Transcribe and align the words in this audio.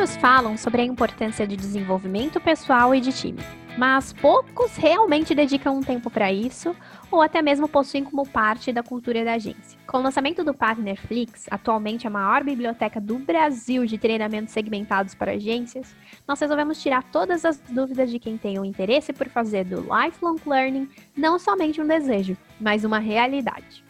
Muitos 0.00 0.16
falam 0.16 0.56
sobre 0.56 0.80
a 0.80 0.84
importância 0.86 1.46
de 1.46 1.54
desenvolvimento 1.54 2.40
pessoal 2.40 2.94
e 2.94 3.02
de 3.02 3.12
time, 3.12 3.38
mas 3.76 4.14
poucos 4.14 4.74
realmente 4.74 5.34
dedicam 5.34 5.76
um 5.76 5.82
tempo 5.82 6.10
para 6.10 6.32
isso 6.32 6.74
ou 7.10 7.20
até 7.20 7.42
mesmo 7.42 7.68
possuem 7.68 8.02
como 8.02 8.26
parte 8.26 8.72
da 8.72 8.82
cultura 8.82 9.22
da 9.22 9.34
agência. 9.34 9.78
Com 9.86 9.98
o 9.98 10.02
lançamento 10.02 10.42
do 10.42 10.54
Partnerflix, 10.54 11.48
atualmente 11.50 12.06
a 12.06 12.10
maior 12.10 12.42
biblioteca 12.42 12.98
do 12.98 13.18
Brasil 13.18 13.84
de 13.84 13.98
treinamentos 13.98 14.54
segmentados 14.54 15.14
para 15.14 15.32
agências, 15.32 15.94
nós 16.26 16.40
resolvemos 16.40 16.80
tirar 16.80 17.02
todas 17.12 17.44
as 17.44 17.58
dúvidas 17.58 18.10
de 18.10 18.18
quem 18.18 18.38
tem 18.38 18.58
o 18.58 18.64
interesse 18.64 19.12
por 19.12 19.28
fazer 19.28 19.66
do 19.66 19.82
lifelong 19.82 20.40
learning 20.46 20.88
não 21.14 21.38
somente 21.38 21.78
um 21.78 21.86
desejo, 21.86 22.38
mas 22.58 22.84
uma 22.84 23.00
realidade. 23.00 23.84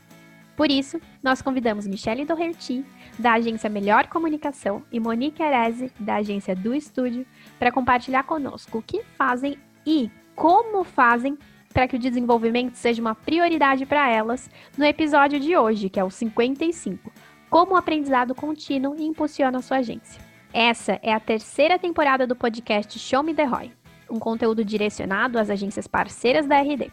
Por 0.60 0.70
isso, 0.70 1.00
nós 1.22 1.40
convidamos 1.40 1.86
Michelle 1.86 2.26
Doherty, 2.26 2.84
da 3.20 3.34
agência 3.34 3.70
Melhor 3.70 4.08
Comunicação, 4.08 4.82
e 4.90 4.98
Monique 4.98 5.42
Arese, 5.42 5.92
da 6.00 6.16
agência 6.16 6.56
Do 6.56 6.74
Estúdio, 6.74 7.26
para 7.58 7.70
compartilhar 7.70 8.24
conosco 8.24 8.78
o 8.78 8.82
que 8.82 9.02
fazem 9.16 9.58
e 9.86 10.10
como 10.34 10.82
fazem 10.82 11.38
para 11.72 11.86
que 11.86 11.96
o 11.96 11.98
desenvolvimento 11.98 12.74
seja 12.74 13.00
uma 13.00 13.14
prioridade 13.14 13.86
para 13.86 14.10
elas 14.10 14.50
no 14.76 14.84
episódio 14.84 15.38
de 15.38 15.56
hoje, 15.56 15.88
que 15.88 16.00
é 16.00 16.04
o 16.04 16.10
55, 16.10 17.12
Como 17.48 17.74
o 17.74 17.76
aprendizado 17.76 18.34
contínuo 18.34 18.96
impulsiona 18.98 19.58
a 19.58 19.62
sua 19.62 19.78
agência. 19.78 20.20
Essa 20.52 20.98
é 21.02 21.12
a 21.12 21.20
terceira 21.20 21.78
temporada 21.78 22.26
do 22.26 22.34
podcast 22.34 22.98
Show 22.98 23.22
Me 23.22 23.34
The 23.34 23.44
Roy, 23.44 23.72
um 24.10 24.18
conteúdo 24.18 24.64
direcionado 24.64 25.38
às 25.38 25.50
agências 25.50 25.86
parceiras 25.86 26.46
da 26.46 26.60
RD. 26.60 26.90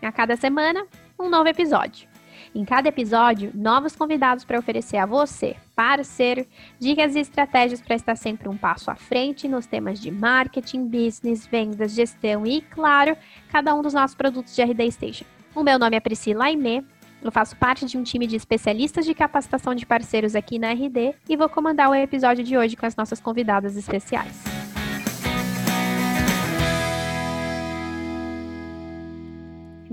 A 0.00 0.12
cada 0.12 0.36
semana, 0.36 0.86
um 1.18 1.28
novo 1.28 1.48
episódio. 1.48 2.13
Em 2.54 2.64
cada 2.64 2.88
episódio, 2.88 3.50
novos 3.52 3.96
convidados 3.96 4.44
para 4.44 4.58
oferecer 4.58 4.96
a 4.96 5.06
você, 5.06 5.56
parceiro, 5.74 6.46
dicas 6.78 7.16
e 7.16 7.18
estratégias 7.18 7.80
para 7.80 7.96
estar 7.96 8.14
sempre 8.14 8.48
um 8.48 8.56
passo 8.56 8.92
à 8.92 8.94
frente 8.94 9.48
nos 9.48 9.66
temas 9.66 9.98
de 9.98 10.12
marketing, 10.12 10.86
business, 10.86 11.48
vendas, 11.48 11.92
gestão 11.92 12.46
e, 12.46 12.60
claro, 12.60 13.16
cada 13.50 13.74
um 13.74 13.82
dos 13.82 13.92
nossos 13.92 14.14
produtos 14.14 14.54
de 14.54 14.62
RD 14.62 14.92
Station. 14.92 15.24
O 15.52 15.64
meu 15.64 15.80
nome 15.80 15.96
é 15.96 16.00
Priscila 16.00 16.44
Aimee, 16.44 16.84
eu 17.20 17.32
faço 17.32 17.56
parte 17.56 17.86
de 17.86 17.98
um 17.98 18.04
time 18.04 18.26
de 18.26 18.36
especialistas 18.36 19.04
de 19.04 19.14
capacitação 19.14 19.74
de 19.74 19.84
parceiros 19.84 20.36
aqui 20.36 20.56
na 20.56 20.70
RD 20.70 21.14
e 21.28 21.36
vou 21.36 21.48
comandar 21.48 21.90
o 21.90 21.94
episódio 21.94 22.44
de 22.44 22.56
hoje 22.56 22.76
com 22.76 22.86
as 22.86 22.94
nossas 22.94 23.18
convidadas 23.18 23.76
especiais. 23.76 24.44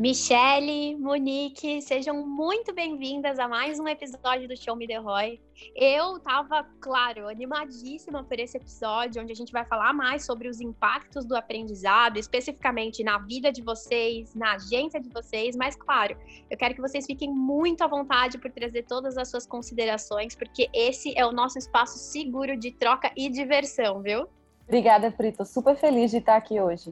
Michele, 0.02 0.95
Monique, 0.95 1.80
sejam 1.80 2.25
muito 2.25 2.73
bem-vindas 2.73 3.38
a 3.38 3.47
mais 3.47 3.80
um 3.80 3.88
episódio 3.88 4.47
do 4.47 4.57
Show 4.57 4.75
Me 4.75 4.88
The 4.88 4.97
Roy. 4.97 5.39
Eu 5.75 6.19
tava, 6.19 6.66
claro, 6.80 7.27
animadíssima 7.27 8.23
por 8.23 8.39
esse 8.39 8.57
episódio, 8.57 9.22
onde 9.22 9.31
a 9.31 9.35
gente 9.35 9.52
vai 9.52 9.63
falar 9.63 9.94
mais 9.94 10.25
sobre 10.25 10.47
os 10.47 10.59
impactos 10.59 11.23
do 11.23 11.35
aprendizado, 11.35 12.17
especificamente 12.17 13.03
na 13.03 13.19
vida 13.19 13.52
de 13.52 13.61
vocês, 13.61 14.33
na 14.33 14.53
agência 14.53 14.99
de 14.99 15.07
vocês, 15.09 15.55
mas, 15.55 15.75
claro, 15.75 16.17
eu 16.49 16.57
quero 16.57 16.73
que 16.73 16.81
vocês 16.81 17.05
fiquem 17.05 17.29
muito 17.29 17.83
à 17.83 17.88
vontade 17.88 18.39
por 18.39 18.49
trazer 18.49 18.88
todas 18.88 19.19
as 19.19 19.29
suas 19.29 19.45
considerações, 19.45 20.35
porque 20.35 20.67
esse 20.73 21.16
é 21.16 21.23
o 21.27 21.31
nosso 21.31 21.59
espaço 21.59 21.99
seguro 21.99 22.57
de 22.57 22.72
troca 22.72 23.11
e 23.16 23.29
diversão, 23.29 24.02
viu? 24.02 24.27
Obrigada, 24.63 25.11
Pri, 25.11 25.31
super 25.45 25.75
feliz 25.75 26.09
de 26.09 26.17
estar 26.17 26.38
aqui 26.38 26.59
hoje. 26.59 26.91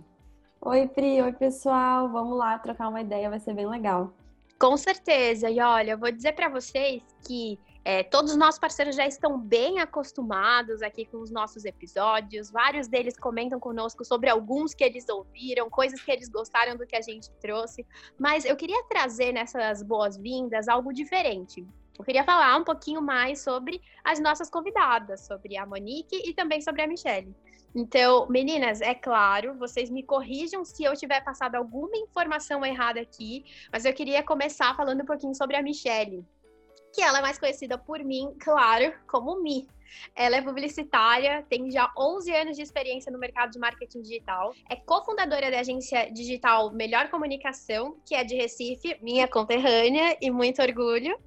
Oi, 0.61 0.89
Pri, 0.89 1.21
oi, 1.21 1.31
pessoal. 1.31 2.09
Vamos 2.09 2.37
lá 2.37 2.59
trocar 2.59 2.89
uma 2.89 2.99
ideia, 2.99 3.29
vai 3.29 3.39
ser 3.39 3.53
bem 3.53 3.65
legal. 3.65 4.13
Com 4.59 4.75
certeza. 4.75 5.49
E 5.49 5.59
olha, 5.61 5.91
eu 5.91 5.97
vou 5.97 6.11
dizer 6.11 6.33
para 6.33 6.49
vocês 6.49 7.01
que 7.25 7.57
é, 7.85 8.03
todos 8.03 8.31
os 8.31 8.37
nossos 8.37 8.59
parceiros 8.59 8.93
já 8.93 9.07
estão 9.07 9.39
bem 9.39 9.79
acostumados 9.79 10.81
aqui 10.81 11.05
com 11.05 11.19
os 11.19 11.31
nossos 11.31 11.63
episódios. 11.63 12.51
Vários 12.51 12.89
deles 12.89 13.17
comentam 13.17 13.57
conosco 13.57 14.03
sobre 14.03 14.29
alguns 14.29 14.73
que 14.73 14.83
eles 14.83 15.07
ouviram, 15.07 15.69
coisas 15.69 16.01
que 16.01 16.11
eles 16.11 16.27
gostaram 16.27 16.75
do 16.75 16.85
que 16.85 16.95
a 16.97 17.01
gente 17.01 17.31
trouxe. 17.39 17.87
Mas 18.19 18.43
eu 18.43 18.57
queria 18.57 18.83
trazer 18.83 19.31
nessas 19.31 19.81
boas-vindas 19.81 20.67
algo 20.67 20.91
diferente. 20.91 21.65
Eu 21.97 22.03
queria 22.03 22.25
falar 22.25 22.57
um 22.57 22.65
pouquinho 22.65 23.01
mais 23.01 23.41
sobre 23.41 23.81
as 24.03 24.19
nossas 24.19 24.49
convidadas, 24.49 25.25
sobre 25.25 25.57
a 25.57 25.65
Monique 25.65 26.21
e 26.25 26.33
também 26.33 26.59
sobre 26.59 26.81
a 26.81 26.87
Michelle. 26.87 27.33
Então, 27.73 28.27
meninas, 28.29 28.81
é 28.81 28.95
claro, 28.95 29.55
vocês 29.57 29.89
me 29.89 30.01
corrijam 30.03 30.65
se 30.65 30.83
eu 30.83 30.95
tiver 30.95 31.21
passado 31.23 31.55
alguma 31.55 31.95
informação 31.97 32.65
errada 32.65 32.99
aqui, 32.99 33.45
mas 33.71 33.85
eu 33.85 33.93
queria 33.93 34.23
começar 34.23 34.75
falando 34.75 35.01
um 35.01 35.05
pouquinho 35.05 35.35
sobre 35.35 35.55
a 35.55 35.61
Michelle, 35.61 36.25
que 36.93 37.01
ela 37.01 37.19
é 37.19 37.21
mais 37.21 37.37
conhecida 37.37 37.77
por 37.77 38.03
mim, 38.03 38.33
claro, 38.39 38.93
como 39.07 39.41
Mi. 39.41 39.67
Ela 40.15 40.37
é 40.37 40.41
publicitária, 40.41 41.43
tem 41.49 41.71
já 41.71 41.91
11 41.97 42.31
anos 42.35 42.57
de 42.57 42.63
experiência 42.63 43.11
no 43.11 43.17
mercado 43.17 43.51
de 43.51 43.59
marketing 43.59 44.01
digital. 44.01 44.53
É 44.69 44.75
cofundadora 44.75 45.49
da 45.49 45.59
agência 45.59 46.11
digital 46.11 46.71
Melhor 46.71 47.09
Comunicação, 47.09 47.97
que 48.05 48.15
é 48.15 48.23
de 48.23 48.35
Recife, 48.35 48.97
minha 49.01 49.27
conterrânea 49.27 50.17
e 50.21 50.29
muito 50.29 50.61
orgulho. 50.61 51.17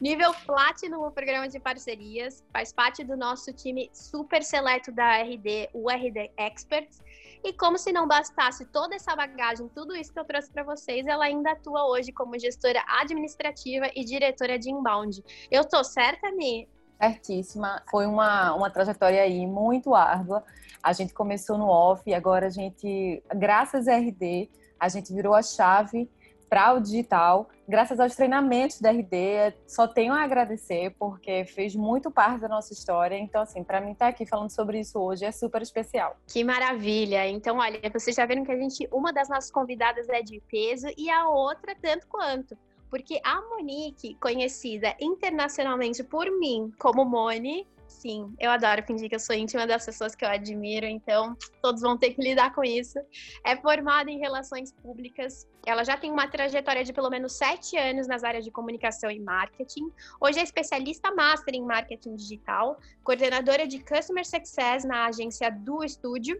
Nível 0.00 0.34
Platinum 0.46 1.04
no 1.04 1.12
programa 1.12 1.48
de 1.48 1.60
parcerias, 1.60 2.44
faz 2.52 2.72
parte 2.72 3.04
do 3.04 3.16
nosso 3.16 3.52
time 3.52 3.88
super 3.92 4.42
seleto 4.42 4.90
da 4.90 5.22
RD, 5.22 5.70
o 5.72 5.88
RD 5.88 6.32
Experts. 6.36 7.00
E 7.42 7.52
como 7.52 7.78
se 7.78 7.92
não 7.92 8.06
bastasse 8.06 8.66
toda 8.66 8.94
essa 8.94 9.16
bagagem, 9.16 9.68
tudo 9.68 9.96
isso 9.96 10.12
que 10.12 10.20
eu 10.20 10.24
trouxe 10.24 10.50
para 10.50 10.62
vocês, 10.62 11.06
ela 11.06 11.24
ainda 11.24 11.52
atua 11.52 11.86
hoje 11.86 12.12
como 12.12 12.38
gestora 12.38 12.82
administrativa 13.00 13.90
e 13.96 14.04
diretora 14.04 14.58
de 14.58 14.70
inbound. 14.70 15.22
Eu 15.50 15.64
tô 15.64 15.82
certa, 15.82 16.30
Mi? 16.32 16.68
Certíssima. 17.00 17.82
Foi 17.90 18.04
uma, 18.04 18.54
uma 18.54 18.70
trajetória 18.70 19.22
aí 19.22 19.46
muito 19.46 19.94
árdua. 19.94 20.44
A 20.82 20.92
gente 20.92 21.14
começou 21.14 21.56
no 21.56 21.66
off 21.66 22.02
e 22.06 22.12
agora 22.12 22.46
a 22.46 22.50
gente, 22.50 23.22
graças 23.34 23.88
à 23.88 23.96
RD, 23.96 24.50
a 24.78 24.88
gente 24.88 25.12
virou 25.12 25.34
a 25.34 25.42
chave 25.42 26.10
para 26.50 26.74
o 26.74 26.80
digital, 26.80 27.48
graças 27.68 28.00
aos 28.00 28.16
treinamentos 28.16 28.80
da 28.80 28.90
RD, 28.90 29.54
só 29.68 29.86
tenho 29.86 30.12
a 30.12 30.22
agradecer 30.22 30.92
porque 30.98 31.44
fez 31.44 31.76
muito 31.76 32.10
parte 32.10 32.40
da 32.40 32.48
nossa 32.48 32.72
história. 32.72 33.16
Então, 33.16 33.40
assim, 33.40 33.62
para 33.62 33.80
mim 33.80 33.92
estar 33.92 34.06
tá 34.06 34.10
aqui 34.10 34.26
falando 34.26 34.50
sobre 34.50 34.80
isso 34.80 34.98
hoje 34.98 35.24
é 35.24 35.30
super 35.30 35.62
especial. 35.62 36.16
Que 36.26 36.42
maravilha! 36.42 37.28
Então, 37.28 37.58
olha, 37.58 37.80
vocês 37.92 38.16
já 38.16 38.26
viram 38.26 38.44
que 38.44 38.50
a 38.50 38.58
gente, 38.58 38.88
uma 38.90 39.12
das 39.12 39.28
nossas 39.28 39.52
convidadas 39.52 40.08
é 40.08 40.22
de 40.22 40.42
peso 40.50 40.88
e 40.98 41.08
a 41.08 41.28
outra 41.28 41.72
tanto 41.80 42.08
quanto. 42.08 42.58
Porque 42.90 43.20
a 43.22 43.40
Monique, 43.42 44.16
conhecida 44.16 44.96
internacionalmente 45.00 46.02
por 46.02 46.28
mim 46.36 46.72
como 46.76 47.04
Moni, 47.04 47.64
sim, 48.00 48.34
eu 48.38 48.50
adoro 48.50 48.82
fingir 48.82 49.08
que 49.08 49.14
eu 49.14 49.20
sou 49.20 49.36
íntima 49.36 49.66
das 49.66 49.84
pessoas 49.84 50.14
que 50.14 50.24
eu 50.24 50.28
admiro, 50.28 50.86
então 50.86 51.36
todos 51.62 51.82
vão 51.82 51.98
ter 51.98 52.14
que 52.14 52.22
lidar 52.22 52.54
com 52.54 52.64
isso. 52.64 52.98
É 53.44 53.54
formada 53.56 54.10
em 54.10 54.18
relações 54.18 54.72
públicas. 54.72 55.46
Ela 55.66 55.84
já 55.84 55.96
tem 55.96 56.10
uma 56.10 56.26
trajetória 56.26 56.82
de 56.82 56.92
pelo 56.92 57.10
menos 57.10 57.36
sete 57.36 57.76
anos 57.76 58.06
nas 58.06 58.24
áreas 58.24 58.44
de 58.44 58.50
comunicação 58.50 59.10
e 59.10 59.20
marketing. 59.20 59.92
Hoje 60.20 60.40
é 60.40 60.42
especialista 60.42 61.14
master 61.14 61.54
em 61.54 61.64
marketing 61.64 62.16
digital, 62.16 62.78
coordenadora 63.04 63.66
de 63.66 63.78
Customer 63.84 64.26
Success 64.26 64.84
na 64.84 65.06
agência 65.06 65.50
do 65.50 65.84
Estúdio 65.84 66.38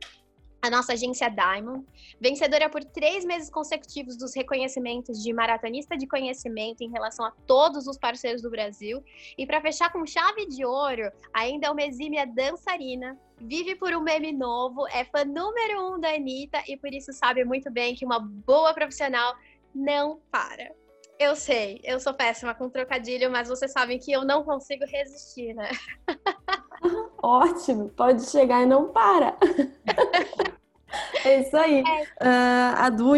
a 0.62 0.68
nossa 0.68 0.92
agência 0.92 1.28
Diamond, 1.28 1.86
vencedora 2.20 2.68
por 2.68 2.84
três 2.84 3.24
meses 3.24 3.48
consecutivos 3.48 4.16
dos 4.16 4.34
reconhecimentos 4.34 5.22
de 5.22 5.32
maratonista 5.32 5.96
de 5.96 6.06
conhecimento 6.06 6.82
em 6.82 6.90
relação 6.90 7.24
a 7.24 7.32
todos 7.46 7.86
os 7.86 7.96
parceiros 7.96 8.42
do 8.42 8.50
Brasil. 8.50 9.02
E 9.38 9.46
para 9.46 9.60
fechar 9.60 9.90
com 9.90 10.04
chave 10.04 10.46
de 10.46 10.64
ouro, 10.64 11.10
ainda 11.32 11.68
é 11.68 11.70
uma 11.70 11.82
exímia 11.82 12.26
dançarina, 12.26 13.18
vive 13.38 13.74
por 13.74 13.94
um 13.94 14.02
meme 14.02 14.32
novo, 14.32 14.86
é 14.88 15.04
fã 15.04 15.24
número 15.24 15.94
um 15.94 15.98
da 15.98 16.14
Anitta 16.14 16.62
e 16.68 16.76
por 16.76 16.92
isso 16.92 17.12
sabe 17.12 17.44
muito 17.44 17.70
bem 17.70 17.94
que 17.94 18.04
uma 18.04 18.18
boa 18.18 18.74
profissional 18.74 19.34
não 19.74 20.20
para. 20.30 20.74
Eu 21.20 21.36
sei, 21.36 21.78
eu 21.84 22.00
sou 22.00 22.14
péssima 22.14 22.54
com 22.54 22.70
trocadilho, 22.70 23.30
mas 23.30 23.46
vocês 23.46 23.70
sabem 23.72 23.98
que 23.98 24.10
eu 24.10 24.24
não 24.24 24.42
consigo 24.42 24.86
resistir, 24.86 25.52
né? 25.52 25.68
Ótimo, 27.22 27.90
pode 27.90 28.24
chegar 28.24 28.62
e 28.62 28.66
não 28.66 28.88
para. 28.88 29.36
É 31.22 31.40
isso 31.40 31.54
aí. 31.54 31.84
É. 31.86 32.02
Uh, 32.02 32.74
a 32.74 32.88
Du 32.88 33.12
uh, 33.12 33.16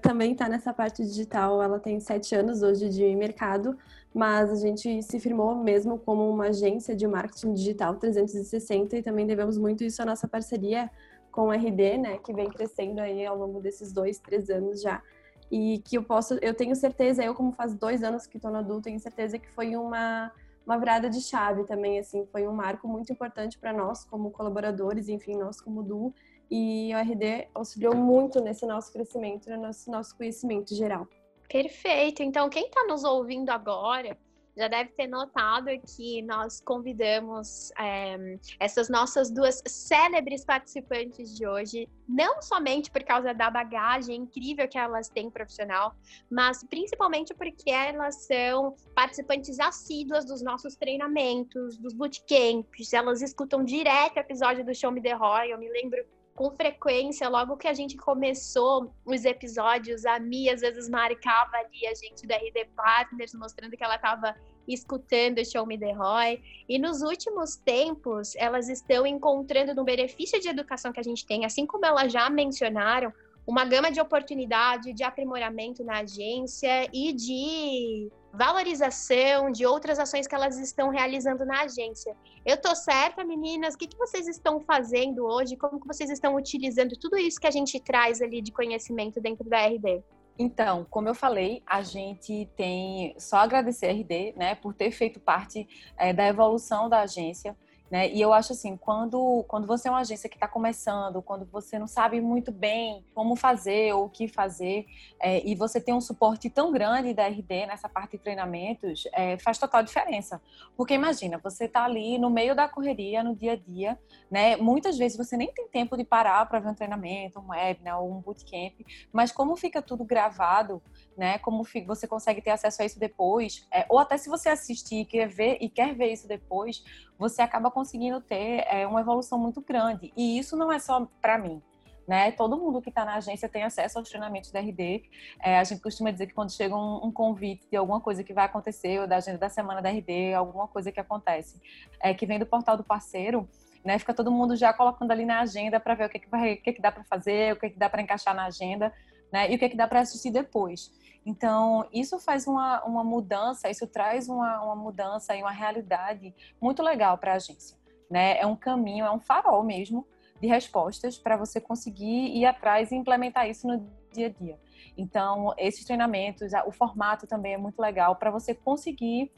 também 0.00 0.30
está 0.30 0.48
nessa 0.48 0.72
parte 0.72 1.02
digital. 1.02 1.60
Ela 1.60 1.80
tem 1.80 1.98
sete 1.98 2.36
anos 2.36 2.62
hoje 2.62 2.88
de 2.88 3.04
mercado, 3.16 3.76
mas 4.14 4.52
a 4.52 4.54
gente 4.54 5.02
se 5.02 5.18
firmou 5.18 5.56
mesmo 5.56 5.98
como 5.98 6.30
uma 6.30 6.46
agência 6.46 6.94
de 6.94 7.04
marketing 7.08 7.52
digital 7.52 7.96
360 7.96 8.96
e 8.96 9.02
também 9.02 9.26
devemos 9.26 9.58
muito 9.58 9.82
isso 9.82 10.00
à 10.00 10.04
nossa 10.04 10.28
parceria 10.28 10.88
com 11.32 11.48
o 11.48 11.52
RD, 11.52 11.98
né, 11.98 12.18
que 12.18 12.32
vem 12.32 12.48
crescendo 12.48 13.00
aí 13.00 13.26
ao 13.26 13.36
longo 13.36 13.60
desses 13.60 13.92
dois, 13.92 14.18
três 14.20 14.48
anos 14.48 14.80
já. 14.80 15.02
E 15.50 15.78
que 15.84 15.96
eu 15.96 16.02
posso, 16.02 16.34
eu 16.42 16.54
tenho 16.54 16.76
certeza, 16.76 17.24
eu 17.24 17.34
como 17.34 17.52
faz 17.52 17.74
dois 17.74 18.02
anos 18.02 18.26
que 18.26 18.36
estou 18.36 18.50
no 18.50 18.58
adulto, 18.58 18.82
tenho 18.82 19.00
certeza 19.00 19.38
que 19.38 19.48
foi 19.50 19.76
uma 19.76 20.32
uma 20.68 20.76
virada 20.76 21.08
de 21.08 21.22
chave 21.22 21.64
também, 21.64 21.98
assim, 21.98 22.26
foi 22.26 22.46
um 22.46 22.52
marco 22.52 22.86
muito 22.86 23.10
importante 23.10 23.58
para 23.58 23.72
nós 23.72 24.04
como 24.04 24.30
colaboradores, 24.30 25.08
enfim, 25.08 25.34
nós 25.34 25.62
como 25.62 25.82
Du, 25.82 26.12
e 26.50 26.92
o 26.94 26.98
RD 26.98 27.48
auxiliou 27.54 27.96
muito 27.96 28.38
nesse 28.38 28.66
nosso 28.66 28.92
crescimento, 28.92 29.48
no 29.48 29.56
nosso, 29.56 29.90
nosso 29.90 30.14
conhecimento 30.14 30.74
geral. 30.74 31.08
Perfeito. 31.48 32.22
Então, 32.22 32.50
quem 32.50 32.66
está 32.66 32.84
nos 32.84 33.02
ouvindo 33.02 33.48
agora 33.48 34.14
já 34.58 34.66
deve 34.66 34.90
ter 34.90 35.06
notado 35.06 35.66
que 35.96 36.20
nós 36.22 36.60
convidamos 36.60 37.70
é, 37.78 38.38
essas 38.58 38.88
nossas 38.88 39.30
duas 39.30 39.62
célebres 39.64 40.44
participantes 40.44 41.36
de 41.36 41.46
hoje, 41.46 41.88
não 42.08 42.42
somente 42.42 42.90
por 42.90 43.04
causa 43.04 43.32
da 43.32 43.48
bagagem 43.50 44.16
incrível 44.16 44.66
que 44.66 44.76
elas 44.76 45.08
têm 45.08 45.30
profissional, 45.30 45.94
mas 46.28 46.64
principalmente 46.64 47.32
porque 47.32 47.70
elas 47.70 48.26
são 48.26 48.74
participantes 48.96 49.60
assíduas 49.60 50.24
dos 50.24 50.42
nossos 50.42 50.74
treinamentos, 50.74 51.78
dos 51.78 51.94
bootcamps, 51.94 52.92
elas 52.92 53.22
escutam 53.22 53.62
direto 53.62 54.16
o 54.16 54.20
episódio 54.20 54.64
do 54.64 54.74
Show 54.74 54.90
Me 54.90 55.00
The 55.00 55.12
Roy, 55.12 55.52
eu 55.52 55.58
me 55.58 55.70
lembro 55.70 56.04
com 56.38 56.52
frequência, 56.52 57.28
logo 57.28 57.56
que 57.56 57.66
a 57.66 57.74
gente 57.74 57.96
começou 57.96 58.94
os 59.04 59.24
episódios, 59.24 60.06
a 60.06 60.20
Mi 60.20 60.48
às 60.48 60.60
vezes 60.60 60.88
marcava 60.88 61.56
ali 61.56 61.84
a 61.84 61.92
gente 61.96 62.28
da 62.28 62.36
RD 62.36 62.64
Partners, 62.76 63.34
mostrando 63.34 63.76
que 63.76 63.82
ela 63.82 63.96
estava 63.96 64.36
escutando 64.68 65.38
o 65.38 65.44
Show 65.44 65.66
Me 65.66 65.76
The 65.76 65.90
Roy. 65.90 66.40
E 66.68 66.78
nos 66.78 67.02
últimos 67.02 67.56
tempos, 67.56 68.36
elas 68.36 68.68
estão 68.68 69.04
encontrando 69.04 69.74
no 69.74 69.82
benefício 69.82 70.40
de 70.40 70.48
educação 70.48 70.92
que 70.92 71.00
a 71.00 71.02
gente 71.02 71.26
tem, 71.26 71.44
assim 71.44 71.66
como 71.66 71.84
elas 71.84 72.12
já 72.12 72.30
mencionaram, 72.30 73.12
uma 73.44 73.64
gama 73.64 73.90
de 73.90 74.00
oportunidade 74.00 74.92
de 74.92 75.02
aprimoramento 75.02 75.82
na 75.82 76.02
agência 76.02 76.88
e 76.92 77.12
de 77.12 78.12
valorização 78.32 79.50
de 79.50 79.64
outras 79.64 79.98
ações 79.98 80.26
que 80.26 80.34
elas 80.34 80.58
estão 80.58 80.90
realizando 80.90 81.44
na 81.44 81.62
agência. 81.62 82.16
Eu 82.44 82.56
tô 82.56 82.74
certa, 82.74 83.24
meninas? 83.24 83.74
O 83.74 83.78
que, 83.78 83.86
que 83.86 83.96
vocês 83.96 84.28
estão 84.28 84.60
fazendo 84.60 85.24
hoje? 85.24 85.56
Como 85.56 85.80
que 85.80 85.86
vocês 85.86 86.10
estão 86.10 86.36
utilizando 86.36 86.96
tudo 86.98 87.16
isso 87.16 87.40
que 87.40 87.46
a 87.46 87.50
gente 87.50 87.80
traz 87.80 88.20
ali 88.20 88.40
de 88.40 88.52
conhecimento 88.52 89.20
dentro 89.20 89.48
da 89.48 89.66
RD? 89.66 90.02
Então, 90.38 90.86
como 90.88 91.08
eu 91.08 91.14
falei, 91.14 91.62
a 91.66 91.82
gente 91.82 92.48
tem 92.54 93.12
só 93.18 93.38
agradecer 93.38 93.86
a 93.86 93.92
RD, 93.92 94.34
né, 94.36 94.54
por 94.54 94.72
ter 94.72 94.92
feito 94.92 95.18
parte 95.18 95.66
é, 95.96 96.12
da 96.12 96.28
evolução 96.28 96.88
da 96.88 97.00
agência. 97.00 97.56
Né? 97.90 98.10
E 98.12 98.20
eu 98.20 98.32
acho 98.32 98.52
assim, 98.52 98.76
quando, 98.76 99.44
quando 99.48 99.66
você 99.66 99.88
é 99.88 99.90
uma 99.90 100.00
agência 100.00 100.28
que 100.28 100.36
está 100.36 100.46
começando, 100.46 101.22
quando 101.22 101.46
você 101.46 101.78
não 101.78 101.86
sabe 101.86 102.20
muito 102.20 102.52
bem 102.52 103.02
como 103.14 103.34
fazer 103.34 103.94
ou 103.94 104.04
o 104.04 104.10
que 104.10 104.28
fazer, 104.28 104.86
é, 105.18 105.46
e 105.46 105.54
você 105.54 105.80
tem 105.80 105.94
um 105.94 106.00
suporte 106.00 106.50
tão 106.50 106.70
grande 106.70 107.14
da 107.14 107.26
RD 107.26 107.66
nessa 107.66 107.88
parte 107.88 108.12
de 108.12 108.18
treinamentos, 108.18 109.04
é, 109.12 109.38
faz 109.38 109.56
total 109.56 109.82
diferença. 109.82 110.40
Porque 110.76 110.92
imagina, 110.92 111.38
você 111.38 111.64
está 111.64 111.84
ali 111.84 112.18
no 112.18 112.28
meio 112.28 112.54
da 112.54 112.68
correria, 112.68 113.22
no 113.22 113.34
dia 113.34 113.52
a 113.52 113.56
dia, 113.56 113.98
né? 114.30 114.56
Muitas 114.56 114.98
vezes 114.98 115.16
você 115.16 115.36
nem 115.36 115.50
tem 115.52 115.66
tempo 115.68 115.96
de 115.96 116.04
parar 116.04 116.44
para 116.46 116.60
ver 116.60 116.68
um 116.68 116.74
treinamento, 116.74 117.40
um 117.40 117.48
webinar 117.48 118.02
ou 118.02 118.12
um 118.12 118.20
bootcamp, 118.20 118.74
mas 119.10 119.32
como 119.32 119.56
fica 119.56 119.80
tudo 119.80 120.04
gravado, 120.04 120.82
né? 121.16 121.38
Como 121.38 121.64
você 121.86 122.06
consegue 122.06 122.42
ter 122.42 122.50
acesso 122.50 122.82
a 122.82 122.84
isso 122.84 122.98
depois, 122.98 123.66
é, 123.72 123.86
ou 123.88 123.98
até 123.98 124.18
se 124.18 124.28
você 124.28 124.50
assistir 124.50 125.00
e 125.00 125.04
quer 125.06 125.26
ver, 125.26 125.56
e 125.60 125.70
quer 125.70 125.94
ver 125.94 126.12
isso 126.12 126.28
depois, 126.28 126.82
você 127.18 127.42
acaba 127.42 127.70
conseguindo 127.70 128.20
ter 128.20 128.64
é, 128.68 128.86
uma 128.86 129.00
evolução 129.00 129.38
muito 129.38 129.60
grande. 129.60 130.12
E 130.16 130.38
isso 130.38 130.56
não 130.56 130.70
é 130.70 130.78
só 130.78 131.06
para 131.20 131.36
mim. 131.36 131.60
Né? 132.06 132.32
Todo 132.32 132.56
mundo 132.56 132.80
que 132.80 132.88
está 132.88 133.04
na 133.04 133.16
agência 133.16 133.48
tem 133.48 133.64
acesso 133.64 133.98
aos 133.98 134.08
treinamentos 134.08 134.50
da 134.50 134.60
RD. 134.60 135.02
É, 135.42 135.58
a 135.58 135.64
gente 135.64 135.82
costuma 135.82 136.10
dizer 136.10 136.26
que 136.26 136.32
quando 136.32 136.50
chega 136.50 136.74
um, 136.74 137.06
um, 137.06 137.12
convite 137.12 137.68
de 137.68 137.76
alguma 137.76 138.00
coisa 138.00 138.22
que 138.22 138.32
vai 138.32 138.46
acontecer, 138.46 139.00
ou 139.00 139.06
da 139.06 139.16
agenda 139.16 139.36
da 139.36 139.50
semana 139.50 139.82
da 139.82 139.90
RD, 139.90 140.32
alguma 140.32 140.66
coisa 140.66 140.90
que 140.90 140.98
acontece, 140.98 141.60
é, 142.00 142.14
que 142.14 142.24
vem 142.24 142.38
do 142.38 142.46
portal 142.46 142.78
do 142.78 142.84
parceiro, 142.84 143.46
né? 143.84 143.98
Fica 143.98 144.14
todo 144.14 144.30
mundo 144.30 144.56
já 144.56 144.72
colocando 144.72 145.10
ali 145.10 145.24
na 145.24 145.40
agenda 145.40 145.78
para 145.78 145.94
ver 145.94 146.06
o 146.06 146.08
que, 146.08 146.18
que, 146.18 146.28
vai, 146.28 146.54
o 146.54 146.62
que, 146.62 146.72
que 146.72 146.80
dá 146.80 146.90
para 146.90 147.04
fazer, 147.04 147.52
o 147.52 147.56
que, 147.56 147.70
que 147.70 147.78
dá 147.78 147.90
para 147.90 148.00
encaixar 148.00 148.34
na 148.34 148.46
agenda, 148.46 148.92
né? 149.32 149.50
E 149.50 149.56
o 149.56 149.58
que, 149.58 149.68
que 149.68 149.76
dá 149.76 149.86
para 149.86 150.00
assistir 150.00 150.30
depois. 150.30 150.90
Então, 151.24 151.86
isso 151.92 152.18
faz 152.18 152.46
uma, 152.46 152.82
uma 152.84 153.04
mudança, 153.04 153.68
isso 153.68 153.86
traz 153.86 154.28
uma, 154.28 154.62
uma 154.62 154.76
mudança 154.76 155.36
e 155.36 155.42
uma 155.42 155.50
realidade 155.50 156.34
muito 156.60 156.82
legal 156.82 157.18
para 157.18 157.32
a 157.32 157.36
agência. 157.36 157.76
Né? 158.10 158.38
É 158.38 158.46
um 158.46 158.56
caminho, 158.56 159.04
é 159.04 159.10
um 159.10 159.20
farol 159.20 159.62
mesmo 159.62 160.06
de 160.40 160.46
respostas 160.46 161.18
para 161.18 161.36
você 161.36 161.60
conseguir 161.60 162.36
ir 162.36 162.46
atrás 162.46 162.90
e 162.92 162.94
implementar 162.94 163.48
isso 163.48 163.66
no 163.66 163.86
dia 164.12 164.26
a 164.26 164.30
dia. 164.30 164.58
Então, 164.96 165.52
esses 165.58 165.84
treinamentos, 165.84 166.52
o 166.66 166.72
formato 166.72 167.26
também 167.26 167.54
é 167.54 167.58
muito 167.58 167.78
legal 167.78 168.16
para 168.16 168.30
você 168.30 168.54
conseguir 168.54 169.30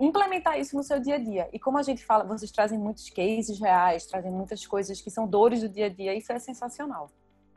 implementar 0.00 0.58
isso 0.58 0.76
no 0.76 0.82
seu 0.82 1.00
dia 1.00 1.16
a 1.16 1.18
dia. 1.18 1.48
E 1.52 1.58
como 1.58 1.76
a 1.76 1.82
gente 1.82 2.04
fala, 2.04 2.24
vocês 2.24 2.50
trazem 2.50 2.78
muitos 2.78 3.10
cases 3.10 3.60
reais, 3.60 4.06
trazem 4.06 4.30
muitas 4.30 4.64
coisas 4.66 5.00
que 5.00 5.10
são 5.10 5.26
dores 5.26 5.60
do 5.60 5.68
dia 5.68 5.86
a 5.86 5.88
dia, 5.88 6.14
isso 6.14 6.32
é 6.32 6.38
sensacional. 6.38 7.10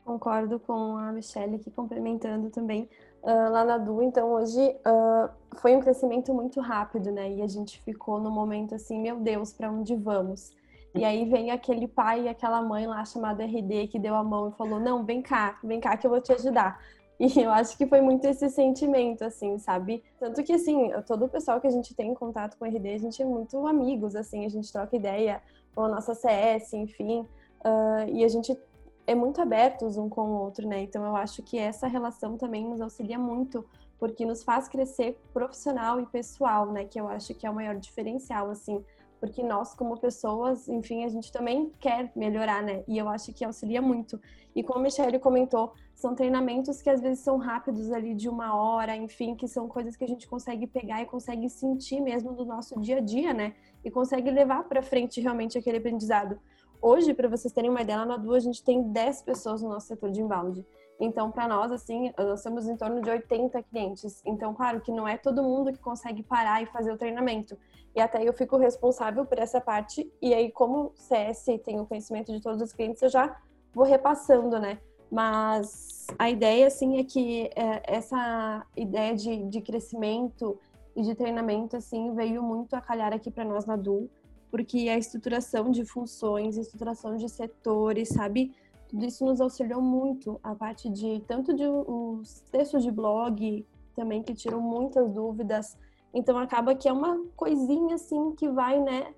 Concordo 0.04 0.58
com 0.58 0.96
a 0.96 1.12
Michelle 1.12 1.56
aqui, 1.56 1.70
complementando 1.70 2.50
também 2.50 2.88
uh, 3.22 3.50
lá 3.50 3.64
na 3.64 3.78
Du. 3.78 4.02
Então, 4.02 4.32
hoje 4.32 4.60
uh, 4.60 5.30
foi 5.56 5.76
um 5.76 5.80
crescimento 5.80 6.34
muito 6.34 6.60
rápido, 6.60 7.12
né? 7.12 7.30
E 7.30 7.42
a 7.42 7.46
gente 7.46 7.80
ficou 7.82 8.20
no 8.20 8.30
momento 8.30 8.74
assim, 8.74 9.00
meu 9.00 9.20
Deus, 9.20 9.52
para 9.52 9.70
onde 9.70 9.94
vamos? 9.94 10.50
E 10.94 11.04
aí 11.04 11.24
vem 11.24 11.50
aquele 11.50 11.88
pai 11.88 12.24
e 12.24 12.28
aquela 12.28 12.60
mãe 12.60 12.86
lá 12.86 13.04
chamada 13.04 13.44
RD 13.44 13.88
que 13.88 13.98
deu 13.98 14.14
a 14.14 14.22
mão 14.22 14.48
e 14.48 14.52
falou: 14.52 14.78
Não, 14.78 15.04
vem 15.04 15.22
cá, 15.22 15.58
vem 15.62 15.80
cá 15.80 15.96
que 15.96 16.06
eu 16.06 16.10
vou 16.10 16.20
te 16.20 16.32
ajudar. 16.32 16.78
E 17.20 17.40
eu 17.40 17.50
acho 17.52 17.78
que 17.78 17.86
foi 17.86 18.00
muito 18.00 18.26
esse 18.26 18.48
sentimento, 18.48 19.22
assim, 19.22 19.56
sabe? 19.56 20.02
Tanto 20.18 20.42
que, 20.42 20.52
assim, 20.52 20.90
todo 21.06 21.26
o 21.26 21.28
pessoal 21.28 21.60
que 21.60 21.68
a 21.68 21.70
gente 21.70 21.94
tem 21.94 22.10
em 22.10 22.14
contato 22.14 22.58
com 22.58 22.64
o 22.64 22.68
RD, 22.68 22.94
a 22.94 22.98
gente 22.98 23.22
é 23.22 23.24
muito 23.24 23.64
amigos, 23.64 24.16
assim, 24.16 24.44
a 24.44 24.48
gente 24.48 24.72
troca 24.72 24.96
ideia 24.96 25.40
com 25.72 25.84
a 25.84 25.88
nossa 25.88 26.14
CS, 26.14 26.72
enfim. 26.72 27.20
Uh, 27.64 28.08
e 28.12 28.24
a 28.24 28.28
gente 28.28 28.58
é 29.06 29.14
muito 29.14 29.40
abertos 29.40 29.96
um 29.96 30.08
com 30.08 30.22
o 30.22 30.40
outro, 30.40 30.66
né? 30.66 30.82
Então 30.82 31.04
eu 31.04 31.16
acho 31.16 31.42
que 31.42 31.58
essa 31.58 31.86
relação 31.86 32.36
também 32.36 32.64
nos 32.64 32.80
auxilia 32.80 33.18
muito, 33.18 33.64
porque 33.98 34.24
nos 34.24 34.42
faz 34.42 34.68
crescer 34.68 35.18
profissional 35.32 36.00
e 36.00 36.06
pessoal, 36.06 36.70
né? 36.70 36.84
Que 36.84 37.00
eu 37.00 37.08
acho 37.08 37.34
que 37.34 37.46
é 37.46 37.50
o 37.50 37.54
maior 37.54 37.76
diferencial, 37.76 38.50
assim, 38.50 38.84
porque 39.20 39.42
nós 39.42 39.74
como 39.74 39.96
pessoas, 40.00 40.68
enfim, 40.68 41.04
a 41.04 41.08
gente 41.08 41.30
também 41.30 41.72
quer 41.78 42.10
melhorar, 42.16 42.62
né? 42.62 42.82
E 42.88 42.98
eu 42.98 43.08
acho 43.08 43.32
que 43.32 43.44
auxilia 43.44 43.80
muito. 43.80 44.20
E 44.54 44.62
como 44.62 44.80
a 44.80 44.82
Michelle 44.82 45.18
comentou, 45.18 45.72
são 45.94 46.14
treinamentos 46.14 46.82
que 46.82 46.90
às 46.90 47.00
vezes 47.00 47.20
são 47.20 47.36
rápidos 47.36 47.92
ali 47.92 48.14
de 48.14 48.28
uma 48.28 48.56
hora, 48.56 48.96
enfim, 48.96 49.36
que 49.36 49.46
são 49.46 49.68
coisas 49.68 49.96
que 49.96 50.02
a 50.02 50.08
gente 50.08 50.26
consegue 50.26 50.66
pegar 50.66 51.00
e 51.00 51.06
consegue 51.06 51.48
sentir 51.48 52.00
mesmo 52.00 52.32
do 52.32 52.44
nosso 52.44 52.80
dia 52.80 52.96
a 52.96 53.00
dia, 53.00 53.32
né? 53.32 53.54
E 53.84 53.90
consegue 53.90 54.30
levar 54.30 54.64
para 54.64 54.82
frente 54.82 55.20
realmente 55.20 55.56
aquele 55.56 55.78
aprendizado. 55.78 56.38
Hoje, 56.84 57.14
para 57.14 57.28
vocês 57.28 57.54
terem 57.54 57.70
uma 57.70 57.80
ideia, 57.80 58.00
lá 58.00 58.04
na 58.04 58.16
Du 58.16 58.34
a 58.34 58.40
gente 58.40 58.60
tem 58.64 58.82
10 58.82 59.22
pessoas 59.22 59.62
no 59.62 59.68
nosso 59.68 59.86
setor 59.86 60.10
de 60.10 60.20
inbound. 60.20 60.66
Então, 60.98 61.30
para 61.30 61.46
nós, 61.46 61.70
assim, 61.70 62.12
nós 62.18 62.42
temos 62.42 62.68
em 62.68 62.76
torno 62.76 63.00
de 63.00 63.08
80 63.08 63.62
clientes. 63.62 64.20
Então, 64.26 64.52
claro 64.52 64.80
que 64.80 64.90
não 64.90 65.06
é 65.06 65.16
todo 65.16 65.44
mundo 65.44 65.72
que 65.72 65.78
consegue 65.78 66.24
parar 66.24 66.60
e 66.60 66.66
fazer 66.66 66.90
o 66.90 66.98
treinamento. 66.98 67.56
E 67.94 68.00
até 68.00 68.26
eu 68.26 68.32
fico 68.32 68.56
responsável 68.56 69.24
por 69.24 69.38
essa 69.38 69.60
parte. 69.60 70.12
E 70.20 70.34
aí, 70.34 70.50
como 70.50 70.90
CS 70.96 71.44
tem 71.64 71.78
o 71.78 71.86
conhecimento 71.86 72.32
de 72.32 72.40
todos 72.40 72.60
os 72.60 72.72
clientes, 72.72 73.00
eu 73.00 73.08
já 73.08 73.40
vou 73.72 73.84
repassando, 73.84 74.58
né? 74.58 74.80
Mas 75.08 76.08
a 76.18 76.28
ideia, 76.28 76.66
assim, 76.66 76.98
é 76.98 77.04
que 77.04 77.48
é, 77.54 77.80
essa 77.84 78.66
ideia 78.76 79.14
de, 79.14 79.44
de 79.44 79.60
crescimento 79.60 80.58
e 80.96 81.02
de 81.02 81.14
treinamento, 81.14 81.76
assim, 81.76 82.12
veio 82.12 82.42
muito 82.42 82.74
a 82.74 82.80
calhar 82.80 83.12
aqui 83.12 83.30
para 83.30 83.44
nós 83.44 83.66
na 83.66 83.76
Du 83.76 84.10
porque 84.52 84.90
a 84.90 84.98
estruturação 84.98 85.70
de 85.70 85.82
funções, 85.82 86.58
estruturação 86.58 87.16
de 87.16 87.26
setores, 87.26 88.10
sabe? 88.10 88.54
Tudo 88.86 89.06
isso 89.06 89.24
nos 89.24 89.40
auxiliou 89.40 89.80
muito, 89.80 90.38
a 90.42 90.54
parte 90.54 90.90
de 90.90 91.24
tanto 91.26 91.54
de 91.54 91.66
os 91.66 92.42
textos 92.52 92.82
de 92.82 92.90
blog 92.90 93.66
também 93.96 94.22
que 94.22 94.34
tiram 94.34 94.60
muitas 94.60 95.10
dúvidas. 95.10 95.74
Então 96.12 96.36
acaba 96.36 96.74
que 96.74 96.86
é 96.86 96.92
uma 96.92 97.24
coisinha 97.34 97.94
assim 97.94 98.32
que 98.32 98.46
vai, 98.50 98.78
né, 98.78 99.14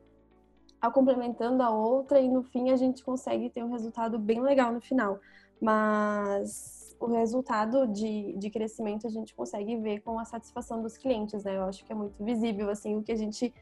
a 0.80 0.88
complementando 0.88 1.64
a 1.64 1.70
outra 1.70 2.20
e 2.20 2.28
no 2.28 2.44
fim 2.44 2.70
a 2.70 2.76
gente 2.76 3.02
consegue 3.02 3.50
ter 3.50 3.64
um 3.64 3.72
resultado 3.72 4.16
bem 4.20 4.40
legal 4.40 4.72
no 4.72 4.80
final. 4.80 5.18
Mas 5.60 6.96
o 7.00 7.06
resultado 7.06 7.88
de, 7.88 8.34
de 8.34 8.50
crescimento 8.50 9.04
a 9.04 9.10
gente 9.10 9.34
consegue 9.34 9.76
ver 9.78 9.98
com 10.02 10.16
a 10.16 10.24
satisfação 10.24 10.80
dos 10.80 10.96
clientes, 10.96 11.42
né? 11.42 11.56
Eu 11.56 11.64
acho 11.64 11.84
que 11.84 11.90
é 11.90 11.96
muito 11.96 12.22
visível, 12.22 12.70
assim, 12.70 12.96
o 12.96 13.02
que 13.02 13.10
a 13.10 13.16
gente 13.16 13.52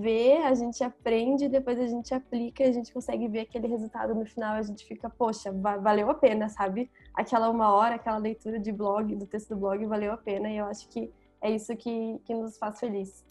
vê, 0.00 0.38
a 0.38 0.54
gente 0.54 0.84
aprende, 0.84 1.48
depois 1.48 1.78
a 1.78 1.86
gente 1.86 2.12
aplica 2.14 2.62
e 2.62 2.68
a 2.68 2.72
gente 2.72 2.92
consegue 2.92 3.26
ver 3.28 3.40
aquele 3.40 3.66
resultado 3.66 4.14
no 4.14 4.26
final. 4.26 4.54
A 4.54 4.62
gente 4.62 4.84
fica, 4.84 5.08
poxa, 5.08 5.52
valeu 5.52 6.10
a 6.10 6.14
pena, 6.14 6.48
sabe? 6.48 6.90
Aquela 7.14 7.48
uma 7.48 7.72
hora, 7.72 7.94
aquela 7.94 8.18
leitura 8.18 8.58
de 8.58 8.70
blog, 8.70 9.14
do 9.14 9.26
texto 9.26 9.50
do 9.50 9.56
blog, 9.56 9.84
valeu 9.86 10.12
a 10.12 10.16
pena. 10.16 10.50
E 10.50 10.58
eu 10.58 10.66
acho 10.66 10.88
que 10.88 11.10
é 11.40 11.50
isso 11.50 11.74
que, 11.76 12.18
que 12.24 12.34
nos 12.34 12.58
faz 12.58 12.78
feliz. 12.78 13.24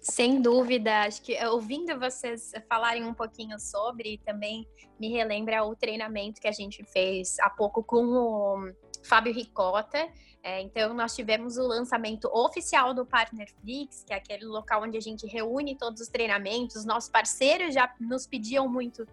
Sem 0.00 0.40
dúvida, 0.40 1.02
acho 1.02 1.20
que 1.22 1.36
ouvindo 1.46 1.98
vocês 1.98 2.52
falarem 2.68 3.04
um 3.04 3.14
pouquinho 3.14 3.58
sobre, 3.58 4.18
também 4.24 4.64
me 5.00 5.08
relembra 5.08 5.64
o 5.64 5.74
treinamento 5.74 6.40
que 6.40 6.46
a 6.46 6.52
gente 6.52 6.84
fez 6.84 7.38
há 7.40 7.50
pouco 7.50 7.82
com 7.82 8.04
o 8.04 8.72
Fábio 9.06 9.32
Ricota. 9.32 10.08
É, 10.42 10.60
então, 10.60 10.94
nós 10.94 11.14
tivemos 11.14 11.56
o 11.56 11.66
lançamento 11.66 12.28
oficial 12.32 12.94
do 12.94 13.04
Partnerflix, 13.04 14.04
que 14.04 14.12
é 14.12 14.16
aquele 14.16 14.44
local 14.44 14.82
onde 14.82 14.96
a 14.96 15.00
gente 15.00 15.26
reúne 15.26 15.76
todos 15.76 16.00
os 16.00 16.08
treinamentos. 16.08 16.84
Nossos 16.84 17.10
parceiros 17.10 17.74
já 17.74 17.92
nos 17.98 18.26
pediam 18.26 18.68
muito 18.68 19.06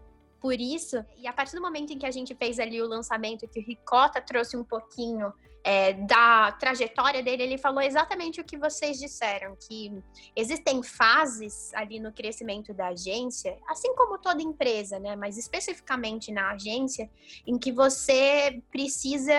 por 0.43 0.59
isso. 0.59 0.97
E 1.17 1.25
a 1.25 1.31
partir 1.31 1.55
do 1.55 1.61
momento 1.61 1.93
em 1.93 1.97
que 1.97 2.05
a 2.05 2.11
gente 2.11 2.35
fez 2.35 2.59
ali 2.59 2.81
o 2.81 2.85
lançamento, 2.85 3.47
que 3.47 3.61
o 3.61 3.63
Ricota 3.63 4.21
trouxe 4.21 4.57
um 4.57 4.63
pouquinho 4.63 5.31
é, 5.63 5.93
da 5.93 6.51
trajetória 6.51 7.23
dele, 7.23 7.43
ele 7.43 7.57
falou 7.57 7.81
exatamente 7.81 8.41
o 8.41 8.43
que 8.43 8.57
vocês 8.57 8.99
disseram, 8.99 9.55
que 9.55 10.03
existem 10.35 10.83
fases 10.83 11.73
ali 11.73 11.97
no 11.97 12.11
crescimento 12.11 12.73
da 12.73 12.87
agência, 12.89 13.57
assim 13.69 13.95
como 13.95 14.17
toda 14.17 14.41
empresa, 14.41 14.99
né? 14.99 15.15
Mas 15.15 15.37
especificamente 15.37 16.29
na 16.29 16.51
agência, 16.51 17.09
em 17.47 17.57
que 17.57 17.71
você 17.71 18.61
precisa 18.69 19.33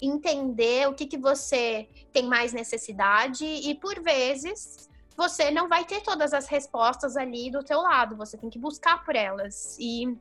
entender 0.00 0.88
o 0.88 0.94
que, 0.94 1.04
que 1.04 1.18
você 1.18 1.88
tem 2.12 2.28
mais 2.28 2.52
necessidade 2.52 3.44
e, 3.44 3.74
por 3.74 4.00
vezes, 4.00 4.88
você 5.16 5.50
não 5.50 5.68
vai 5.68 5.84
ter 5.84 6.00
todas 6.00 6.32
as 6.32 6.46
respostas 6.46 7.16
ali 7.16 7.50
do 7.50 7.64
teu 7.64 7.80
lado, 7.80 8.16
você 8.16 8.38
tem 8.38 8.48
que 8.48 8.56
buscar 8.56 9.04
por 9.04 9.16
elas. 9.16 9.76
E 9.80 10.16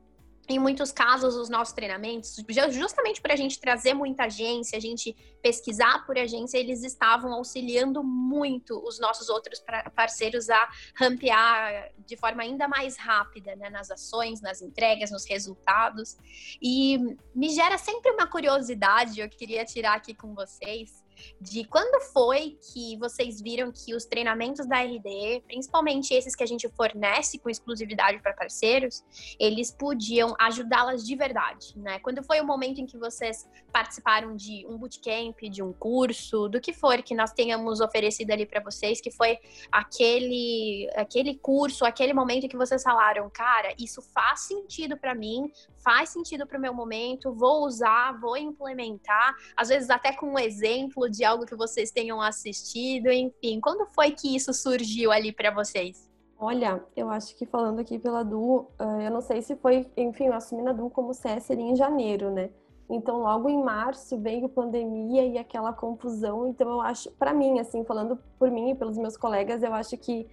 em 0.50 0.60
muitos 0.60 0.92
casos, 0.92 1.36
os 1.36 1.50
nossos 1.50 1.74
treinamentos, 1.74 2.36
justamente 2.72 3.22
para 3.22 3.34
a 3.34 3.38
gente 3.38 3.60
trazer 3.60 3.94
muita 3.94 4.25
agência, 4.25 4.77
a 4.77 4.82
gente 4.82 5.13
pesquisar 5.42 6.06
por 6.06 6.18
agência, 6.18 6.58
eles 6.58 6.84
estavam 6.84 7.34
auxiliando 7.34 8.01
muito 8.01 8.82
os 8.88 8.98
nossos 8.98 9.27
outros 9.27 9.62
parceiros 9.94 10.50
a 10.50 10.70
rampear 10.96 11.92
de 12.06 12.16
forma 12.16 12.44
ainda 12.44 12.68
mais 12.68 12.98
rápida 12.98 13.56
né, 13.58 13.70
nas 13.70 13.92
ações, 13.92 14.39
nas 14.39 14.62
entregas, 14.62 15.12
nos 15.12 15.25
resultados. 15.25 16.16
E 16.62 16.98
me 17.36 17.50
gera 17.50 17.77
sempre 17.77 18.12
uma 18.12 18.25
curiosidade, 18.25 19.20
eu 19.20 19.30
queria 19.30 19.66
tirar 19.66 19.96
aqui 19.96 20.13
com 20.13 20.34
vocês 20.34 21.07
de 21.39 21.65
quando 21.65 22.01
foi 22.12 22.57
que 22.74 22.97
vocês 22.97 23.41
viram 23.41 23.71
que 23.71 23.95
os 23.95 24.05
treinamentos 24.05 24.65
da 24.67 24.81
RD, 24.81 25.43
principalmente 25.47 26.13
esses 26.13 26.36
que 26.36 26.43
a 26.43 26.47
gente 26.47 26.67
fornece 26.69 27.39
com 27.39 27.50
exclusividade 27.50 28.19
para 28.19 28.33
parceiros, 28.33 29.03
eles 29.39 29.71
podiam 29.71 30.36
ajudá-las 30.39 31.05
de 31.05 31.15
verdade, 31.15 31.77
né? 31.77 32.00
Quando 32.00 32.24
foi 32.24 32.39
o 32.39 32.45
momento 32.45 32.79
em 32.79 32.86
que 32.86 32.97
vocês 32.97 33.47
participaram 33.71 34.36
de 34.36 34.65
um 34.67 34.77
bootcamp, 34.77 35.39
de 35.50 35.62
um 35.62 35.74
curso, 35.74 36.47
do 36.47 36.59
que 36.59 36.74
for 36.74 37.01
que 37.01 37.15
nós 37.15 37.31
tenhamos 37.31 37.79
oferecido 37.79 38.31
ali 38.31 38.45
para 38.45 38.62
vocês, 38.62 39.01
que 39.01 39.12
foi 39.12 39.38
aquele 39.71 40.89
aquele 40.95 41.36
curso, 41.36 41.86
aquele 41.86 42.13
momento 42.13 42.45
em 42.45 42.50
que 42.50 42.57
vocês 42.57 42.81
falaram, 42.83 43.29
cara, 43.29 43.74
isso 43.77 44.01
faz 44.01 44.41
sentido 44.41 44.97
para 44.97 45.13
mim, 45.13 45.51
faz 45.77 46.09
sentido 46.09 46.45
para 46.45 46.57
o 46.57 46.62
meu 46.62 46.74
momento, 46.74 47.33
vou 47.33 47.65
usar, 47.65 48.19
vou 48.19 48.36
implementar, 48.36 49.36
às 49.55 49.69
vezes 49.69 49.89
até 49.89 50.13
com 50.13 50.33
um 50.33 50.39
exemplo 50.39 51.07
de 51.10 51.24
algo 51.24 51.46
que 51.46 51.56
vocês 51.56 51.92
tenham 51.92 52.22
assistido, 52.22 53.10
enfim, 53.10 53.60
quando 53.62 53.86
foi 53.88 54.12
que 54.12 54.36
isso 54.36 54.54
surgiu 54.54 55.12
ali 55.12 55.32
para 55.32 55.52
vocês? 55.52 56.10
Olha, 56.40 56.84
eu 56.96 57.10
acho 57.10 57.36
que 57.36 57.46
falando 57.46 57.80
aqui 57.80 57.98
pela 57.98 58.24
Du, 58.24 58.68
eu 59.04 59.10
não 59.12 59.22
sei 59.22 59.42
se 59.42 59.56
foi, 59.56 59.88
enfim, 59.98 60.26
eu 60.26 60.34
assumi 60.34 60.62
na 60.62 60.72
Du 60.72 60.90
como 60.90 61.14
CS 61.14 61.44
seria 61.44 61.66
em 61.66 61.76
janeiro, 61.76 62.30
né? 62.30 62.52
Então, 62.90 63.18
logo 63.18 63.50
em 63.50 63.62
março 63.62 64.18
veio 64.18 64.48
pandemia 64.48 65.26
e 65.26 65.38
aquela 65.38 65.74
confusão. 65.74 66.48
Então, 66.48 66.70
eu 66.70 66.80
acho, 66.80 67.12
para 67.14 67.34
mim, 67.34 67.60
assim, 67.60 67.84
falando 67.84 68.18
por 68.40 68.50
mim 68.50 68.70
e 68.70 68.76
pelos 68.76 68.98
meus 68.98 69.18
colegas, 69.18 69.62
eu 69.62 69.74
acho 69.74 69.98
que 69.98 70.26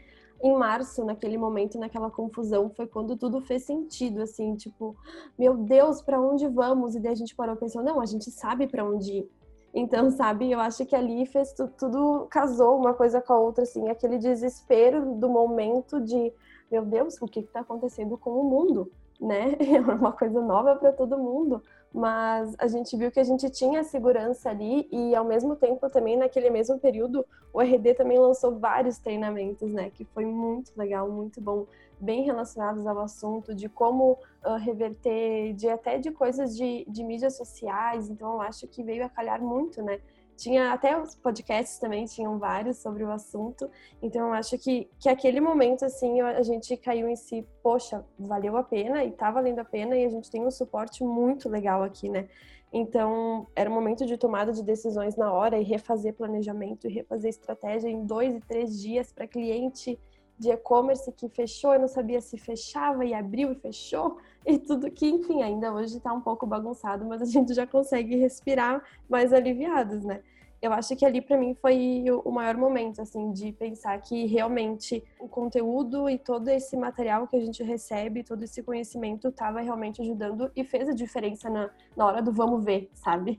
em 0.42 0.54
março, 0.54 1.04
naquele 1.04 1.38
momento, 1.38 1.78
naquela 1.78 2.10
confusão, 2.10 2.68
foi 2.68 2.86
quando 2.86 3.16
tudo 3.16 3.40
fez 3.40 3.64
sentido, 3.64 4.20
assim, 4.22 4.54
tipo, 4.56 4.94
meu 5.38 5.56
Deus, 5.56 6.02
para 6.02 6.20
onde 6.20 6.46
vamos? 6.46 6.94
E 6.94 7.00
daí 7.00 7.12
a 7.12 7.16
gente 7.16 7.34
parou 7.34 7.56
pensando, 7.56 7.86
não, 7.86 8.00
a 8.00 8.06
gente 8.06 8.30
sabe 8.30 8.66
para 8.66 8.84
onde 8.84 9.10
ir. 9.10 9.30
Então, 9.74 10.10
sabe, 10.10 10.52
eu 10.52 10.60
acho 10.60 10.86
que 10.86 10.94
ali 10.94 11.26
fez 11.26 11.52
tudo, 11.52 11.72
tudo 11.76 12.26
casou 12.30 12.78
uma 12.78 12.94
coisa 12.94 13.20
com 13.20 13.32
a 13.32 13.38
outra, 13.38 13.64
assim, 13.64 13.88
aquele 13.88 14.18
desespero 14.18 15.16
do 15.16 15.28
momento 15.28 16.00
de, 16.00 16.32
meu 16.70 16.84
Deus, 16.84 17.20
o 17.20 17.26
que 17.26 17.40
está 17.40 17.60
acontecendo 17.60 18.16
com 18.16 18.30
o 18.30 18.44
mundo, 18.44 18.90
né? 19.20 19.56
É 19.74 19.80
uma 19.80 20.12
coisa 20.12 20.40
nova 20.40 20.76
para 20.76 20.92
todo 20.92 21.18
mundo 21.18 21.60
mas 21.94 22.56
a 22.58 22.66
gente 22.66 22.96
viu 22.96 23.08
que 23.08 23.20
a 23.20 23.24
gente 23.24 23.48
tinha 23.48 23.84
segurança 23.84 24.50
ali 24.50 24.88
e 24.90 25.14
ao 25.14 25.24
mesmo 25.24 25.54
tempo 25.54 25.88
também 25.88 26.16
naquele 26.16 26.50
mesmo 26.50 26.76
período 26.76 27.24
o 27.52 27.60
RD 27.60 27.94
também 27.94 28.18
lançou 28.18 28.58
vários 28.58 28.98
treinamentos, 28.98 29.72
né, 29.72 29.90
que 29.90 30.04
foi 30.06 30.26
muito 30.26 30.72
legal, 30.76 31.08
muito 31.08 31.40
bom, 31.40 31.66
bem 32.00 32.24
relacionados 32.24 32.84
ao 32.84 32.98
assunto 32.98 33.54
de 33.54 33.68
como 33.68 34.18
reverter, 34.52 35.54
de 35.54 35.68
até 35.68 35.98
de 35.98 36.10
coisas 36.10 36.56
de, 36.56 36.84
de 36.88 37.02
mídias 37.02 37.36
sociais, 37.36 38.08
então 38.08 38.34
eu 38.34 38.40
acho 38.40 38.68
que 38.68 38.82
veio 38.82 39.04
a 39.04 39.08
calhar 39.08 39.42
muito, 39.42 39.82
né, 39.82 40.00
tinha 40.36 40.72
até 40.72 41.00
os 41.00 41.14
podcasts 41.14 41.78
também, 41.78 42.04
tinham 42.06 42.38
vários 42.38 42.78
sobre 42.78 43.04
o 43.04 43.10
assunto. 43.10 43.70
Então 44.02 44.28
eu 44.28 44.34
acho 44.34 44.58
que, 44.58 44.88
que 44.98 45.08
aquele 45.08 45.40
momento, 45.40 45.84
assim, 45.84 46.20
a 46.20 46.42
gente 46.42 46.76
caiu 46.76 47.08
em 47.08 47.16
si, 47.16 47.46
poxa, 47.62 48.04
valeu 48.18 48.56
a 48.56 48.62
pena 48.62 49.04
e 49.04 49.12
tá 49.12 49.30
valendo 49.30 49.60
a 49.60 49.64
pena 49.64 49.96
e 49.96 50.04
a 50.04 50.08
gente 50.08 50.30
tem 50.30 50.44
um 50.44 50.50
suporte 50.50 51.04
muito 51.04 51.48
legal 51.48 51.82
aqui, 51.82 52.08
né? 52.08 52.28
Então 52.72 53.46
era 53.54 53.70
um 53.70 53.74
momento 53.74 54.04
de 54.04 54.18
tomada 54.18 54.52
de 54.52 54.62
decisões 54.62 55.14
na 55.14 55.32
hora 55.32 55.56
e 55.56 55.62
refazer 55.62 56.14
planejamento 56.14 56.88
e 56.88 56.92
refazer 56.92 57.30
estratégia 57.30 57.88
em 57.88 58.04
dois 58.04 58.34
e 58.34 58.40
três 58.40 58.80
dias 58.80 59.12
para 59.12 59.28
cliente 59.28 59.98
de 60.38 60.50
e-commerce 60.50 61.10
que 61.12 61.28
fechou, 61.28 61.74
eu 61.74 61.80
não 61.80 61.88
sabia 61.88 62.20
se 62.20 62.36
fechava 62.36 63.04
e 63.04 63.14
abriu 63.14 63.52
e 63.52 63.54
fechou, 63.54 64.18
e 64.44 64.58
tudo 64.58 64.90
que, 64.90 65.06
enfim, 65.06 65.42
ainda 65.42 65.72
hoje 65.72 65.96
está 65.96 66.12
um 66.12 66.20
pouco 66.20 66.46
bagunçado, 66.46 67.04
mas 67.04 67.22
a 67.22 67.24
gente 67.24 67.54
já 67.54 67.66
consegue 67.66 68.16
respirar 68.16 68.82
mais 69.08 69.32
aliviados, 69.32 70.04
né? 70.04 70.22
Eu 70.60 70.72
acho 70.72 70.96
que 70.96 71.04
ali 71.04 71.20
para 71.20 71.36
mim 71.36 71.54
foi 71.54 72.04
o 72.24 72.30
maior 72.30 72.56
momento, 72.56 73.02
assim, 73.02 73.30
de 73.32 73.52
pensar 73.52 74.00
que 74.00 74.24
realmente 74.24 75.04
o 75.20 75.28
conteúdo 75.28 76.08
e 76.08 76.18
todo 76.18 76.48
esse 76.48 76.74
material 76.74 77.28
que 77.28 77.36
a 77.36 77.40
gente 77.40 77.62
recebe, 77.62 78.24
todo 78.24 78.42
esse 78.42 78.62
conhecimento 78.62 79.28
estava 79.28 79.60
realmente 79.60 80.00
ajudando 80.00 80.50
e 80.56 80.64
fez 80.64 80.88
a 80.88 80.94
diferença 80.94 81.50
na, 81.50 81.70
na 81.94 82.06
hora 82.06 82.22
do 82.22 82.32
vamos 82.32 82.64
ver, 82.64 82.90
sabe? 82.94 83.38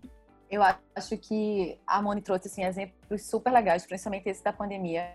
Eu 0.51 0.61
acho 0.95 1.17
que 1.17 1.79
a 1.87 1.99
Moni 1.99 2.21
trouxe 2.21 2.47
assim, 2.47 2.63
exemplos 2.63 3.25
super 3.25 3.51
legais, 3.51 3.87
principalmente 3.87 4.29
esse 4.29 4.43
da 4.43 4.53
pandemia, 4.53 5.09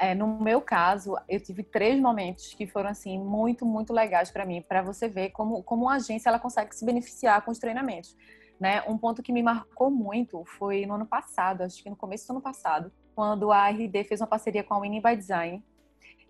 é, 0.00 0.14
no 0.14 0.26
meu 0.40 0.62
caso, 0.62 1.14
eu 1.28 1.38
tive 1.38 1.62
três 1.62 2.00
momentos 2.00 2.54
que 2.54 2.66
foram 2.66 2.88
assim 2.88 3.18
muito, 3.18 3.66
muito 3.66 3.92
legais 3.92 4.30
para 4.30 4.46
mim, 4.46 4.62
para 4.62 4.80
você 4.80 5.06
ver 5.06 5.28
como, 5.28 5.62
como 5.62 5.82
uma 5.82 5.96
agência 5.96 6.30
ela 6.30 6.38
consegue 6.38 6.74
se 6.74 6.86
beneficiar 6.86 7.42
com 7.42 7.50
os 7.50 7.58
treinamentos. 7.58 8.16
Né? 8.58 8.82
Um 8.88 8.96
ponto 8.96 9.22
que 9.22 9.30
me 9.30 9.42
marcou 9.42 9.90
muito 9.90 10.42
foi 10.46 10.86
no 10.86 10.94
ano 10.94 11.04
passado, 11.04 11.60
acho 11.62 11.82
que 11.82 11.90
no 11.90 11.96
começo 11.96 12.26
do 12.26 12.30
ano 12.30 12.40
passado, 12.40 12.90
quando 13.14 13.52
a 13.52 13.68
RD 13.68 14.04
fez 14.04 14.22
uma 14.22 14.26
parceria 14.26 14.64
com 14.64 14.72
a 14.72 14.78
Winning 14.78 15.02
by 15.02 15.14
Design. 15.14 15.62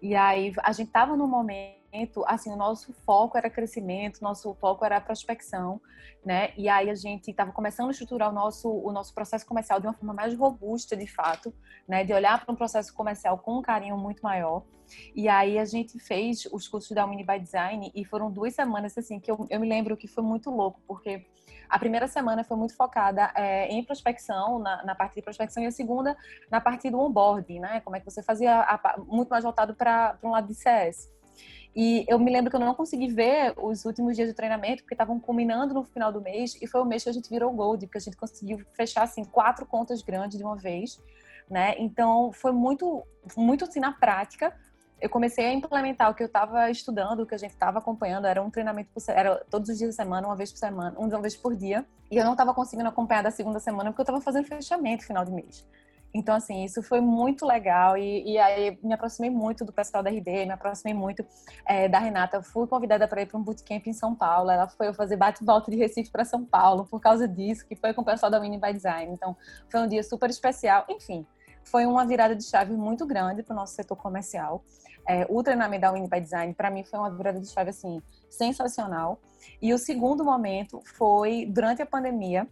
E 0.03 0.17
aí 0.17 0.53
a 0.65 0.73
gente 0.73 0.89
estava 0.89 1.17
num 1.17 1.29
momento 1.29 1.80
assim, 2.27 2.51
o 2.53 2.57
nosso 2.57 2.93
foco 3.05 3.37
era 3.37 3.51
crescimento, 3.51 4.21
nosso 4.23 4.55
foco 4.55 4.85
era 4.85 5.01
prospecção, 5.01 5.81
né? 6.25 6.53
E 6.57 6.69
aí 6.69 6.89
a 6.89 6.95
gente 6.95 7.31
estava 7.31 7.53
começando 7.53 7.89
a 7.89 7.91
estruturar 7.91 8.31
o 8.31 8.33
nosso, 8.33 8.69
o 8.69 8.93
nosso 8.93 9.15
processo 9.15 9.47
comercial 9.47 9.81
de 9.81 9.87
uma 9.87 9.95
forma 9.95 10.15
mais 10.15 10.35
robusta, 10.35 10.97
de 10.97 11.07
fato, 11.07 11.53
né? 11.89 12.05
De 12.05 12.13
olhar 12.13 12.45
para 12.45 12.53
um 12.53 12.57
processo 12.57 12.95
comercial 12.95 13.39
com 13.39 13.59
um 13.59 13.63
carinho 13.63 13.97
muito 13.97 14.23
maior. 14.23 14.63
E 15.15 15.29
aí 15.29 15.59
a 15.59 15.65
gente 15.65 15.99
fez 15.99 16.47
os 16.53 16.69
cursos 16.69 16.91
da 16.91 17.07
Mini 17.07 17.25
by 17.25 17.39
Design 17.39 17.91
e 17.95 18.05
foram 18.05 18.31
duas 18.31 18.55
semanas, 18.55 18.97
assim, 18.97 19.21
que 19.21 19.31
eu, 19.31 19.47
eu 19.49 19.61
me 19.61 19.69
lembro 19.69 19.97
que 19.97 20.09
foi 20.09 20.23
muito 20.23 20.51
louco, 20.51 20.81
porque 20.87 21.27
a 21.69 21.79
primeira 21.79 22.09
semana 22.09 22.43
foi 22.43 22.57
muito 22.57 22.75
focada 22.75 23.33
é, 23.35 23.69
em 23.69 23.85
prospecção, 23.85 24.59
na, 24.59 24.85
na, 24.85 24.95
parte 24.95 25.15
de 25.15 25.23
prospecção, 25.23 25.63
e 25.63 25.67
a 25.67 25.71
segunda 25.71 26.17
na 26.51 26.61
parte 26.61 26.91
do 26.91 26.99
onboarding, 26.99 27.61
né? 27.61 27.81
Como 27.81 27.95
é 27.95 28.01
que 28.01 28.05
você 28.05 28.23
fazia, 28.23 28.61
a, 28.61 28.99
muito 29.07 29.29
mais 29.29 29.45
voltado 29.45 29.75
para 29.75 30.19
um 30.23 30.31
lado 30.31 30.49
de 30.49 30.55
CS. 30.55 31.09
E 31.75 32.05
eu 32.09 32.19
me 32.19 32.33
lembro 32.33 32.51
que 32.51 32.57
eu 32.57 32.61
não 32.61 32.75
consegui 32.75 33.09
ver 33.09 33.55
os 33.57 33.85
últimos 33.85 34.17
dias 34.17 34.29
de 34.29 34.35
treinamento, 34.35 34.83
porque 34.83 34.95
estavam 34.95 35.21
culminando 35.21 35.73
no 35.73 35.85
final 35.85 36.13
do 36.13 36.21
mês, 36.21 36.57
e 36.61 36.67
foi 36.67 36.81
o 36.81 36.85
mês 36.85 37.05
que 37.05 37.11
a 37.11 37.13
gente 37.13 37.31
virou 37.31 37.53
Gold, 37.53 37.87
porque 37.87 37.99
a 37.99 38.01
gente 38.01 38.17
conseguiu 38.17 38.61
fechar, 38.75 39.03
assim, 39.03 39.25
quatro 39.25 39.65
contas 39.65 40.03
grandes 40.03 40.37
de 40.37 40.45
uma 40.45 40.57
vez, 40.57 41.01
né? 41.49 41.75
Então, 41.79 42.33
foi 42.33 42.53
muito, 42.53 43.03
muito 43.37 43.65
assim, 43.65 43.79
na 43.79 43.93
prática, 43.93 44.55
eu 45.01 45.09
comecei 45.09 45.47
a 45.47 45.53
implementar 45.53 46.11
o 46.11 46.15
que 46.15 46.23
eu 46.23 46.27
estava 46.27 46.71
estudando, 46.71 47.21
o 47.21 47.27
que 47.27 47.35
a 47.35 47.39
gente 47.39 47.53
estava 47.53 47.79
acompanhando, 47.79 48.27
era 48.27 48.43
um 48.43 48.51
treinamento 48.51 48.91
por, 48.93 49.03
era 49.09 49.37
todos 49.49 49.71
os 49.71 49.79
dias 49.79 49.97
da 49.97 50.05
semana, 50.05 50.27
uma 50.27 50.37
vez 50.37 50.53
por 50.53 50.59
semana, 50.59 50.99
uma 50.99 51.21
vez 51.23 51.37
por 51.37 51.57
dia, 51.57 51.87
e 52.11 52.19
eu 52.19 52.25
não 52.25 52.33
estava 52.33 52.53
conseguindo 52.53 52.89
acompanhar 52.89 53.23
da 53.23 53.31
segunda 53.31 53.59
semana 53.59 53.91
porque 53.91 54.01
eu 54.01 54.05
estava 54.05 54.21
fazendo 54.21 54.47
fechamento 54.47 55.05
final 55.05 55.25
de 55.25 55.33
mês. 55.33 55.67
Então, 56.13 56.35
assim, 56.35 56.65
isso 56.65 56.83
foi 56.83 57.01
muito 57.01 57.47
legal 57.47 57.97
e, 57.97 58.33
e, 58.33 58.39
aí 58.39 58.79
me 58.83 58.93
aproximei 58.93 59.31
muito 59.31 59.65
do 59.65 59.73
pessoal 59.73 60.03
da 60.03 60.11
RD, 60.11 60.47
me 60.47 60.51
aproximei 60.53 60.93
muito 60.93 61.25
é, 61.65 61.89
da 61.89 61.99
Renata. 61.99 62.43
Fui 62.43 62.67
convidada 62.67 63.07
para 63.07 63.23
ir 63.23 63.27
para 63.27 63.39
um 63.39 63.43
bootcamp 63.43 63.87
em 63.87 63.93
São 63.93 64.15
Paulo. 64.15 64.51
Ela 64.51 64.67
foi 64.69 64.93
fazer 64.93 65.17
bate-volta 65.17 65.71
de 65.71 65.77
Recife 65.77 66.11
para 66.11 66.25
São 66.25 66.45
Paulo 66.45 66.85
por 66.85 67.01
causa 67.01 67.29
disso, 67.29 67.65
que 67.67 67.77
foi 67.77 67.95
com 67.95 68.03
o 68.03 68.05
pessoal 68.05 68.31
da 68.31 68.41
Mini 68.41 68.59
by 68.59 68.73
Design. 68.73 69.13
Então, 69.13 69.37
foi 69.69 69.81
um 69.81 69.87
dia 69.87 70.03
super 70.03 70.29
especial. 70.29 70.85
Enfim, 70.89 71.25
foi 71.65 71.87
uma 71.87 72.05
virada 72.05 72.35
de 72.35 72.45
chave 72.45 72.73
muito 72.73 73.07
grande 73.07 73.43
para 73.43 73.53
o 73.53 73.57
nosso 73.57 73.75
setor 73.75 73.97
comercial. 73.97 74.65
É, 75.09 75.27
o 75.29 75.43
treinamento 75.43 75.83
da 75.83 75.93
Win 75.93 76.09
by 76.09 76.21
Design, 76.21 76.55
para 76.55 76.71
mim, 76.71 76.85
foi 76.85 76.99
uma 76.99 77.11
virada 77.11 77.41
de 77.41 77.49
chave, 77.49 77.71
assim, 77.71 78.03
sensacional. 78.29 79.21
E 79.61 79.73
o 79.73 79.79
segundo 79.79 80.25
momento 80.25 80.81
foi 80.85 81.47
durante 81.47 81.83
a 81.83 81.87
pandemia, 81.87 82.47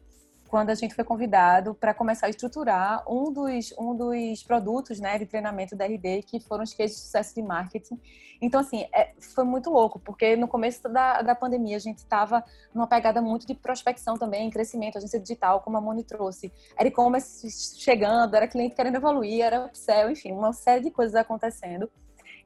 quando 0.49 0.71
a 0.71 0.75
gente 0.75 0.95
foi 0.95 1.05
convidado 1.05 1.75
para 1.75 1.93
começar 1.93 2.26
a 2.26 2.31
estruturar 2.31 3.05
um 3.07 3.31
dos, 3.31 3.73
um 3.78 3.95
dos 3.95 4.43
produtos 4.43 4.99
né, 4.99 5.19
de 5.19 5.26
treinamento 5.26 5.76
da 5.76 5.85
RD, 5.85 6.23
que 6.23 6.40
foram 6.40 6.64
os 6.64 6.73
cases 6.73 6.97
de 6.97 7.02
sucesso 7.02 7.35
de 7.35 7.43
marketing. 7.43 8.00
Então, 8.40 8.61
assim, 8.61 8.87
é, 8.95 9.12
foi 9.35 9.45
muito 9.45 9.69
louco, 9.69 9.99
porque 9.99 10.37
no 10.37 10.49
começo 10.49 10.88
da, 10.88 11.21
da 11.23 11.35
pandemia 11.35 11.76
a 11.76 11.81
gente 11.81 11.99
estava 11.99 12.43
numa 12.73 12.87
pegada 12.87 13.21
muito 13.21 13.47
de 13.47 13.55
prospecção 13.55 14.17
também, 14.17 14.49
crescimento, 14.49 14.97
agência 14.97 15.21
digital, 15.21 15.61
como 15.61 15.76
a 15.76 15.81
Moni 15.81 16.02
trouxe. 16.02 16.50
Era 16.76 16.88
e-commerce 16.88 17.78
chegando, 17.78 18.35
era 18.35 18.49
cliente 18.49 18.75
querendo 18.75 18.97
evoluir, 18.97 19.43
era 19.43 19.67
upsell, 19.67 20.11
enfim, 20.11 20.33
uma 20.33 20.52
série 20.52 20.85
de 20.85 20.90
coisas 20.90 21.14
acontecendo. 21.14 21.90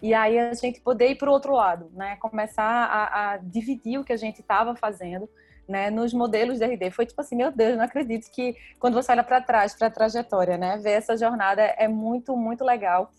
E 0.00 0.12
aí 0.12 0.36
a 0.36 0.52
gente 0.54 0.80
poder 0.80 1.10
ir 1.10 1.14
para 1.14 1.30
o 1.30 1.32
outro 1.32 1.54
lado, 1.54 1.88
né? 1.94 2.16
Começar 2.16 2.64
a, 2.64 3.34
a 3.34 3.36
dividir 3.36 4.00
o 4.00 4.04
que 4.04 4.12
a 4.12 4.16
gente 4.16 4.40
estava 4.40 4.74
fazendo 4.74 5.28
né, 5.72 5.90
nos 5.90 6.12
modelos 6.12 6.58
de 6.58 6.64
RD. 6.64 6.90
Foi 6.90 7.06
tipo 7.06 7.20
assim, 7.20 7.34
meu 7.34 7.50
Deus, 7.50 7.76
não 7.76 7.84
acredito 7.84 8.30
que 8.30 8.54
quando 8.78 8.94
você 8.94 9.10
olha 9.10 9.24
para 9.24 9.40
trás, 9.40 9.74
para 9.74 9.88
a 9.88 9.90
trajetória, 9.90 10.58
né, 10.58 10.76
ver 10.76 10.92
essa 10.92 11.16
jornada 11.16 11.62
é 11.62 11.88
muito, 11.88 12.36
muito 12.36 12.62
legal. 12.62 13.10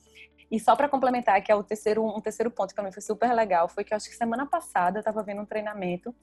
E 0.50 0.60
só 0.60 0.76
para 0.76 0.88
complementar, 0.88 1.42
que 1.42 1.52
é 1.52 1.56
o 1.56 1.64
terceiro, 1.64 2.06
um 2.06 2.22
terceiro 2.22 2.52
ponto 2.52 2.70
que 2.70 2.76
também 2.76 2.92
foi 2.92 3.02
super 3.02 3.34
legal, 3.34 3.68
foi 3.68 3.84
que 3.84 3.92
eu 3.92 3.98
acho 3.98 4.08
que 4.08 4.16
semana 4.16 4.46
passada 4.46 5.00
eu 5.00 5.02
estava 5.02 5.24
vendo 5.24 5.42
um 5.42 5.46
treinamento 5.46 6.16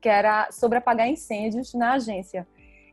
que 0.00 0.08
era 0.08 0.50
sobre 0.52 0.78
apagar 0.78 1.08
incêndios 1.08 1.72
na 1.72 1.94
agência. 1.94 2.46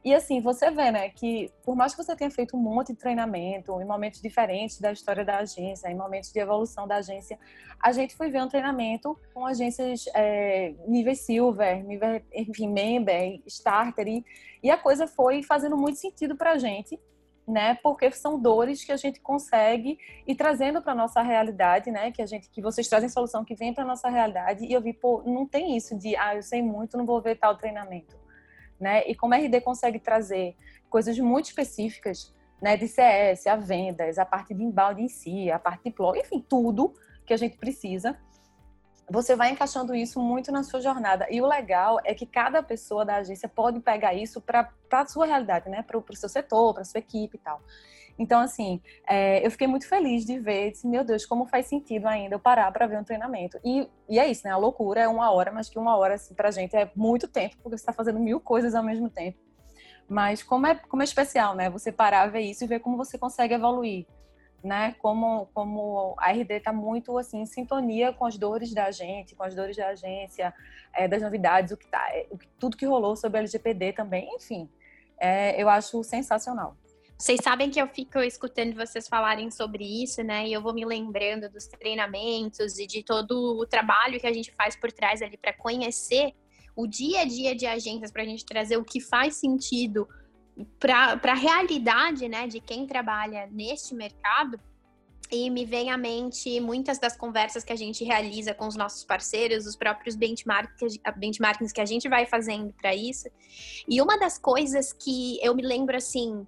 E 0.07 0.15
assim, 0.15 0.39
você 0.39 0.71
vê, 0.71 0.89
né, 0.89 1.09
que 1.09 1.51
por 1.65 1.75
mais 1.75 1.93
que 1.93 2.01
você 2.01 2.15
tenha 2.15 2.31
feito 2.31 2.55
um 2.55 2.59
monte 2.61 2.93
de 2.93 2.97
treinamento 2.97 3.81
em 3.81 3.83
momentos 3.83 4.21
diferentes 4.21 4.79
da 4.79 4.89
história 4.89 5.25
da 5.25 5.39
agência, 5.39 5.89
em 5.89 5.95
momentos 5.95 6.31
de 6.31 6.39
evolução 6.39 6.87
da 6.87 6.95
agência, 6.95 7.37
a 7.77 7.91
gente 7.91 8.15
foi 8.15 8.31
ver 8.31 8.41
um 8.41 8.47
treinamento 8.47 9.19
com 9.33 9.45
agências 9.45 10.05
é, 10.15 10.73
nível 10.87 11.13
silver, 11.13 11.83
nível, 11.83 12.21
enfim, 12.33 12.69
member, 12.69 13.41
starter, 13.47 14.07
e, 14.07 14.25
e 14.63 14.71
a 14.71 14.77
coisa 14.77 15.07
foi 15.07 15.43
fazendo 15.43 15.75
muito 15.75 15.99
sentido 15.99 16.37
para 16.37 16.53
a 16.53 16.57
gente, 16.57 16.97
né? 17.45 17.77
Porque 17.83 18.09
são 18.11 18.39
dores 18.39 18.85
que 18.85 18.93
a 18.93 18.97
gente 18.97 19.19
consegue 19.19 19.99
ir 20.25 20.35
trazendo 20.35 20.81
para 20.81 20.95
nossa 20.95 21.21
realidade, 21.21 21.91
né? 21.91 22.13
Que 22.13 22.21
a 22.21 22.25
gente, 22.25 22.49
que 22.49 22.61
vocês 22.61 22.87
trazem 22.87 23.09
solução 23.09 23.43
que 23.43 23.55
vem 23.55 23.73
para 23.73 23.83
nossa 23.83 24.07
realidade. 24.07 24.63
E 24.65 24.71
eu 24.71 24.79
vi, 24.79 24.93
pô, 24.93 25.21
não 25.25 25.45
tem 25.45 25.75
isso 25.75 25.97
de, 25.97 26.15
ah, 26.15 26.33
eu 26.33 26.43
sei 26.43 26.61
muito, 26.61 26.95
não 26.95 27.05
vou 27.05 27.21
ver 27.21 27.35
tal 27.35 27.57
treinamento 27.57 28.25
né? 28.79 29.03
E 29.07 29.15
como 29.15 29.33
a 29.33 29.37
RD 29.37 29.61
consegue 29.61 29.99
trazer 29.99 30.55
coisas 30.89 31.17
muito 31.19 31.45
específicas, 31.45 32.33
né, 32.61 32.75
de 32.75 32.87
CS, 32.87 33.47
a 33.47 33.55
vendas, 33.55 34.17
a 34.17 34.25
parte 34.25 34.53
de 34.53 34.63
embalde 34.63 35.01
em 35.01 35.07
si, 35.07 35.51
a 35.51 35.59
parte 35.59 35.83
de 35.83 35.91
blog, 35.91 36.17
enfim, 36.19 36.43
tudo 36.47 36.93
que 37.25 37.33
a 37.33 37.37
gente 37.37 37.57
precisa, 37.57 38.17
você 39.09 39.35
vai 39.35 39.51
encaixando 39.51 39.95
isso 39.95 40.19
muito 40.19 40.51
na 40.51 40.63
sua 40.63 40.81
jornada. 40.81 41.27
E 41.29 41.41
o 41.41 41.45
legal 41.45 41.99
é 42.03 42.13
que 42.13 42.25
cada 42.25 42.61
pessoa 42.61 43.05
da 43.05 43.17
agência 43.17 43.47
pode 43.47 43.79
pegar 43.79 44.13
isso 44.13 44.41
para 44.41 44.69
a 44.91 45.05
sua 45.05 45.25
realidade, 45.25 45.69
né? 45.69 45.81
Para 45.81 45.97
o 45.97 46.15
seu 46.15 46.27
setor, 46.27 46.73
para 46.73 46.83
sua 46.83 46.99
equipe 46.99 47.37
e 47.37 47.39
tal. 47.39 47.61
Então, 48.19 48.39
assim, 48.39 48.81
é, 49.07 49.45
eu 49.45 49.51
fiquei 49.51 49.67
muito 49.67 49.87
feliz 49.87 50.25
de 50.25 50.39
ver, 50.39 50.71
disse, 50.71 50.87
meu 50.87 51.03
Deus, 51.03 51.25
como 51.25 51.45
faz 51.45 51.67
sentido 51.67 52.07
ainda 52.07 52.35
eu 52.35 52.39
parar 52.39 52.71
para 52.71 52.87
ver 52.87 52.99
um 52.99 53.03
treinamento. 53.03 53.59
E, 53.63 53.87
e 54.09 54.19
é 54.19 54.27
isso, 54.27 54.41
né? 54.45 54.51
A 54.51 54.57
loucura 54.57 55.01
é 55.01 55.07
uma 55.07 55.31
hora, 55.31 55.51
mas 55.51 55.69
que 55.69 55.77
uma 55.77 55.95
hora, 55.95 56.15
assim, 56.15 56.33
pra 56.33 56.49
gente 56.49 56.75
é 56.75 56.89
muito 56.95 57.27
tempo, 57.27 57.55
porque 57.57 57.77
você 57.77 57.81
está 57.81 57.93
fazendo 57.93 58.19
mil 58.19 58.39
coisas 58.39 58.73
ao 58.73 58.83
mesmo 58.83 59.09
tempo. 59.09 59.37
Mas 60.09 60.41
como 60.41 60.65
é, 60.65 60.75
como 60.75 61.03
é 61.03 61.05
especial, 61.05 61.53
né? 61.53 61.69
Você 61.69 61.91
parar, 61.91 62.27
ver 62.27 62.41
isso 62.41 62.63
e 62.63 62.67
ver 62.67 62.79
como 62.79 62.97
você 62.97 63.17
consegue 63.17 63.53
evoluir. 63.53 64.05
Né? 64.63 64.95
Como, 64.99 65.47
como 65.53 66.15
a 66.17 66.31
RD 66.31 66.55
está 66.55 66.73
muito 66.73 67.15
assim 67.17 67.41
em 67.41 67.45
sintonia 67.45 68.11
com 68.11 68.25
as 68.25 68.37
dores 68.37 68.73
da 68.73 68.89
gente, 68.89 69.35
com 69.35 69.43
as 69.43 69.53
dores 69.53 69.77
da 69.77 69.89
agência, 69.89 70.51
é, 70.93 71.07
das 71.07 71.21
novidades, 71.21 71.71
o 71.71 71.77
que 71.77 71.87
tá, 71.87 72.03
é, 72.09 72.27
tudo 72.57 72.75
que 72.75 72.85
rolou 72.85 73.15
sobre 73.15 73.37
a 73.37 73.41
LGPD 73.41 73.93
também, 73.93 74.27
enfim, 74.35 74.67
é, 75.19 75.61
eu 75.61 75.69
acho 75.69 76.03
sensacional. 76.03 76.75
Vocês 77.17 77.39
sabem 77.43 77.71
que 77.71 77.81
eu 77.81 77.87
fico 77.87 78.19
escutando 78.19 78.75
vocês 78.75 79.07
falarem 79.07 79.49
sobre 79.49 79.83
isso, 79.83 80.21
né? 80.21 80.47
E 80.47 80.53
eu 80.53 80.61
vou 80.61 80.71
me 80.71 80.85
lembrando 80.85 81.49
dos 81.49 81.65
treinamentos 81.65 82.77
e 82.77 82.85
de 82.85 83.01
todo 83.03 83.59
o 83.59 83.65
trabalho 83.65 84.19
que 84.19 84.27
a 84.27 84.33
gente 84.33 84.53
faz 84.53 84.75
por 84.75 84.91
trás 84.91 85.23
ali 85.23 85.35
para 85.35 85.51
conhecer 85.51 86.33
o 86.75 86.85
dia 86.85 87.21
a 87.21 87.25
dia 87.25 87.55
de 87.55 87.65
agências, 87.65 88.11
para 88.11 88.21
a 88.21 88.25
gente 88.25 88.45
trazer 88.45 88.77
o 88.77 88.85
que 88.85 89.01
faz 89.01 89.35
sentido 89.35 90.07
para 90.79 91.19
a 91.23 91.33
realidade, 91.33 92.29
né, 92.29 92.47
de 92.47 92.59
quem 92.59 92.85
trabalha 92.85 93.47
neste 93.51 93.95
mercado. 93.95 94.59
E 95.31 95.49
me 95.49 95.65
vem 95.65 95.89
à 95.89 95.97
mente 95.97 96.59
muitas 96.59 96.99
das 96.99 97.17
conversas 97.17 97.63
que 97.63 97.73
a 97.73 97.75
gente 97.75 98.03
realiza 98.03 98.53
com 98.53 98.67
os 98.67 98.75
nossos 98.75 99.03
parceiros, 99.03 99.65
os 99.65 99.75
próprios 99.75 100.15
benchmarks, 100.15 100.99
benchmarkings 101.17 101.73
que 101.73 101.81
a 101.81 101.85
gente 101.85 102.07
vai 102.07 102.27
fazendo 102.27 102.71
para 102.73 102.95
isso. 102.95 103.27
E 103.87 103.99
uma 104.01 104.17
das 104.19 104.37
coisas 104.37 104.93
que 104.93 105.43
eu 105.43 105.55
me 105.55 105.63
lembro 105.63 105.97
assim 105.97 106.45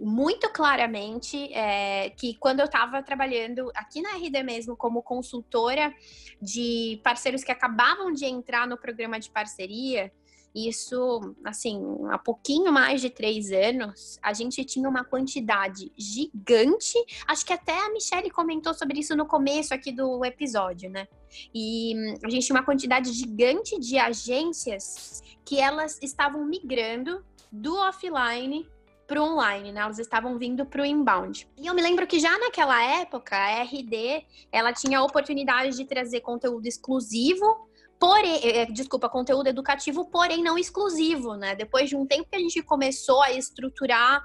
muito 0.00 0.50
claramente 0.50 1.52
é, 1.52 2.10
que 2.10 2.34
quando 2.34 2.60
eu 2.60 2.64
estava 2.64 3.02
trabalhando 3.02 3.70
aqui 3.74 4.00
na 4.00 4.16
RD 4.16 4.42
mesmo 4.42 4.76
como 4.76 5.02
consultora 5.02 5.94
de 6.40 7.00
parceiros 7.04 7.44
que 7.44 7.52
acabavam 7.52 8.12
de 8.12 8.24
entrar 8.24 8.66
no 8.66 8.78
programa 8.78 9.20
de 9.20 9.30
parceria, 9.30 10.10
isso, 10.54 11.34
assim, 11.44 11.80
há 12.10 12.18
pouquinho 12.18 12.72
mais 12.72 13.00
de 13.00 13.08
três 13.08 13.52
anos, 13.52 14.18
a 14.20 14.32
gente 14.32 14.64
tinha 14.64 14.88
uma 14.88 15.04
quantidade 15.04 15.92
gigante. 15.96 16.98
Acho 17.26 17.46
que 17.46 17.52
até 17.52 17.78
a 17.78 17.90
Michelle 17.90 18.30
comentou 18.30 18.74
sobre 18.74 18.98
isso 18.98 19.14
no 19.14 19.26
começo 19.26 19.72
aqui 19.72 19.92
do 19.92 20.24
episódio, 20.24 20.90
né? 20.90 21.06
E 21.54 21.94
a 22.24 22.28
gente 22.28 22.46
tinha 22.46 22.56
uma 22.56 22.64
quantidade 22.64 23.12
gigante 23.12 23.78
de 23.78 23.96
agências 23.96 25.22
que 25.44 25.60
elas 25.60 26.00
estavam 26.02 26.44
migrando 26.44 27.24
do 27.52 27.76
offline 27.76 28.68
para 29.10 29.20
o 29.20 29.24
online, 29.24 29.72
né? 29.72 29.80
Elas 29.80 29.98
estavam 29.98 30.38
vindo 30.38 30.64
para 30.64 30.82
o 30.82 30.86
inbound. 30.86 31.48
E 31.58 31.66
eu 31.66 31.74
me 31.74 31.82
lembro 31.82 32.06
que 32.06 32.20
já 32.20 32.38
naquela 32.38 32.80
época, 33.00 33.36
a 33.36 33.62
RD, 33.64 34.24
ela 34.52 34.72
tinha 34.72 35.00
a 35.00 35.02
oportunidade 35.02 35.76
de 35.76 35.84
trazer 35.84 36.20
conteúdo 36.20 36.64
exclusivo 36.66 37.68
porém, 37.98 38.40
é, 38.42 38.64
desculpa, 38.64 39.10
conteúdo 39.10 39.48
educativo, 39.48 40.06
porém 40.06 40.42
não 40.42 40.56
exclusivo, 40.56 41.34
né? 41.34 41.54
Depois 41.54 41.90
de 41.90 41.96
um 41.96 42.06
tempo 42.06 42.30
que 42.30 42.36
a 42.36 42.38
gente 42.38 42.62
começou 42.62 43.20
a 43.22 43.30
estruturar 43.30 44.24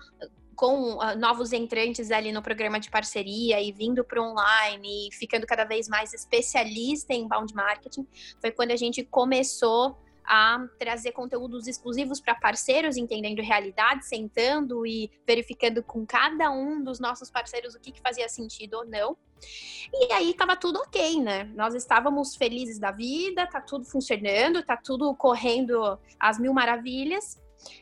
com 0.55 0.93
uh, 0.93 1.17
novos 1.17 1.51
entrantes 1.51 2.09
ali 2.09 2.31
no 2.31 2.41
programa 2.41 2.79
de 2.79 2.89
parceria 2.89 3.61
e 3.61 3.73
vindo 3.73 4.01
para 4.05 4.23
online 4.23 5.09
e 5.09 5.13
ficando 5.13 5.45
cada 5.45 5.65
vez 5.65 5.89
mais 5.89 6.13
especialista 6.13 7.13
em 7.13 7.23
inbound 7.23 7.53
marketing, 7.53 8.07
foi 8.39 8.51
quando 8.51 8.71
a 8.71 8.77
gente 8.77 9.03
começou 9.03 9.97
a 10.27 10.65
trazer 10.77 11.11
conteúdos 11.11 11.67
exclusivos 11.67 12.19
para 12.19 12.35
parceiros, 12.35 12.97
entendendo 12.97 13.41
realidade, 13.41 14.05
sentando 14.05 14.85
e 14.85 15.11
verificando 15.25 15.83
com 15.83 16.05
cada 16.05 16.51
um 16.51 16.83
dos 16.83 16.99
nossos 16.99 17.29
parceiros 17.29 17.75
o 17.75 17.79
que, 17.79 17.91
que 17.91 18.01
fazia 18.01 18.27
sentido 18.29 18.75
ou 18.75 18.85
não. 18.85 19.17
E 19.93 20.11
aí 20.13 20.31
estava 20.31 20.55
tudo 20.55 20.79
ok, 20.79 21.21
né? 21.21 21.43
Nós 21.55 21.75
estávamos 21.75 22.35
felizes 22.35 22.79
da 22.79 22.91
vida, 22.91 23.47
tá 23.47 23.61
tudo 23.61 23.85
funcionando, 23.85 24.63
tá 24.63 24.77
tudo 24.77 25.13
correndo 25.15 25.99
às 26.19 26.39
mil 26.39 26.53
maravilhas. 26.53 27.39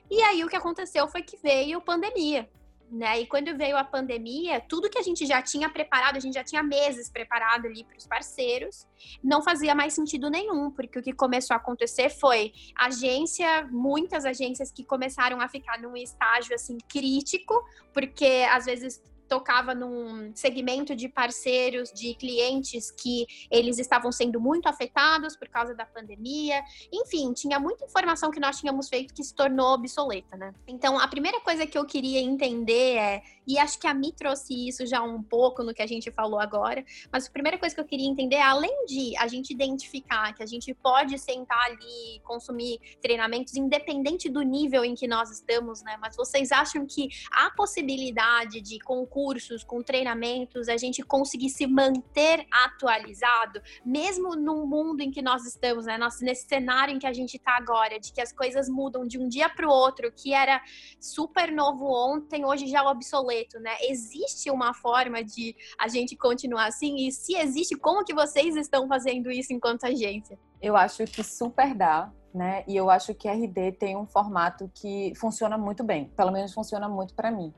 E 0.09 0.21
aí 0.21 0.43
o 0.43 0.49
que 0.49 0.55
aconteceu 0.55 1.07
foi 1.07 1.21
que 1.21 1.37
veio 1.37 1.81
pandemia 1.81 2.49
né? 2.93 3.21
E 3.21 3.25
quando 3.25 3.57
veio 3.57 3.75
a 3.75 3.83
pandemia, 3.83 4.61
tudo 4.61 4.89
que 4.89 4.99
a 4.99 5.01
gente 5.01 5.25
já 5.25 5.41
tinha 5.41 5.67
preparado, 5.67 6.15
a 6.15 6.19
gente 6.19 6.35
já 6.35 6.43
tinha 6.43 6.61
meses 6.61 7.09
preparado 7.09 7.65
ali 7.65 7.83
para 7.83 7.97
os 7.97 8.05
parceiros, 8.05 8.87
não 9.23 9.41
fazia 9.41 9.73
mais 9.73 9.93
sentido 9.93 10.29
nenhum, 10.29 10.69
porque 10.69 10.99
o 10.99 11.01
que 11.01 11.11
começou 11.11 11.55
a 11.55 11.57
acontecer 11.57 12.09
foi 12.09 12.53
agência, 12.75 13.67
muitas 13.71 14.25
agências 14.25 14.71
que 14.71 14.83
começaram 14.83 15.41
a 15.41 15.49
ficar 15.49 15.81
num 15.81 15.97
estágio 15.97 16.53
assim 16.53 16.77
crítico, 16.87 17.59
porque 17.91 18.45
às 18.51 18.65
vezes 18.65 19.01
tocava 19.27 19.73
num 19.73 20.31
segmento 20.35 20.95
de 20.95 21.09
parceiros, 21.09 21.91
de 21.91 22.13
clientes 22.15 22.91
que 22.91 23.25
eles 23.49 23.79
estavam 23.79 24.11
sendo 24.11 24.39
muito 24.39 24.67
afetados 24.67 25.35
por 25.35 25.47
causa 25.49 25.73
da 25.73 25.85
pandemia. 25.85 26.61
Enfim, 26.91 27.33
tinha 27.33 27.59
muita 27.59 27.85
informação 27.85 28.31
que 28.31 28.39
nós 28.39 28.59
tínhamos 28.59 28.89
feito 28.89 29.13
que 29.13 29.23
se 29.23 29.33
tornou 29.33 29.73
obsoleta, 29.73 30.35
né? 30.37 30.53
Então, 30.67 30.99
a 30.99 31.07
primeira 31.07 31.39
coisa 31.41 31.65
que 31.65 31.77
eu 31.77 31.85
queria 31.85 32.19
entender 32.19 32.97
é, 32.97 33.23
e 33.47 33.57
acho 33.57 33.79
que 33.79 33.87
a 33.87 33.93
Mi 33.93 34.11
trouxe 34.11 34.67
isso 34.67 34.85
já 34.85 35.01
um 35.01 35.21
pouco 35.21 35.63
no 35.63 35.73
que 35.73 35.81
a 35.81 35.87
gente 35.87 36.11
falou 36.11 36.39
agora, 36.39 36.83
mas 37.11 37.27
a 37.27 37.31
primeira 37.31 37.57
coisa 37.57 37.73
que 37.73 37.81
eu 37.81 37.85
queria 37.85 38.07
entender 38.07 38.35
é, 38.35 38.41
além 38.41 38.85
de 38.85 39.15
a 39.17 39.27
gente 39.27 39.51
identificar 39.51 40.33
que 40.33 40.43
a 40.43 40.45
gente 40.45 40.73
pode 40.73 41.17
sentar 41.19 41.63
ali, 41.65 42.19
consumir 42.23 42.79
treinamentos, 43.01 43.55
independente 43.55 44.29
do 44.29 44.41
nível 44.41 44.83
em 44.83 44.95
que 44.95 45.07
nós 45.07 45.29
estamos, 45.31 45.81
né? 45.83 45.97
Mas 46.01 46.15
vocês 46.15 46.51
acham 46.51 46.85
que 46.85 47.09
há 47.31 47.51
possibilidade 47.51 48.61
de 48.61 48.79
concurso 48.79 49.23
cursos, 49.23 49.63
com 49.63 49.81
treinamentos, 49.81 50.67
a 50.67 50.77
gente 50.77 51.01
conseguir 51.01 51.49
se 51.49 51.65
manter 51.65 52.45
atualizado, 52.51 53.61
mesmo 53.85 54.35
num 54.35 54.65
mundo 54.65 55.01
em 55.01 55.11
que 55.11 55.21
nós 55.21 55.45
estamos, 55.45 55.85
né? 55.85 55.97
Nós, 55.97 56.19
nesse 56.21 56.47
cenário 56.47 56.93
em 56.95 56.99
que 56.99 57.07
a 57.07 57.13
gente 57.13 57.37
está 57.37 57.55
agora, 57.57 57.99
de 57.99 58.11
que 58.11 58.21
as 58.21 58.31
coisas 58.31 58.69
mudam 58.69 59.07
de 59.07 59.17
um 59.17 59.27
dia 59.27 59.49
para 59.49 59.67
o 59.67 59.71
outro, 59.71 60.11
que 60.11 60.33
era 60.33 60.61
super 60.99 61.51
novo 61.51 61.85
ontem, 61.85 62.45
hoje 62.45 62.67
já 62.67 62.79
é 62.79 62.81
obsoleto, 62.83 63.32
né? 63.59 63.71
Existe 63.81 64.49
uma 64.51 64.73
forma 64.73 65.23
de 65.23 65.55
a 65.79 65.87
gente 65.87 66.15
continuar 66.15 66.67
assim? 66.67 67.07
E 67.07 67.11
se 67.11 67.35
existe, 67.35 67.75
como 67.75 68.03
que 68.03 68.13
vocês 68.13 68.55
estão 68.55 68.87
fazendo 68.87 69.31
isso 69.31 69.53
enquanto 69.53 69.85
agência? 69.85 70.37
Eu 70.61 70.75
acho 70.77 71.05
que 71.05 71.23
super 71.23 71.73
dá 71.73 72.11
né? 72.33 72.63
E 72.67 72.75
eu 72.75 72.89
acho 72.89 73.13
que 73.13 73.29
RD 73.29 73.73
tem 73.73 73.95
um 73.95 74.07
formato 74.07 74.69
que 74.73 75.13
funciona 75.15 75.57
muito 75.57 75.83
bem, 75.83 76.05
pelo 76.17 76.31
menos 76.31 76.53
funciona 76.53 76.89
muito 76.89 77.13
para 77.13 77.29
mim, 77.29 77.53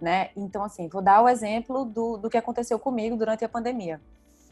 né? 0.00 0.30
Então, 0.36 0.62
assim, 0.62 0.88
vou 0.88 1.00
dar 1.00 1.22
o 1.22 1.28
exemplo 1.28 1.84
do, 1.84 2.18
do 2.18 2.28
que 2.28 2.36
aconteceu 2.36 2.78
comigo 2.78 3.16
durante 3.16 3.44
a 3.44 3.48
pandemia, 3.48 4.00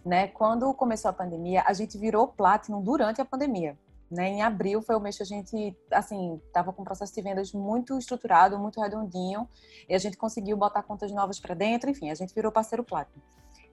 né? 0.04 0.28
Quando 0.28 0.72
começou 0.72 1.10
a 1.10 1.12
pandemia, 1.12 1.62
a 1.66 1.72
gente 1.74 1.98
virou 1.98 2.28
Platinum 2.28 2.82
durante 2.82 3.20
a 3.20 3.24
pandemia. 3.24 3.76
Né, 4.08 4.28
em 4.28 4.42
abril 4.42 4.80
foi 4.80 4.94
o 4.94 5.00
mês 5.00 5.16
que 5.16 5.24
a 5.24 5.26
gente, 5.26 5.76
assim, 5.90 6.40
estava 6.46 6.72
com 6.72 6.82
um 6.82 6.84
processo 6.84 7.12
de 7.12 7.20
vendas 7.20 7.52
muito 7.52 7.98
estruturado, 7.98 8.56
muito 8.56 8.80
redondinho, 8.80 9.48
e 9.88 9.94
a 9.96 9.98
gente 9.98 10.16
conseguiu 10.16 10.56
botar 10.56 10.84
contas 10.84 11.10
novas 11.10 11.40
para 11.40 11.56
dentro, 11.56 11.90
enfim, 11.90 12.08
a 12.08 12.14
gente 12.14 12.32
virou 12.32 12.52
parceiro 12.52 12.84
Platinum. 12.84 13.20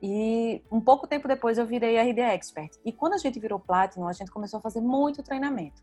E 0.02 0.62
um 0.69 0.82
pouco 0.82 1.08
tempo 1.08 1.28
depois 1.28 1.58
eu 1.58 1.65
virei 1.65 1.98
RD 1.98 2.19
Expert. 2.19 2.72
E 2.84 2.91
quando 2.91 3.13
a 3.13 3.17
gente 3.17 3.39
virou 3.39 3.58
Platinum, 3.58 4.08
a 4.08 4.12
gente 4.12 4.32
começou 4.32 4.58
a 4.58 4.62
fazer 4.62 4.82
muito 4.82 5.24
treinamento. 5.24 5.82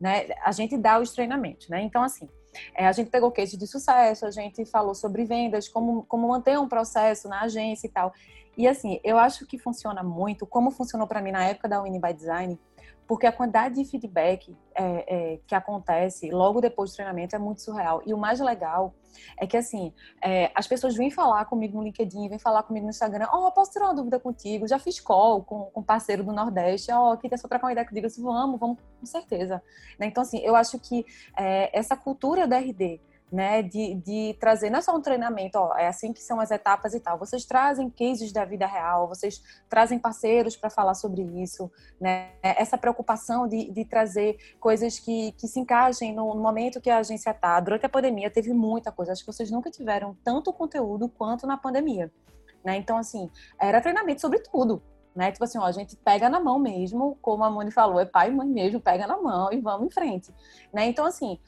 Né? 0.00 0.28
A 0.44 0.52
gente 0.52 0.76
dá 0.76 1.00
os 1.00 1.10
treinamentos, 1.10 1.68
né? 1.68 1.82
Então, 1.82 2.02
assim, 2.02 2.28
é, 2.74 2.86
a 2.86 2.92
gente 2.92 3.10
pegou 3.10 3.30
case 3.32 3.56
de 3.56 3.66
sucesso, 3.66 4.24
a 4.24 4.30
gente 4.30 4.64
falou 4.66 4.94
sobre 4.94 5.24
vendas, 5.24 5.68
como, 5.68 6.04
como 6.04 6.28
manter 6.28 6.58
um 6.58 6.68
processo 6.68 7.28
na 7.28 7.42
agência 7.42 7.86
e 7.86 7.90
tal. 7.90 8.12
E, 8.56 8.68
assim, 8.68 9.00
eu 9.02 9.18
acho 9.18 9.44
que 9.46 9.58
funciona 9.58 10.02
muito, 10.02 10.46
como 10.46 10.70
funcionou 10.70 11.08
para 11.08 11.20
mim 11.20 11.32
na 11.32 11.44
época 11.44 11.68
da 11.68 11.82
Winnie 11.82 12.00
by 12.00 12.12
Design, 12.12 12.58
porque 13.06 13.26
a 13.26 13.32
quantidade 13.32 13.76
de 13.76 13.84
feedback 13.84 14.54
é, 14.74 15.34
é, 15.34 15.40
que 15.46 15.54
acontece 15.54 16.30
logo 16.30 16.60
depois 16.60 16.90
do 16.90 16.96
treinamento 16.96 17.36
é 17.36 17.38
muito 17.38 17.62
surreal. 17.62 18.02
E 18.04 18.12
o 18.12 18.18
mais 18.18 18.40
legal 18.40 18.94
é 19.38 19.46
que, 19.46 19.56
assim, 19.56 19.92
é, 20.22 20.50
as 20.54 20.66
pessoas 20.66 20.94
vêm 20.94 21.10
falar 21.10 21.44
comigo 21.46 21.78
no 21.78 21.84
LinkedIn, 21.84 22.28
vêm 22.28 22.38
falar 22.38 22.62
comigo 22.62 22.84
no 22.84 22.90
Instagram, 22.90 23.26
ó, 23.30 23.46
oh, 23.46 23.52
posso 23.52 23.72
tirar 23.72 23.86
uma 23.86 23.94
dúvida 23.94 24.18
contigo? 24.18 24.66
Já 24.66 24.78
fiz 24.78 25.00
call 25.00 25.42
com, 25.42 25.64
com 25.66 25.82
parceiro 25.82 26.24
do 26.24 26.32
Nordeste, 26.32 26.92
ó, 26.92 27.12
oh, 27.12 27.16
queria 27.16 27.38
só 27.38 27.48
trocar 27.48 27.66
uma 27.66 27.72
ideia 27.72 27.86
comigo, 27.86 28.06
assim, 28.06 28.22
vamos, 28.22 28.58
vamos, 28.58 28.78
com 29.00 29.06
certeza. 29.06 29.62
Né? 29.98 30.06
Então, 30.06 30.22
assim, 30.22 30.38
eu 30.38 30.56
acho 30.56 30.78
que 30.78 31.06
é, 31.36 31.76
essa 31.76 31.96
cultura 31.96 32.46
da 32.46 32.58
RD, 32.58 33.00
né, 33.30 33.60
de, 33.60 33.94
de 33.94 34.36
trazer, 34.38 34.70
não 34.70 34.78
é 34.78 34.82
só 34.82 34.94
um 34.94 35.00
treinamento, 35.00 35.58
ó, 35.58 35.76
é 35.76 35.88
assim 35.88 36.12
que 36.12 36.22
são 36.22 36.40
as 36.40 36.50
etapas 36.50 36.94
e 36.94 37.00
tal. 37.00 37.18
Vocês 37.18 37.44
trazem 37.44 37.90
cases 37.90 38.32
da 38.32 38.44
vida 38.44 38.66
real, 38.66 39.08
vocês 39.08 39.42
trazem 39.68 39.98
parceiros 39.98 40.56
para 40.56 40.70
falar 40.70 40.94
sobre 40.94 41.22
isso, 41.22 41.70
né? 42.00 42.30
Essa 42.42 42.78
preocupação 42.78 43.48
de, 43.48 43.70
de 43.70 43.84
trazer 43.84 44.36
coisas 44.60 44.98
que, 44.98 45.32
que 45.32 45.48
se 45.48 45.58
encaixem 45.58 46.14
no, 46.14 46.34
no 46.34 46.40
momento 46.40 46.80
que 46.80 46.88
a 46.88 46.98
agência 46.98 47.30
está. 47.30 47.58
Durante 47.58 47.84
a 47.84 47.88
pandemia 47.88 48.30
teve 48.30 48.52
muita 48.52 48.92
coisa, 48.92 49.12
acho 49.12 49.24
que 49.24 49.32
vocês 49.32 49.50
nunca 49.50 49.70
tiveram 49.70 50.16
tanto 50.22 50.52
conteúdo 50.52 51.08
quanto 51.08 51.46
na 51.46 51.56
pandemia, 51.56 52.12
né? 52.64 52.76
Então, 52.76 52.96
assim, 52.96 53.28
era 53.58 53.80
treinamento 53.80 54.20
sobre 54.20 54.38
tudo, 54.38 54.80
né? 55.16 55.32
Tipo 55.32 55.44
assim, 55.44 55.58
ó, 55.58 55.64
a 55.64 55.72
gente 55.72 55.96
pega 55.96 56.28
na 56.28 56.38
mão 56.38 56.60
mesmo, 56.60 57.18
como 57.20 57.42
a 57.42 57.50
Moni 57.50 57.72
falou, 57.72 57.98
é 57.98 58.04
pai 58.04 58.28
e 58.28 58.30
mãe 58.30 58.46
mesmo, 58.46 58.80
pega 58.80 59.04
na 59.06 59.16
mão 59.16 59.52
e 59.52 59.60
vamos 59.60 59.88
em 59.88 59.90
frente, 59.90 60.32
né? 60.72 60.86
Então, 60.86 61.04
assim, 61.04 61.40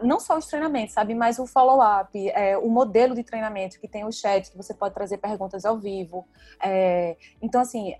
não 0.00 0.18
só 0.18 0.38
os 0.38 0.46
treinamentos, 0.46 0.94
sabe, 0.94 1.14
mas 1.14 1.38
o 1.38 1.46
follow-up, 1.46 2.10
é, 2.30 2.56
o 2.56 2.68
modelo 2.68 3.14
de 3.14 3.22
treinamento 3.22 3.78
que 3.78 3.88
tem 3.88 4.04
o 4.04 4.12
chat, 4.12 4.50
que 4.50 4.56
você 4.56 4.72
pode 4.72 4.94
trazer 4.94 5.18
perguntas 5.18 5.64
ao 5.64 5.78
vivo. 5.78 6.26
É, 6.62 7.16
então, 7.42 7.60
assim, 7.60 7.94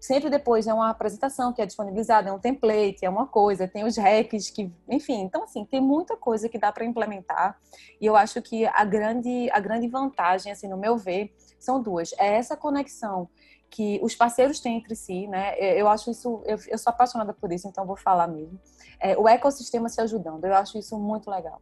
sempre 0.00 0.30
depois 0.30 0.66
é 0.66 0.72
uma 0.72 0.90
apresentação 0.90 1.52
que 1.52 1.60
é 1.60 1.66
disponibilizada, 1.66 2.28
é 2.28 2.32
um 2.32 2.38
template, 2.38 3.04
é 3.04 3.10
uma 3.10 3.26
coisa, 3.26 3.68
tem 3.68 3.84
os 3.84 3.96
hacks 3.96 4.50
que, 4.50 4.72
enfim, 4.88 5.22
então 5.22 5.42
assim, 5.44 5.64
tem 5.64 5.80
muita 5.80 6.16
coisa 6.16 6.48
que 6.48 6.58
dá 6.58 6.72
para 6.72 6.84
implementar. 6.84 7.58
E 8.00 8.06
eu 8.06 8.16
acho 8.16 8.40
que 8.40 8.66
a 8.66 8.84
grande, 8.84 9.50
a 9.50 9.60
grande 9.60 9.88
vantagem, 9.88 10.52
assim, 10.52 10.68
no 10.68 10.76
meu 10.76 10.96
ver, 10.96 11.34
são 11.58 11.82
duas. 11.82 12.12
É 12.18 12.34
essa 12.34 12.56
conexão 12.56 13.28
que 13.68 14.00
os 14.02 14.14
parceiros 14.14 14.60
têm 14.60 14.78
entre 14.78 14.94
si, 14.94 15.26
né? 15.26 15.58
Eu 15.58 15.88
acho 15.88 16.10
isso, 16.10 16.42
eu, 16.46 16.56
eu 16.68 16.78
sou 16.78 16.90
apaixonada 16.90 17.34
por 17.34 17.52
isso, 17.52 17.68
então 17.68 17.84
vou 17.84 17.96
falar 17.96 18.26
mesmo. 18.26 18.58
É, 19.00 19.16
o 19.16 19.28
ecossistema 19.28 19.88
se 19.88 20.00
ajudando, 20.00 20.44
eu 20.44 20.54
acho 20.54 20.78
isso 20.78 20.98
muito 20.98 21.30
legal. 21.30 21.60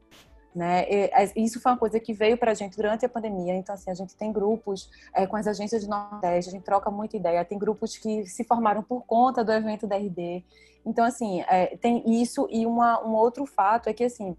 Né? 0.55 0.87
Isso 1.35 1.61
foi 1.61 1.73
uma 1.73 1.79
coisa 1.79 1.99
que 1.99 2.12
veio 2.12 2.38
para 2.38 2.53
a 2.53 2.55
gente 2.55 2.77
durante 2.77 3.05
a 3.05 3.09
pandemia. 3.09 3.57
Então, 3.57 3.75
assim, 3.75 3.90
a 3.90 3.94
gente 3.94 4.14
tem 4.14 4.33
grupos 4.33 4.88
é, 5.12 5.27
com 5.27 5.37
as 5.37 5.49
agências 5.49 5.83
de 5.83 5.88
Nordeste, 5.88 6.49
a 6.49 6.53
gente 6.53 6.62
troca 6.62 6.92
muita 6.92 7.16
ideia. 7.16 7.44
Tem 7.44 7.59
grupos 7.59 7.97
que 7.97 8.25
se 8.27 8.44
formaram 8.44 8.81
por 8.81 9.05
conta 9.05 9.42
do 9.42 9.51
evento 9.51 9.85
da 9.85 9.97
RD. 9.97 10.44
Então, 10.87 11.05
assim, 11.05 11.40
é, 11.49 11.77
tem 11.77 12.23
isso. 12.23 12.47
E 12.51 12.64
uma, 12.66 13.05
um 13.05 13.14
outro 13.14 13.44
fato 13.47 13.88
é 13.88 13.92
que, 13.92 14.05
assim, 14.05 14.37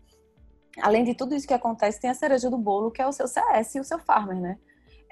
além 0.81 1.03
de 1.03 1.13
tudo 1.13 1.35
isso 1.35 1.45
que 1.45 1.53
acontece, 1.53 1.99
tem 1.99 2.09
a 2.09 2.13
cereja 2.13 2.49
do 2.49 2.57
bolo, 2.57 2.91
que 2.91 3.01
é 3.01 3.07
o 3.07 3.11
seu 3.11 3.27
CS 3.27 3.75
e 3.75 3.79
o 3.81 3.83
seu 3.83 3.99
farmer, 3.99 4.39
né? 4.39 4.57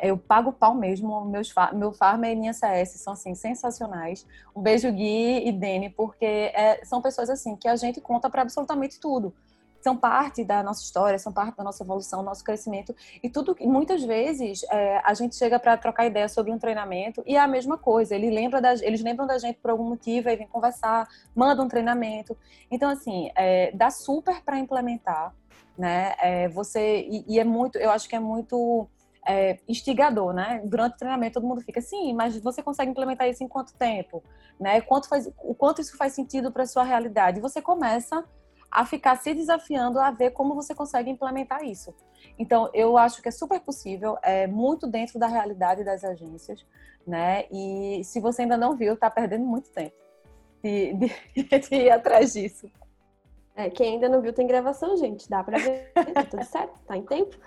Eu 0.04 0.18
pago 0.18 0.52
pau 0.52 0.76
mesmo. 0.76 1.26
Meus, 1.26 1.54
meu 1.74 1.92
Farm 1.92 2.24
e 2.26 2.36
minha 2.36 2.54
CS 2.54 2.92
são 3.02 3.14
assim 3.14 3.34
sensacionais. 3.34 4.26
Um 4.56 4.62
beijo 4.62 4.92
Gui 4.92 5.48
e 5.48 5.52
Dene, 5.52 5.90
porque 5.90 6.26
é, 6.26 6.84
são 6.84 7.02
pessoas 7.02 7.30
assim 7.30 7.56
que 7.56 7.68
a 7.68 7.76
gente 7.76 8.02
conta 8.02 8.30
para 8.30 8.42
absolutamente 8.42 9.00
tudo. 9.00 9.34
São 9.82 9.98
parte 9.98 10.46
da 10.46 10.64
nossa 10.64 10.82
história, 10.82 11.20
são 11.20 11.34
parte 11.34 11.58
da 11.58 11.64
nossa 11.64 11.84
evolução, 11.84 12.24
nosso 12.24 12.42
crescimento 12.42 12.96
e 13.22 13.30
tudo. 13.30 13.54
Muitas 13.60 14.02
vezes 14.02 14.64
é, 14.72 15.02
a 15.04 15.14
gente 15.14 15.36
chega 15.36 15.60
para 15.60 15.76
trocar 15.76 16.06
ideia 16.06 16.30
sobre 16.30 16.54
um 16.54 16.58
treinamento 16.58 17.22
e 17.26 17.36
é 17.36 17.40
a 17.40 17.48
mesma 17.48 17.78
coisa. 17.78 18.16
Ele 18.16 18.30
lembra 18.30 18.62
da, 18.62 18.74
eles 18.76 19.04
lembram 19.04 19.28
da 19.28 19.38
gente 19.38 19.60
por 19.60 19.72
algum 19.72 19.84
motivo, 19.84 20.30
aí 20.30 20.38
vem 20.38 20.48
conversar, 20.48 21.06
manda 21.36 21.62
um 21.62 21.68
treinamento. 21.68 22.38
Então 22.72 22.90
assim, 22.90 23.30
é, 23.36 23.72
dá 23.74 23.90
super 23.90 24.42
para 24.42 24.58
implementar, 24.58 25.36
né? 25.78 26.14
É, 26.18 26.48
você 26.48 27.02
e, 27.02 27.26
e 27.28 27.40
é 27.40 27.44
muito, 27.44 27.78
eu 27.78 27.92
acho 27.92 28.08
que 28.08 28.16
é 28.16 28.22
muito 28.22 28.88
é, 29.26 29.58
instigador, 29.68 30.34
né? 30.34 30.62
Durante 30.66 30.96
o 30.96 30.98
treinamento 30.98 31.36
todo 31.36 31.48
mundo 31.48 31.62
fica, 31.62 31.82
sim, 31.82 32.14
mas 32.14 32.40
você 32.40 32.62
consegue 32.62 32.92
implementar 32.92 33.28
isso 33.28 33.44
em 33.44 33.48
quanto 33.48 33.74
tempo, 33.74 34.24
né? 34.60 34.82
Quanto 34.82 35.08
faz, 35.08 35.30
o 35.44 35.54
quanto 35.56 35.82
isso 35.82 35.98
faz 35.98 36.14
sentido 36.14 36.52
para 36.52 36.66
sua 36.66 36.84
realidade? 36.84 37.40
E 37.40 37.42
você 37.42 37.62
começa 37.62 38.24
a 38.70 38.86
ficar 38.86 39.16
se 39.18 39.34
desafiando 39.34 40.00
a 40.00 40.10
ver 40.10 40.32
como 40.32 40.56
você 40.56 40.74
consegue 40.74 41.10
implementar 41.10 41.64
isso. 41.64 41.94
Então, 42.40 42.70
eu 42.74 42.98
acho 42.98 43.22
que 43.22 43.30
é 43.30 43.32
super 43.32 43.60
possível, 43.60 44.18
é 44.24 44.48
muito 44.48 44.88
dentro 44.88 45.20
da 45.20 45.28
realidade 45.28 45.84
das 45.84 46.04
agências, 46.04 46.66
né? 47.06 47.46
E 47.52 48.02
se 48.04 48.20
você 48.20 48.42
ainda 48.42 48.58
não 48.58 48.76
viu, 48.76 48.98
tá 48.98 49.12
perdendo 49.12 49.46
muito 49.46 49.70
tempo 49.70 49.96
de, 50.64 50.94
de, 50.94 51.10
de 51.60 51.76
ir 51.76 51.92
atrás 51.92 52.34
disso. 52.34 52.72
É, 53.56 53.70
quem 53.70 53.94
ainda 53.94 54.10
não 54.10 54.22
viu 54.22 54.34
tem 54.34 54.48
gravação, 54.48 54.98
gente. 54.98 55.30
Dá 55.30 55.44
pra 55.44 55.60
ver. 55.60 55.92
Tá 55.94 56.24
tudo 56.24 56.44
certo? 56.44 56.74
Tá 56.88 56.98
em 56.98 57.04
tempo? 57.04 57.38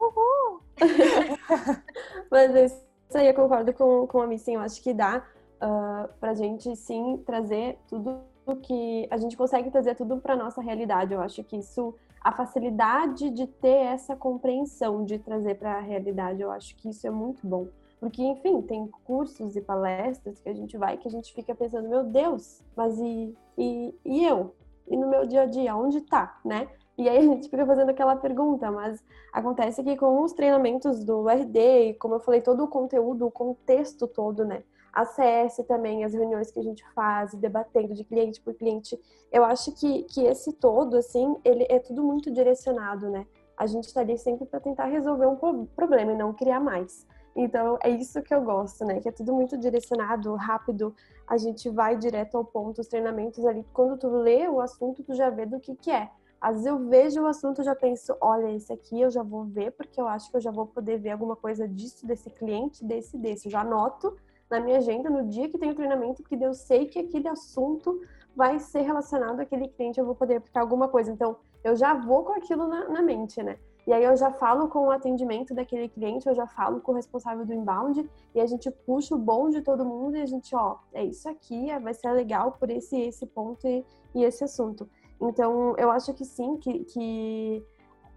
Uhul! 0.00 0.60
Mas 2.30 2.72
isso 2.72 3.18
aí 3.18 3.26
eu 3.26 3.34
concordo 3.34 3.72
com, 3.72 4.06
com 4.06 4.20
a 4.20 4.26
Miss, 4.26 4.46
eu 4.48 4.60
acho 4.60 4.82
que 4.82 4.94
dá 4.94 5.24
uh, 5.62 6.08
pra 6.20 6.34
gente 6.34 6.74
sim 6.76 7.22
trazer 7.24 7.78
tudo 7.88 8.20
que 8.62 9.06
a 9.10 9.16
gente 9.18 9.36
consegue 9.36 9.70
trazer 9.70 9.94
tudo 9.94 10.18
para 10.18 10.36
nossa 10.36 10.60
realidade. 10.62 11.12
Eu 11.12 11.20
acho 11.20 11.44
que 11.44 11.56
isso 11.56 11.94
a 12.20 12.32
facilidade 12.32 13.30
de 13.30 13.46
ter 13.46 13.86
essa 13.86 14.16
compreensão 14.16 15.04
de 15.04 15.18
trazer 15.18 15.56
para 15.56 15.76
a 15.76 15.80
realidade, 15.80 16.42
eu 16.42 16.50
acho 16.50 16.74
que 16.76 16.88
isso 16.90 17.06
é 17.06 17.10
muito 17.10 17.46
bom. 17.46 17.68
Porque, 18.00 18.22
enfim, 18.22 18.62
tem 18.62 18.86
cursos 19.04 19.56
e 19.56 19.60
palestras 19.60 20.40
que 20.40 20.48
a 20.48 20.54
gente 20.54 20.76
vai 20.76 20.96
que 20.96 21.08
a 21.08 21.10
gente 21.10 21.32
fica 21.32 21.54
pensando, 21.54 21.88
meu 21.88 22.04
Deus, 22.04 22.62
mas 22.76 22.98
e, 22.98 23.34
e, 23.56 23.94
e 24.04 24.24
eu? 24.24 24.54
E 24.86 24.96
no 24.96 25.08
meu 25.08 25.26
dia 25.26 25.42
a 25.42 25.46
dia, 25.46 25.76
onde 25.76 26.00
tá, 26.02 26.38
né? 26.44 26.68
E 26.98 27.08
aí 27.08 27.18
a 27.18 27.22
gente 27.22 27.48
fica 27.48 27.64
fazendo 27.64 27.90
aquela 27.90 28.16
pergunta, 28.16 28.72
mas 28.72 29.00
acontece 29.32 29.84
que 29.84 29.96
com 29.96 30.20
os 30.20 30.32
treinamentos 30.32 31.04
do 31.04 31.28
RD, 31.28 31.94
como 32.00 32.16
eu 32.16 32.20
falei, 32.20 32.40
todo 32.40 32.64
o 32.64 32.68
conteúdo, 32.68 33.24
o 33.24 33.30
contexto 33.30 34.08
todo, 34.08 34.44
né? 34.44 34.64
A 34.92 35.04
CS 35.04 35.58
também, 35.68 36.02
as 36.04 36.12
reuniões 36.12 36.50
que 36.50 36.58
a 36.58 36.62
gente 36.62 36.84
faz, 36.94 37.32
debatendo 37.34 37.94
de 37.94 38.02
cliente 38.02 38.40
por 38.40 38.52
cliente, 38.52 38.98
eu 39.30 39.44
acho 39.44 39.70
que, 39.78 40.02
que 40.04 40.24
esse 40.24 40.52
todo, 40.54 40.96
assim, 40.96 41.36
ele 41.44 41.64
é 41.70 41.78
tudo 41.78 42.02
muito 42.02 42.32
direcionado, 42.32 43.08
né? 43.08 43.24
A 43.56 43.64
gente 43.64 43.84
está 43.84 44.00
ali 44.00 44.18
sempre 44.18 44.44
para 44.44 44.58
tentar 44.58 44.86
resolver 44.86 45.26
um 45.26 45.66
problema 45.66 46.12
e 46.12 46.16
não 46.16 46.34
criar 46.34 46.58
mais. 46.58 47.06
Então, 47.36 47.78
é 47.80 47.90
isso 47.90 48.20
que 48.22 48.34
eu 48.34 48.42
gosto, 48.42 48.84
né? 48.84 48.98
Que 48.98 49.08
é 49.08 49.12
tudo 49.12 49.32
muito 49.32 49.56
direcionado, 49.56 50.34
rápido, 50.34 50.92
a 51.28 51.36
gente 51.36 51.70
vai 51.70 51.96
direto 51.96 52.36
ao 52.36 52.44
ponto, 52.44 52.80
os 52.80 52.88
treinamentos 52.88 53.46
ali, 53.46 53.64
quando 53.72 53.96
tu 53.96 54.08
lê 54.08 54.48
o 54.48 54.60
assunto, 54.60 55.04
tu 55.04 55.14
já 55.14 55.30
vê 55.30 55.46
do 55.46 55.60
que 55.60 55.76
que 55.76 55.92
é. 55.92 56.10
Às 56.40 56.52
vezes 56.54 56.66
eu 56.66 56.78
vejo 56.78 57.22
o 57.22 57.26
assunto 57.26 57.60
e 57.60 57.64
já 57.64 57.74
penso, 57.74 58.16
olha, 58.20 58.50
esse 58.54 58.72
aqui 58.72 59.00
eu 59.00 59.10
já 59.10 59.22
vou 59.22 59.44
ver, 59.44 59.72
porque 59.72 60.00
eu 60.00 60.06
acho 60.06 60.30
que 60.30 60.36
eu 60.36 60.40
já 60.40 60.50
vou 60.50 60.66
poder 60.66 60.98
ver 60.98 61.10
alguma 61.10 61.34
coisa 61.34 61.66
disso, 61.66 62.06
desse 62.06 62.30
cliente, 62.30 62.84
desse, 62.84 63.16
desse. 63.16 63.46
Eu 63.46 63.52
já 63.52 63.60
anoto 63.62 64.16
na 64.48 64.60
minha 64.60 64.78
agenda 64.78 65.10
no 65.10 65.28
dia 65.28 65.48
que 65.48 65.58
tem 65.58 65.70
o 65.70 65.74
treinamento, 65.74 66.22
porque 66.22 66.42
eu 66.42 66.54
sei 66.54 66.86
que 66.86 66.98
aquele 66.98 67.28
assunto 67.28 68.00
vai 68.34 68.58
ser 68.60 68.82
relacionado 68.82 69.40
àquele 69.40 69.68
cliente, 69.68 69.98
eu 69.98 70.06
vou 70.06 70.14
poder 70.14 70.36
aplicar 70.36 70.60
alguma 70.60 70.88
coisa. 70.88 71.10
Então, 71.10 71.36
eu 71.64 71.74
já 71.74 71.92
vou 71.92 72.24
com 72.24 72.32
aquilo 72.32 72.68
na, 72.68 72.88
na 72.88 73.02
mente, 73.02 73.42
né? 73.42 73.58
E 73.88 73.92
aí 73.92 74.04
eu 74.04 74.14
já 74.16 74.30
falo 74.30 74.68
com 74.68 74.80
o 74.80 74.90
atendimento 74.90 75.54
daquele 75.54 75.88
cliente, 75.88 76.28
eu 76.28 76.34
já 76.34 76.46
falo 76.46 76.78
com 76.78 76.92
o 76.92 76.94
responsável 76.94 77.46
do 77.46 77.54
inbound 77.54 78.08
e 78.34 78.40
a 78.40 78.44
gente 78.44 78.70
puxa 78.70 79.14
o 79.14 79.18
bom 79.18 79.48
de 79.48 79.62
todo 79.62 79.82
mundo 79.82 80.14
e 80.14 80.20
a 80.20 80.26
gente, 80.26 80.54
ó, 80.54 80.76
é 80.92 81.02
isso 81.02 81.26
aqui, 81.26 81.66
vai 81.78 81.94
ser 81.94 82.12
legal 82.12 82.52
por 82.52 82.68
esse 82.68 83.00
esse 83.00 83.24
ponto 83.24 83.66
e, 83.66 83.82
e 84.14 84.24
esse 84.24 84.44
assunto. 84.44 84.86
Então, 85.20 85.74
eu 85.76 85.90
acho 85.90 86.14
que 86.14 86.24
sim, 86.24 86.56
que, 86.58 86.84
que 86.84 87.64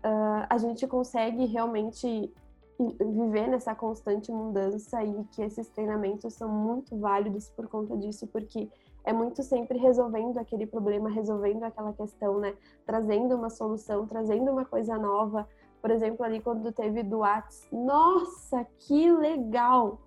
uh, 0.03 0.45
a 0.49 0.57
gente 0.57 0.85
consegue 0.87 1.45
realmente 1.45 2.31
viver 2.99 3.47
nessa 3.47 3.75
constante 3.75 4.31
mudança 4.31 5.03
e 5.03 5.23
que 5.25 5.41
esses 5.41 5.67
treinamentos 5.69 6.33
são 6.33 6.49
muito 6.49 6.97
válidos 6.97 7.49
por 7.49 7.67
conta 7.67 7.95
disso, 7.97 8.27
porque 8.27 8.69
é 9.03 9.13
muito 9.13 9.43
sempre 9.43 9.77
resolvendo 9.77 10.37
aquele 10.37 10.65
problema, 10.65 11.09
resolvendo 11.09 11.63
aquela 11.63 11.93
questão, 11.93 12.39
né? 12.39 12.55
Trazendo 12.85 13.35
uma 13.35 13.49
solução, 13.49 14.07
trazendo 14.07 14.51
uma 14.51 14.65
coisa 14.65 14.97
nova. 14.97 15.47
Por 15.81 15.89
exemplo, 15.89 16.23
ali 16.23 16.39
quando 16.39 16.71
teve 16.71 17.01
do 17.03 17.21
nossa, 17.71 18.65
que 18.79 19.11
legal! 19.11 19.99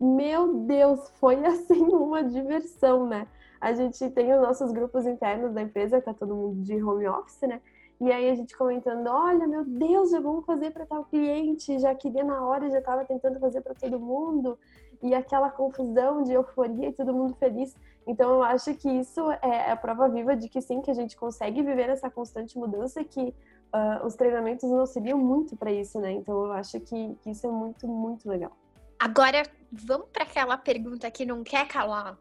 Meu 0.00 0.54
Deus, 0.60 1.10
foi 1.20 1.44
assim 1.44 1.82
uma 1.94 2.24
diversão, 2.24 3.06
né? 3.06 3.26
A 3.60 3.72
gente 3.72 4.08
tem 4.10 4.32
os 4.34 4.40
nossos 4.40 4.72
grupos 4.72 5.06
internos 5.06 5.52
da 5.52 5.62
empresa, 5.62 6.00
tá 6.00 6.14
todo 6.14 6.34
mundo 6.34 6.62
de 6.62 6.82
home 6.82 7.06
office, 7.08 7.42
né? 7.42 7.60
E 8.00 8.10
aí 8.10 8.30
a 8.30 8.34
gente 8.34 8.56
comentando, 8.56 9.06
olha, 9.08 9.46
meu 9.46 9.62
Deus, 9.62 10.10
já 10.10 10.20
vamos 10.20 10.46
fazer 10.46 10.70
para 10.70 10.86
tal 10.86 11.04
cliente, 11.04 11.78
já 11.78 11.94
queria 11.94 12.24
na 12.24 12.42
hora, 12.42 12.70
já 12.70 12.78
estava 12.78 13.04
tentando 13.04 13.38
fazer 13.38 13.60
para 13.60 13.74
todo 13.74 14.00
mundo 14.00 14.58
e 15.02 15.14
aquela 15.14 15.50
confusão 15.50 16.22
de 16.22 16.32
euforia 16.32 16.88
e 16.88 16.92
todo 16.92 17.12
mundo 17.12 17.34
feliz. 17.34 17.76
Então 18.06 18.30
eu 18.30 18.42
acho 18.42 18.74
que 18.74 18.88
isso 18.88 19.30
é 19.42 19.70
a 19.70 19.76
prova 19.76 20.08
viva 20.08 20.34
de 20.34 20.48
que 20.48 20.62
sim, 20.62 20.80
que 20.80 20.90
a 20.90 20.94
gente 20.94 21.14
consegue 21.14 21.62
viver 21.62 21.90
essa 21.90 22.08
constante 22.08 22.58
mudança 22.58 23.04
que 23.04 23.34
uh, 23.74 24.06
os 24.06 24.14
treinamentos 24.14 24.68
nos 24.68 24.80
auxiliam 24.80 25.18
muito 25.18 25.54
para 25.54 25.70
isso, 25.70 26.00
né? 26.00 26.12
Então 26.12 26.46
eu 26.46 26.52
acho 26.52 26.80
que, 26.80 27.14
que 27.22 27.30
isso 27.30 27.46
é 27.46 27.50
muito, 27.50 27.86
muito 27.86 28.26
legal. 28.28 28.52
Agora, 28.98 29.42
vamos 29.70 30.08
para 30.10 30.24
aquela 30.24 30.56
pergunta 30.56 31.10
que 31.10 31.26
não 31.26 31.42
quer 31.42 31.68
calar. 31.68 32.18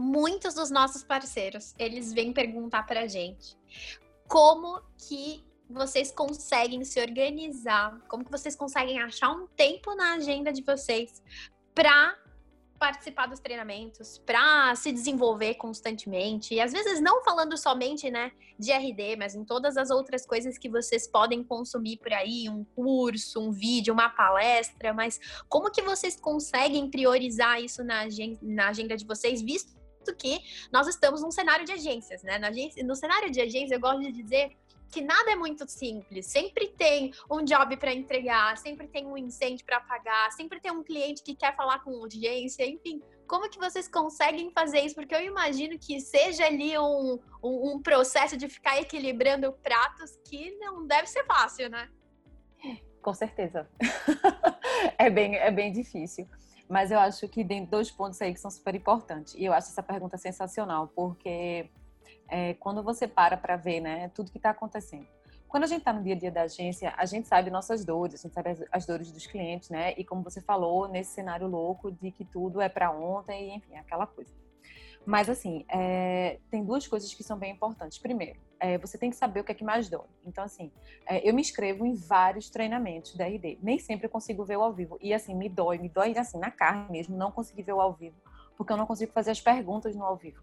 Muitos 0.00 0.54
dos 0.54 0.70
nossos 0.70 1.04
parceiros, 1.04 1.74
eles 1.78 2.10
vêm 2.10 2.32
perguntar 2.32 2.84
para 2.84 3.02
a 3.02 3.06
gente 3.06 3.54
como 4.26 4.80
que 4.96 5.44
vocês 5.68 6.10
conseguem 6.10 6.82
se 6.84 6.98
organizar, 6.98 8.00
como 8.08 8.24
que 8.24 8.30
vocês 8.30 8.56
conseguem 8.56 8.98
achar 8.98 9.30
um 9.30 9.46
tempo 9.48 9.94
na 9.94 10.14
agenda 10.14 10.50
de 10.50 10.62
vocês 10.62 11.22
para 11.74 12.16
participar 12.78 13.26
dos 13.26 13.40
treinamentos, 13.40 14.16
para 14.24 14.74
se 14.74 14.90
desenvolver 14.90 15.56
constantemente. 15.56 16.54
E 16.54 16.62
às 16.62 16.72
vezes 16.72 16.98
não 16.98 17.22
falando 17.22 17.54
somente, 17.58 18.10
né, 18.10 18.32
de 18.58 18.72
RD, 18.72 19.16
mas 19.18 19.34
em 19.34 19.44
todas 19.44 19.76
as 19.76 19.90
outras 19.90 20.24
coisas 20.24 20.56
que 20.56 20.70
vocês 20.70 21.06
podem 21.06 21.44
consumir 21.44 21.98
por 21.98 22.10
aí, 22.14 22.48
um 22.48 22.64
curso, 22.64 23.38
um 23.38 23.52
vídeo, 23.52 23.92
uma 23.92 24.08
palestra, 24.08 24.94
mas 24.94 25.20
como 25.46 25.70
que 25.70 25.82
vocês 25.82 26.16
conseguem 26.18 26.90
priorizar 26.90 27.62
isso 27.62 27.84
na 27.84 28.00
agenda, 28.00 28.38
na 28.40 28.68
agenda 28.68 28.96
de 28.96 29.04
vocês, 29.04 29.42
visto 30.10 30.14
que 30.16 30.40
nós 30.72 30.86
estamos 30.88 31.22
num 31.22 31.30
cenário 31.30 31.64
de 31.64 31.72
agências, 31.72 32.22
né? 32.22 32.38
no 32.84 32.94
cenário 32.94 33.30
de 33.30 33.40
agências, 33.40 33.70
eu 33.70 33.80
gosto 33.80 34.00
de 34.00 34.12
dizer 34.12 34.56
que 34.90 35.00
nada 35.00 35.30
é 35.30 35.36
muito 35.36 35.68
simples. 35.68 36.26
Sempre 36.26 36.68
tem 36.68 37.12
um 37.30 37.44
job 37.44 37.76
para 37.76 37.92
entregar, 37.92 38.58
sempre 38.58 38.88
tem 38.88 39.06
um 39.06 39.16
incêndio 39.16 39.64
para 39.64 39.80
pagar, 39.80 40.32
sempre 40.32 40.60
tem 40.60 40.72
um 40.72 40.82
cliente 40.82 41.22
que 41.22 41.34
quer 41.34 41.54
falar 41.54 41.78
com 41.84 41.92
audiência, 41.92 42.66
enfim. 42.66 43.00
Como 43.26 43.48
que 43.48 43.58
vocês 43.58 43.86
conseguem 43.86 44.50
fazer 44.50 44.80
isso? 44.80 44.96
Porque 44.96 45.14
eu 45.14 45.20
imagino 45.20 45.78
que 45.78 46.00
seja 46.00 46.44
ali 46.44 46.76
um, 46.76 47.20
um, 47.40 47.74
um 47.74 47.82
processo 47.82 48.36
de 48.36 48.48
ficar 48.48 48.80
equilibrando 48.80 49.52
pratos 49.62 50.18
que 50.28 50.56
não 50.58 50.84
deve 50.84 51.06
ser 51.06 51.24
fácil, 51.24 51.70
né? 51.70 51.88
Com 53.00 53.14
certeza. 53.14 53.70
é, 54.98 55.08
bem, 55.08 55.36
é 55.36 55.52
bem 55.52 55.70
difícil. 55.70 56.28
Mas 56.70 56.92
eu 56.92 57.00
acho 57.00 57.26
que 57.28 57.44
tem 57.44 57.64
dois 57.64 57.90
pontos 57.90 58.22
aí 58.22 58.32
que 58.32 58.38
são 58.38 58.48
super 58.48 58.76
importantes. 58.76 59.34
E 59.34 59.44
eu 59.44 59.52
acho 59.52 59.70
essa 59.70 59.82
pergunta 59.82 60.16
sensacional, 60.16 60.86
porque 60.94 61.68
é, 62.28 62.54
quando 62.54 62.80
você 62.80 63.08
para 63.08 63.36
para 63.36 63.56
ver 63.56 63.80
né, 63.80 64.08
tudo 64.14 64.30
que 64.30 64.38
está 64.38 64.50
acontecendo. 64.50 65.04
Quando 65.48 65.64
a 65.64 65.66
gente 65.66 65.80
está 65.80 65.92
no 65.92 66.00
dia 66.00 66.14
a 66.14 66.16
dia 66.16 66.30
da 66.30 66.42
agência, 66.42 66.94
a 66.96 67.04
gente 67.06 67.26
sabe 67.26 67.50
nossas 67.50 67.84
dores, 67.84 68.20
a 68.20 68.22
gente 68.22 68.32
sabe 68.32 68.50
as, 68.50 68.62
as, 68.70 68.86
dores 68.86 69.10
dos 69.10 69.26
clientes, 69.26 69.68
né? 69.68 69.94
E 69.96 70.04
como 70.04 70.22
você 70.22 70.40
falou, 70.40 70.86
nesse 70.86 71.10
cenário 71.10 71.48
louco 71.48 71.90
de 71.90 72.12
que 72.12 72.24
tudo 72.24 72.60
é 72.60 72.68
para 72.68 72.92
ontem, 72.92 73.56
enfim, 73.56 73.74
aquela 73.74 74.06
coisa. 74.06 74.32
Mas, 75.04 75.28
assim, 75.28 75.64
é, 75.68 76.38
tem 76.52 76.64
duas 76.64 76.86
coisas 76.86 77.12
que 77.12 77.24
são 77.24 77.36
bem 77.36 77.50
importantes. 77.50 77.98
Primeiro, 77.98 78.38
é, 78.60 78.78
você 78.78 78.96
tem 78.98 79.10
que 79.10 79.16
saber 79.16 79.40
o 79.40 79.44
que 79.44 79.52
é 79.52 79.54
que 79.54 79.64
mais 79.64 79.88
dói. 79.88 80.06
Então, 80.24 80.44
assim, 80.44 80.70
é, 81.06 81.28
eu 81.28 81.34
me 81.34 81.40
inscrevo 81.40 81.84
em 81.84 81.94
vários 81.94 82.50
treinamentos 82.50 83.16
da 83.16 83.26
RD. 83.26 83.58
Nem 83.62 83.78
sempre 83.78 84.06
eu 84.06 84.10
consigo 84.10 84.44
ver 84.44 84.58
o 84.58 84.62
ao 84.62 84.72
vivo. 84.72 84.98
E, 85.00 85.12
assim, 85.12 85.34
me 85.34 85.48
dói, 85.48 85.78
me 85.78 85.88
dói, 85.88 86.16
assim, 86.16 86.38
na 86.38 86.50
carne 86.50 86.86
mesmo, 86.90 87.16
não 87.16 87.32
conseguir 87.32 87.62
ver 87.62 87.72
o 87.72 87.80
ao 87.80 87.92
vivo. 87.92 88.16
Porque 88.56 88.72
eu 88.72 88.76
não 88.76 88.86
consigo 88.86 89.10
fazer 89.12 89.30
as 89.30 89.40
perguntas 89.40 89.96
no 89.96 90.04
ao 90.04 90.16
vivo 90.16 90.42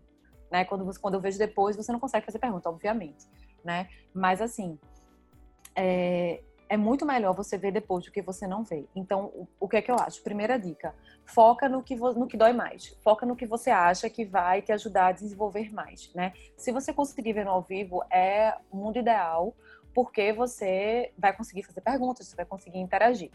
né? 0.52 0.66
Quando, 0.66 0.86
você, 0.86 1.00
quando 1.00 1.16
eu 1.16 1.22
vejo 1.22 1.38
depois, 1.38 1.76
você 1.76 1.92
não 1.92 2.00
consegue 2.00 2.26
fazer 2.26 2.40
pergunta, 2.40 2.70
obviamente, 2.70 3.26
né? 3.64 3.90
Mas 4.14 4.42
assim, 4.42 4.78
é, 5.76 6.42
é 6.70 6.78
muito 6.78 7.06
melhor 7.06 7.34
você 7.34 7.58
ver 7.58 7.72
depois 7.72 8.06
do 8.06 8.12
que 8.12 8.22
você 8.22 8.48
não 8.48 8.64
vê. 8.64 8.86
Então, 8.96 9.48
o, 9.60 9.68
que 9.68 9.78
é 9.78 9.82
que 9.82 9.92
eu 9.92 9.96
acho? 9.96 10.24
Primeira 10.24 10.58
dica: 10.58 10.94
foca 11.26 11.68
no 11.68 11.82
que, 11.82 11.96
no 11.96 12.28
que 12.28 12.38
dói 12.38 12.54
mais. 12.54 12.98
Foca 13.04 13.26
no 13.26 13.36
que 13.36 13.46
você 13.46 13.70
acha 13.70 14.10
que 14.10 14.26
vai 14.26 14.62
te 14.62 14.72
ajudar 14.72 15.08
a 15.08 15.12
desenvolver 15.12 15.74
mais, 15.74 16.14
né? 16.14 16.34
Se 16.58 16.72
você 16.72 16.94
conseguir 16.94 17.34
ver 17.34 17.46
no 17.46 17.52
ao 17.52 17.62
vivo, 17.62 18.04
é 18.12 18.54
o 18.72 18.78
mundo 18.78 18.98
ideal 18.98 19.54
porque 19.98 20.32
você 20.32 21.12
vai 21.18 21.36
conseguir 21.36 21.64
fazer 21.64 21.82
perguntas, 21.82 22.28
você 22.28 22.36
vai 22.36 22.46
conseguir 22.46 22.78
interagir. 22.78 23.32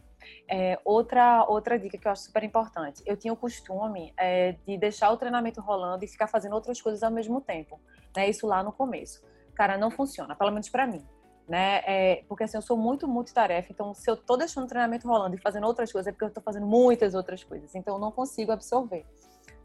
É, 0.48 0.78
outra, 0.84 1.44
outra 1.48 1.76
dica 1.76 1.98
que 1.98 2.06
eu 2.06 2.12
acho 2.12 2.22
super 2.22 2.44
importante: 2.44 3.02
eu 3.04 3.16
tinha 3.16 3.32
o 3.32 3.36
costume 3.36 4.14
é, 4.16 4.52
de 4.64 4.78
deixar 4.78 5.10
o 5.10 5.16
treinamento 5.16 5.60
rolando 5.60 6.04
e 6.04 6.06
ficar 6.08 6.28
fazendo 6.28 6.52
outras 6.52 6.80
coisas 6.80 7.02
ao 7.02 7.10
mesmo 7.10 7.40
tempo. 7.40 7.80
Né? 8.16 8.28
Isso 8.28 8.46
lá 8.46 8.62
no 8.62 8.70
começo. 8.70 9.24
Cara, 9.56 9.76
não 9.76 9.90
funciona, 9.90 10.36
pelo 10.36 10.52
menos 10.52 10.68
para 10.68 10.86
mim. 10.86 11.04
Né? 11.52 11.82
É, 11.84 12.24
porque 12.26 12.44
assim, 12.44 12.56
eu 12.56 12.62
sou 12.62 12.78
muito 12.78 13.06
multitarefa, 13.06 13.70
então 13.70 13.92
se 13.92 14.10
eu 14.10 14.16
tô 14.16 14.38
deixando 14.38 14.64
o 14.64 14.66
treinamento 14.66 15.06
rolando 15.06 15.36
e 15.36 15.38
fazendo 15.38 15.66
outras 15.66 15.92
coisas, 15.92 16.06
é 16.06 16.10
porque 16.10 16.24
eu 16.24 16.30
tô 16.30 16.40
fazendo 16.40 16.66
muitas 16.66 17.14
outras 17.14 17.44
coisas, 17.44 17.74
então 17.74 17.96
eu 17.96 18.00
não 18.00 18.10
consigo 18.10 18.52
absorver. 18.52 19.04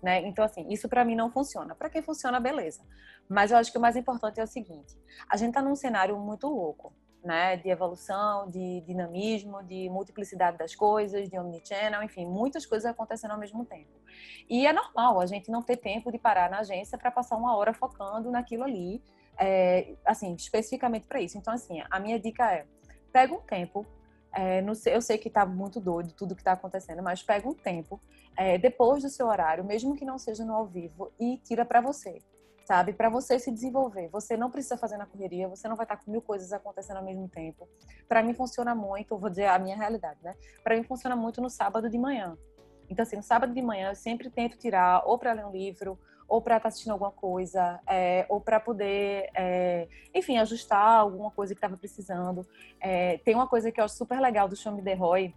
Né? 0.04 0.28
Então, 0.28 0.44
assim, 0.44 0.68
isso 0.70 0.90
para 0.90 1.06
mim 1.06 1.16
não 1.16 1.32
funciona. 1.32 1.74
Para 1.74 1.90
quem 1.90 2.02
funciona, 2.02 2.42
beleza. 2.42 2.82
Mas 3.30 3.52
eu 3.52 3.58
acho 3.58 3.72
que 3.72 3.78
o 3.78 3.82
mais 3.82 3.96
importante 3.96 4.38
é 4.38 4.44
o 4.44 4.48
seguinte: 4.48 4.98
a 5.30 5.38
gente 5.38 5.52
está 5.52 5.62
num 5.62 5.78
cenário 5.78 6.20
muito 6.20 6.50
louco, 6.50 6.92
né? 7.24 7.56
De 7.56 7.70
evolução, 7.70 8.50
de 8.50 8.82
dinamismo, 8.82 9.64
de 9.64 9.90
multiplicidade 9.90 10.58
das 10.58 10.76
coisas, 10.76 11.30
de 11.30 11.40
omnichannel, 11.40 12.04
enfim, 12.04 12.26
muitas 12.26 12.66
coisas 12.66 12.92
acontecendo 12.92 13.32
ao 13.32 13.40
mesmo 13.40 13.64
tempo. 13.64 13.98
E 14.50 14.68
é 14.68 14.74
normal 14.74 15.22
a 15.22 15.26
gente 15.26 15.50
não 15.50 15.64
ter 15.64 15.78
tempo 15.78 16.12
de 16.12 16.20
parar 16.20 16.50
na 16.50 16.60
agência 16.60 16.98
para 16.98 17.10
passar 17.10 17.38
uma 17.38 17.56
hora 17.56 17.74
focando 17.74 18.30
naquilo 18.30 18.66
ali, 18.66 19.02
é, 19.40 19.96
assim, 20.06 20.34
especificamente 20.36 21.08
para 21.08 21.22
isso. 21.22 21.38
Então, 21.38 21.54
assim, 21.54 21.82
a 21.90 22.00
minha 22.00 22.20
dica 22.20 22.52
é: 22.52 22.66
pega 23.12 23.34
um 23.34 23.42
tempo 23.42 23.86
é, 24.38 24.64
eu 24.86 25.02
sei 25.02 25.18
que 25.18 25.30
está 25.30 25.48
muito 25.48 25.80
doido 25.80 26.14
tudo 26.14 26.36
que 26.36 26.42
está 26.42 26.52
acontecendo, 26.52 27.02
mas 27.02 27.24
pega 27.24 27.50
um 27.50 27.56
tempo 27.56 28.00
é, 28.38 28.56
depois 28.56 29.02
do 29.02 29.10
seu 29.10 29.26
horário, 29.26 29.64
mesmo 29.64 29.96
que 29.96 30.06
não 30.06 30.20
seja 30.20 30.46
no 30.46 30.54
ao 30.54 30.68
vivo, 30.68 31.12
e 31.20 31.38
tira 31.40 31.66
para 31.66 31.82
você, 31.82 32.20
sabe? 32.64 32.94
Para 32.94 33.10
você 33.10 33.40
se 33.40 33.52
desenvolver. 33.52 34.10
Você 34.10 34.38
não 34.38 34.52
precisa 34.52 34.78
fazer 34.78 34.96
na 34.98 35.08
correria, 35.08 35.48
você 35.48 35.68
não 35.68 35.76
vai 35.76 35.86
estar 35.86 35.98
tá 35.98 36.04
com 36.04 36.12
mil 36.12 36.22
coisas 36.22 36.54
acontecendo 36.54 36.98
ao 36.98 37.04
mesmo 37.04 37.28
tempo. 37.28 37.68
Para 38.08 38.22
mim 38.22 38.36
funciona 38.36 38.76
muito, 38.76 39.18
vou 39.18 39.30
dizer 39.30 39.48
a 39.48 39.58
minha 39.58 39.76
realidade, 39.76 40.20
né? 40.22 40.36
Para 40.64 40.76
mim 40.76 40.84
funciona 40.84 41.16
muito 41.16 41.42
no 41.42 41.50
sábado 41.50 41.90
de 41.90 41.98
manhã. 41.98 42.38
Então, 42.88 43.02
assim, 43.02 43.16
no 43.16 43.24
sábado 43.24 43.54
de 43.54 43.62
manhã 43.62 43.90
eu 43.90 43.96
sempre 43.96 44.30
tento 44.30 44.56
tirar 44.56 45.02
ou 45.06 45.18
para 45.18 45.34
ler 45.34 45.48
um 45.48 45.52
livro, 45.52 46.00
ou 46.28 46.42
para 46.42 46.58
estar 46.58 46.64
tá 46.64 46.68
assistindo 46.70 46.92
alguma 46.92 47.12
coisa, 47.12 47.80
é, 47.88 48.26
ou 48.28 48.42
para 48.42 48.60
poder, 48.60 49.30
é, 49.34 49.88
enfim, 50.14 50.38
ajustar 50.38 51.00
alguma 51.00 51.32
coisa 51.32 51.54
que 51.54 51.58
estava 51.58 51.78
precisando. 51.78 52.46
É, 52.80 53.18
tem 53.20 53.34
uma 53.34 53.48
coisa 53.48 53.72
que 53.72 53.80
eu 53.80 53.86
acho 53.86 53.96
super 53.96 54.20
legal 54.20 54.48
do 54.48 54.56
Show 54.56 54.74
Me 54.74 54.82
The 54.82 54.94
Roy, 54.94 55.34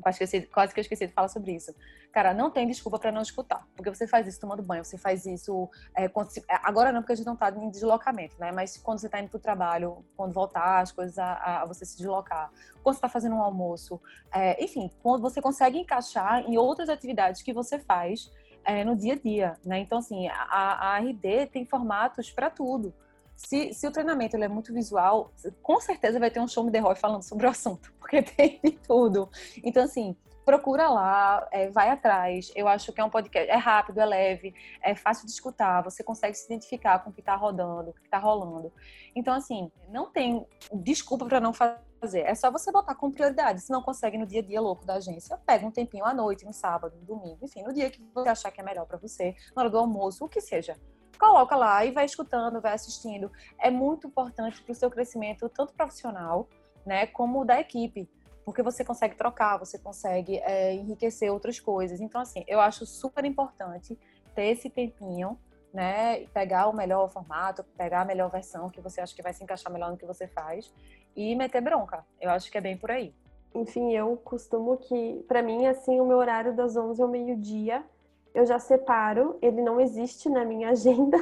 quase 0.00 0.18
que, 0.18 0.42
quase 0.42 0.74
que 0.74 0.80
eu 0.80 0.82
esqueci 0.82 1.06
de 1.06 1.12
falar 1.12 1.28
sobre 1.28 1.52
isso. 1.52 1.74
Cara, 2.12 2.34
não 2.34 2.50
tem 2.50 2.66
desculpa 2.66 2.98
para 2.98 3.12
não 3.12 3.22
escutar, 3.22 3.64
porque 3.76 3.88
você 3.88 4.06
faz 4.06 4.26
isso 4.26 4.40
tomando 4.40 4.62
banho, 4.62 4.84
você 4.84 4.98
faz 4.98 5.26
isso. 5.26 5.70
É, 5.94 6.08
se, 6.28 6.40
é, 6.40 6.58
agora 6.62 6.90
não, 6.90 7.02
porque 7.02 7.12
a 7.12 7.16
gente 7.16 7.26
não 7.26 7.34
está 7.34 7.50
em 7.50 7.70
deslocamento, 7.70 8.34
né? 8.38 8.50
Mas 8.50 8.76
quando 8.76 8.98
você 8.98 9.06
está 9.06 9.20
indo 9.20 9.28
para 9.28 9.38
o 9.38 9.40
trabalho, 9.40 10.04
quando 10.16 10.32
voltar 10.32 10.80
as 10.80 10.90
coisas 10.90 11.18
a, 11.18 11.62
a 11.62 11.66
você 11.66 11.84
se 11.84 11.96
deslocar, 11.96 12.50
quando 12.82 12.94
você 12.94 12.98
está 12.98 13.08
fazendo 13.08 13.36
um 13.36 13.42
almoço, 13.42 14.00
é, 14.32 14.62
enfim, 14.62 14.90
quando 15.02 15.22
você 15.22 15.40
consegue 15.40 15.78
encaixar 15.78 16.40
em 16.48 16.58
outras 16.58 16.88
atividades 16.88 17.42
que 17.42 17.52
você 17.52 17.78
faz 17.78 18.30
é, 18.64 18.84
no 18.84 18.96
dia 18.96 19.14
a 19.14 19.16
dia, 19.16 19.56
né? 19.64 19.78
Então, 19.80 19.98
assim, 19.98 20.28
a, 20.28 20.94
a 20.94 20.98
RD 20.98 21.46
tem 21.52 21.64
formatos 21.64 22.30
para 22.30 22.50
tudo. 22.50 22.94
Se, 23.36 23.72
se, 23.72 23.86
o 23.86 23.90
treinamento 23.90 24.36
é 24.36 24.48
muito 24.48 24.72
visual, 24.72 25.32
com 25.62 25.80
certeza 25.80 26.20
vai 26.20 26.30
ter 26.30 26.40
um 26.40 26.48
show 26.48 26.62
me 26.62 26.78
Roy 26.78 26.94
falando 26.94 27.22
sobre 27.22 27.46
o 27.46 27.50
assunto, 27.50 27.92
porque 27.98 28.22
tem 28.22 28.60
de 28.62 28.72
tudo. 28.72 29.30
Então, 29.64 29.82
assim, 29.82 30.14
procura 30.44 30.90
lá, 30.90 31.48
é, 31.50 31.70
vai 31.70 31.88
atrás. 31.88 32.52
Eu 32.54 32.68
acho 32.68 32.92
que 32.92 33.00
é 33.00 33.04
um 33.04 33.10
podcast, 33.10 33.50
é 33.50 33.56
rápido, 33.56 33.98
é 33.98 34.04
leve, 34.04 34.54
é 34.82 34.94
fácil 34.94 35.24
de 35.24 35.32
escutar, 35.32 35.82
você 35.82 36.02
consegue 36.02 36.36
se 36.36 36.44
identificar 36.46 36.98
com 36.98 37.10
o 37.10 37.12
que 37.12 37.20
está 37.20 37.34
rodando, 37.34 37.90
o 37.90 37.94
que 37.94 38.04
está 38.04 38.18
rolando. 38.18 38.72
Então, 39.14 39.32
assim, 39.34 39.70
não 39.88 40.10
tem 40.10 40.46
desculpa 40.72 41.24
para 41.24 41.40
não 41.40 41.52
fazer 41.52 41.89
fazer. 42.00 42.20
É 42.20 42.34
só 42.34 42.50
você 42.50 42.72
botar 42.72 42.94
com 42.94 43.10
prioridade. 43.10 43.60
Se 43.60 43.70
não 43.70 43.82
consegue 43.82 44.16
no 44.16 44.26
dia 44.26 44.40
a 44.40 44.42
dia 44.42 44.60
louco 44.60 44.84
da 44.84 44.94
agência, 44.94 45.36
pega 45.46 45.66
um 45.66 45.70
tempinho 45.70 46.04
à 46.04 46.14
noite, 46.14 46.44
no 46.44 46.52
sábado, 46.52 46.96
no 46.96 47.04
domingo, 47.04 47.38
enfim, 47.42 47.62
no 47.62 47.72
dia 47.72 47.90
que 47.90 48.02
você 48.14 48.28
achar 48.28 48.50
que 48.50 48.60
é 48.60 48.64
melhor 48.64 48.86
para 48.86 48.96
você, 48.96 49.36
na 49.54 49.62
hora 49.62 49.70
do 49.70 49.78
almoço, 49.78 50.24
o 50.24 50.28
que 50.28 50.40
seja. 50.40 50.76
Coloca 51.18 51.54
lá 51.54 51.84
e 51.84 51.92
vai 51.92 52.06
escutando, 52.06 52.60
vai 52.60 52.72
assistindo. 52.72 53.30
É 53.58 53.70
muito 53.70 54.06
importante 54.06 54.62
para 54.62 54.72
o 54.72 54.74
seu 54.74 54.90
crescimento, 54.90 55.48
tanto 55.50 55.74
profissional, 55.74 56.48
né, 56.86 57.06
como 57.06 57.44
da 57.44 57.60
equipe. 57.60 58.08
Porque 58.42 58.62
você 58.62 58.82
consegue 58.82 59.14
trocar, 59.14 59.58
você 59.58 59.78
consegue 59.78 60.38
é, 60.38 60.74
enriquecer 60.74 61.30
outras 61.30 61.60
coisas. 61.60 62.00
Então, 62.00 62.20
assim, 62.20 62.42
eu 62.48 62.58
acho 62.58 62.86
super 62.86 63.24
importante 63.24 63.98
ter 64.34 64.46
esse 64.46 64.70
tempinho 64.70 65.38
né? 65.72 66.26
Pegar 66.34 66.68
o 66.68 66.74
melhor 66.74 67.08
formato, 67.08 67.64
pegar 67.76 68.02
a 68.02 68.04
melhor 68.04 68.30
versão 68.30 68.68
que 68.68 68.80
você 68.80 69.00
acha 69.00 69.14
que 69.14 69.22
vai 69.22 69.32
se 69.32 69.42
encaixar 69.42 69.72
melhor 69.72 69.90
no 69.90 69.96
que 69.96 70.06
você 70.06 70.26
faz 70.26 70.72
e 71.16 71.34
meter 71.34 71.60
bronca. 71.60 72.04
Eu 72.20 72.30
acho 72.30 72.50
que 72.50 72.58
é 72.58 72.60
bem 72.60 72.76
por 72.76 72.90
aí. 72.90 73.14
Enfim, 73.54 73.92
eu 73.92 74.16
costumo 74.16 74.76
que, 74.76 75.24
para 75.26 75.42
mim, 75.42 75.66
assim, 75.66 76.00
o 76.00 76.06
meu 76.06 76.18
horário 76.18 76.54
das 76.54 76.76
11 76.76 77.02
ao 77.02 77.08
meio-dia, 77.08 77.84
eu 78.32 78.46
já 78.46 78.58
separo, 78.58 79.36
ele 79.42 79.60
não 79.60 79.80
existe 79.80 80.28
na 80.28 80.44
minha 80.44 80.70
agenda. 80.70 81.18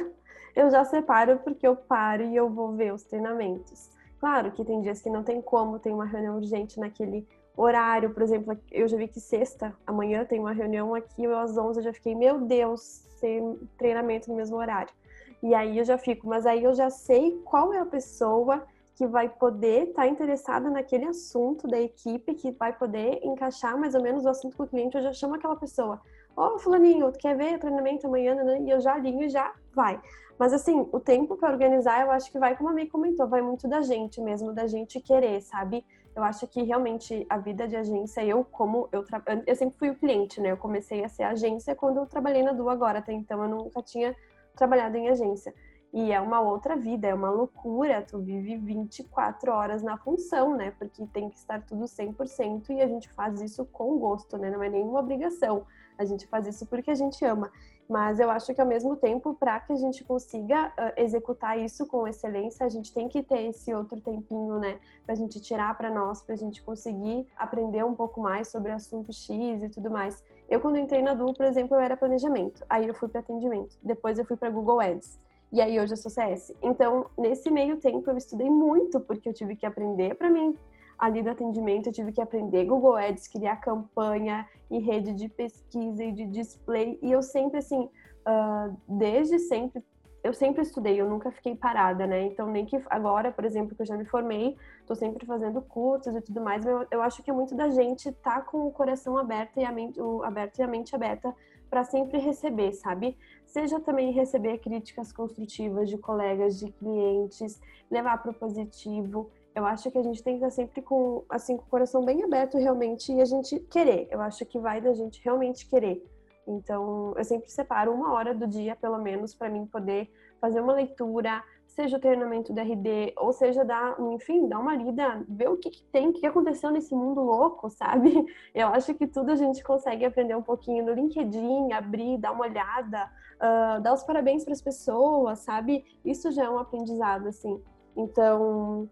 Eu 0.55 0.69
já 0.69 0.83
separo 0.83 1.39
porque 1.39 1.67
eu 1.67 1.75
paro 1.75 2.23
e 2.23 2.35
eu 2.35 2.49
vou 2.49 2.73
ver 2.73 2.93
os 2.93 3.03
treinamentos. 3.03 3.89
Claro 4.19 4.51
que 4.51 4.65
tem 4.65 4.81
dias 4.81 5.01
que 5.01 5.09
não 5.09 5.23
tem 5.23 5.41
como, 5.41 5.79
tem 5.79 5.93
uma 5.93 6.05
reunião 6.05 6.35
urgente 6.35 6.79
naquele 6.79 7.25
horário, 7.55 8.13
por 8.13 8.23
exemplo, 8.23 8.57
eu 8.71 8.87
já 8.87 8.95
vi 8.95 9.07
que 9.07 9.19
sexta, 9.19 9.75
amanhã 9.85 10.23
tem 10.23 10.39
uma 10.39 10.53
reunião 10.53 10.95
aqui, 10.95 11.25
eu 11.25 11.37
às 11.37 11.57
11 11.57 11.79
eu 11.79 11.83
já 11.83 11.93
fiquei, 11.93 12.15
meu 12.15 12.39
Deus, 12.39 13.03
sem 13.19 13.59
treinamento 13.77 14.29
no 14.29 14.35
mesmo 14.35 14.57
horário. 14.57 14.93
E 15.41 15.53
aí 15.53 15.77
eu 15.77 15.85
já 15.85 15.97
fico, 15.97 16.27
mas 16.27 16.45
aí 16.45 16.63
eu 16.63 16.73
já 16.73 16.89
sei 16.89 17.41
qual 17.45 17.73
é 17.73 17.79
a 17.79 17.85
pessoa 17.85 18.63
que 18.95 19.07
vai 19.07 19.29
poder 19.29 19.89
estar 19.89 20.01
tá 20.01 20.07
interessada 20.07 20.69
naquele 20.69 21.05
assunto 21.05 21.67
da 21.67 21.79
equipe, 21.79 22.33
que 22.33 22.51
vai 22.51 22.73
poder 22.73 23.21
encaixar 23.23 23.77
mais 23.77 23.95
ou 23.95 24.01
menos 24.01 24.25
o 24.25 24.29
assunto 24.29 24.57
com 24.57 24.63
o 24.63 24.67
cliente, 24.67 24.97
eu 24.97 25.03
já 25.03 25.13
chamo 25.13 25.35
aquela 25.35 25.55
pessoa. 25.55 26.01
Ó, 26.35 26.55
oh, 26.55 26.59
fulaninho, 26.59 27.09
tu 27.11 27.17
quer 27.17 27.35
ver 27.37 27.55
o 27.55 27.59
treinamento 27.59 28.07
amanhã? 28.07 28.35
Né? 28.35 28.61
E 28.63 28.69
eu 28.69 28.81
já 28.81 28.97
ligo 28.97 29.21
e 29.23 29.29
já 29.29 29.53
vai. 29.73 30.01
Mas 30.37 30.53
assim, 30.53 30.87
o 30.91 30.99
tempo 30.99 31.37
para 31.37 31.51
organizar, 31.51 32.01
eu 32.01 32.11
acho 32.11 32.31
que 32.31 32.39
vai, 32.39 32.57
como 32.57 32.69
a 32.69 32.73
May 32.73 32.87
comentou, 32.87 33.27
vai 33.27 33.41
muito 33.41 33.67
da 33.67 33.81
gente 33.81 34.21
mesmo, 34.21 34.53
da 34.53 34.67
gente 34.67 34.99
querer, 34.99 35.41
sabe? 35.41 35.85
Eu 36.15 36.23
acho 36.23 36.47
que 36.47 36.63
realmente 36.63 37.25
a 37.29 37.37
vida 37.37 37.67
de 37.67 37.75
agência, 37.75 38.23
eu 38.25 38.43
como 38.43 38.89
eu 38.91 39.03
tra... 39.03 39.21
eu 39.45 39.55
sempre 39.55 39.77
fui 39.77 39.89
o 39.89 39.95
cliente, 39.95 40.41
né? 40.41 40.51
Eu 40.51 40.57
comecei 40.57 41.03
a 41.03 41.09
ser 41.09 41.23
agência 41.23 41.75
quando 41.75 41.97
eu 41.97 42.05
trabalhei 42.05 42.43
na 42.43 42.51
Du 42.51 42.69
agora, 42.69 42.99
até 42.99 43.13
então 43.13 43.41
eu 43.43 43.49
nunca 43.49 43.81
tinha 43.81 44.15
trabalhado 44.55 44.97
em 44.97 45.09
agência. 45.09 45.53
E 45.91 46.11
é 46.11 46.21
uma 46.21 46.39
outra 46.39 46.75
vida, 46.75 47.07
é 47.07 47.13
uma 47.13 47.31
loucura, 47.31 48.03
tu 48.03 48.19
vive 48.19 48.57
24 48.57 49.51
horas 49.51 49.81
na 49.81 49.97
função, 49.97 50.55
né? 50.55 50.71
Porque 50.77 51.05
tem 51.07 51.29
que 51.29 51.37
estar 51.37 51.65
tudo 51.65 51.85
100% 51.85 52.69
e 52.69 52.81
a 52.81 52.87
gente 52.87 53.09
faz 53.09 53.41
isso 53.41 53.65
com 53.65 53.97
gosto, 53.97 54.37
né? 54.37 54.51
Não 54.51 54.61
é 54.61 54.69
nenhuma 54.69 54.99
obrigação. 54.99 55.65
A 55.97 56.05
gente 56.05 56.27
faz 56.27 56.45
isso 56.45 56.67
porque 56.67 56.91
a 56.91 56.95
gente 56.95 57.25
ama. 57.25 57.51
Mas 57.89 58.19
eu 58.19 58.29
acho 58.29 58.53
que 58.53 58.61
ao 58.61 58.67
mesmo 58.67 58.95
tempo, 58.95 59.33
para 59.33 59.59
que 59.59 59.73
a 59.73 59.75
gente 59.75 60.03
consiga 60.03 60.71
executar 60.95 61.57
isso 61.57 61.87
com 61.87 62.07
excelência, 62.07 62.63
a 62.63 62.69
gente 62.69 62.93
tem 62.93 63.09
que 63.09 63.23
ter 63.23 63.47
esse 63.47 63.73
outro 63.73 63.99
tempinho, 63.99 64.59
né? 64.59 64.79
Para 65.03 65.13
a 65.13 65.17
gente 65.17 65.41
tirar 65.41 65.75
para 65.75 65.89
nós, 65.89 66.21
para 66.21 66.35
a 66.35 66.37
gente 66.37 66.61
conseguir 66.61 67.25
aprender 67.35 67.83
um 67.83 67.95
pouco 67.95 68.21
mais 68.21 68.47
sobre 68.47 68.71
assunto 68.71 69.11
X 69.11 69.63
e 69.63 69.69
tudo 69.69 69.89
mais. 69.89 70.23
Eu, 70.47 70.59
quando 70.59 70.77
entrei 70.77 71.01
na 71.01 71.15
Du, 71.15 71.33
por 71.33 71.47
exemplo, 71.47 71.75
eu 71.75 71.81
era 71.81 71.97
planejamento. 71.97 72.63
Aí 72.69 72.87
eu 72.87 72.93
fui 72.93 73.09
para 73.09 73.21
atendimento. 73.21 73.75
Depois 73.81 74.19
eu 74.19 74.25
fui 74.25 74.37
para 74.37 74.51
Google 74.51 74.79
Ads. 74.79 75.19
E 75.51 75.59
aí 75.59 75.79
hoje 75.79 75.93
eu 75.93 75.97
sou 75.97 76.11
CS. 76.11 76.53
Então, 76.61 77.07
nesse 77.17 77.49
meio 77.49 77.77
tempo, 77.77 78.07
eu 78.07 78.17
estudei 78.17 78.51
muito, 78.51 78.99
porque 78.99 79.27
eu 79.29 79.33
tive 79.33 79.55
que 79.55 79.65
aprender 79.65 80.13
para 80.13 80.29
mim 80.29 80.55
ali 80.99 81.23
do 81.23 81.29
atendimento 81.29 81.87
eu 81.87 81.93
tive 81.93 82.11
que 82.11 82.21
aprender 82.21 82.65
Google 82.65 82.97
Ads, 82.97 83.27
criar 83.27 83.55
campanha 83.57 84.45
e 84.69 84.79
rede 84.79 85.13
de 85.13 85.29
pesquisa 85.29 86.03
e 86.03 86.11
de 86.11 86.25
display. 86.25 86.99
E 87.01 87.11
eu 87.11 87.23
sempre, 87.23 87.59
assim, 87.59 87.89
uh, 88.27 88.77
desde 88.87 89.39
sempre, 89.39 89.81
eu 90.21 90.33
sempre 90.33 90.61
estudei, 90.61 90.99
eu 90.99 91.09
nunca 91.09 91.31
fiquei 91.31 91.55
parada, 91.55 92.05
né? 92.05 92.23
Então, 92.23 92.47
nem 92.47 92.65
que 92.65 92.79
agora, 92.89 93.31
por 93.31 93.45
exemplo, 93.45 93.73
que 93.73 93.81
eu 93.81 93.85
já 93.85 93.95
me 93.95 94.03
formei, 94.05 94.57
tô 94.85 94.93
sempre 94.93 95.25
fazendo 95.25 95.61
cursos 95.61 96.13
e 96.13 96.21
tudo 96.21 96.41
mais, 96.41 96.65
eu, 96.65 96.85
eu 96.91 97.01
acho 97.01 97.23
que 97.23 97.31
muito 97.31 97.55
da 97.55 97.69
gente 97.69 98.11
tá 98.11 98.41
com 98.41 98.67
o 98.67 98.71
coração 98.71 99.17
aberto 99.17 99.57
e 99.57 99.63
a 99.63 99.71
mente, 99.71 99.99
o, 99.99 100.21
aberto 100.23 100.59
e 100.59 100.63
a 100.63 100.67
mente 100.67 100.93
aberta 100.93 101.33
para 101.69 101.83
sempre 101.85 102.17
receber, 102.17 102.73
sabe? 102.73 103.17
Seja 103.45 103.79
também 103.79 104.11
receber 104.11 104.57
críticas 104.57 105.13
construtivas 105.13 105.87
de 105.87 105.97
colegas, 105.97 106.59
de 106.59 106.71
clientes, 106.71 107.61
levar 107.89 108.17
para 108.21 108.31
o 108.31 108.33
positivo 108.33 109.29
eu 109.59 109.65
acho 109.65 109.91
que 109.91 109.97
a 109.97 110.03
gente 110.03 110.23
tem 110.23 110.39
que 110.39 110.45
estar 110.45 110.55
sempre 110.55 110.81
com, 110.81 111.25
assim, 111.29 111.57
com 111.57 111.63
o 111.63 111.67
coração 111.67 112.03
bem 112.05 112.23
aberto 112.23 112.57
realmente 112.57 113.11
e 113.11 113.21
a 113.21 113.25
gente 113.25 113.59
querer. 113.59 114.07
Eu 114.09 114.21
acho 114.21 114.45
que 114.45 114.57
vai 114.57 114.79
da 114.79 114.93
gente 114.93 115.21
realmente 115.21 115.67
querer. 115.67 116.01
Então, 116.47 117.13
eu 117.17 117.23
sempre 117.25 117.51
separo 117.51 117.93
uma 117.93 118.13
hora 118.13 118.33
do 118.33 118.47
dia, 118.47 118.75
pelo 118.77 118.97
menos, 118.97 119.35
para 119.35 119.49
mim 119.49 119.65
poder 119.65 120.09
fazer 120.39 120.61
uma 120.61 120.71
leitura, 120.71 121.43
seja 121.67 121.97
o 121.97 121.99
treinamento 121.99 122.53
da 122.53 122.63
RD, 122.63 123.13
ou 123.17 123.33
seja, 123.33 123.65
dar, 123.65 123.99
enfim, 123.99 124.47
dar 124.47 124.59
uma 124.59 124.73
lida, 124.73 125.25
ver 125.27 125.49
o 125.49 125.57
que, 125.57 125.69
que 125.69 125.83
tem, 125.83 126.07
o 126.07 126.13
que 126.13 126.25
aconteceu 126.25 126.71
nesse 126.71 126.95
mundo 126.95 127.21
louco, 127.21 127.69
sabe? 127.69 128.25
Eu 128.55 128.69
acho 128.69 128.93
que 128.93 129.05
tudo 129.05 129.31
a 129.31 129.35
gente 129.35 129.61
consegue 129.61 130.05
aprender 130.05 130.35
um 130.35 130.41
pouquinho 130.41 130.85
no 130.85 130.93
LinkedIn, 130.93 131.73
abrir, 131.73 132.17
dar 132.17 132.31
uma 132.31 132.45
olhada, 132.45 133.11
uh, 133.35 133.81
dar 133.81 133.93
os 133.93 134.03
parabéns 134.03 134.45
para 134.45 134.53
as 134.53 134.61
pessoas, 134.61 135.39
sabe? 135.39 135.83
Isso 136.05 136.31
já 136.31 136.45
é 136.45 136.49
um 136.49 136.57
aprendizado, 136.57 137.27
assim. 137.27 137.61
Então, 137.97 138.89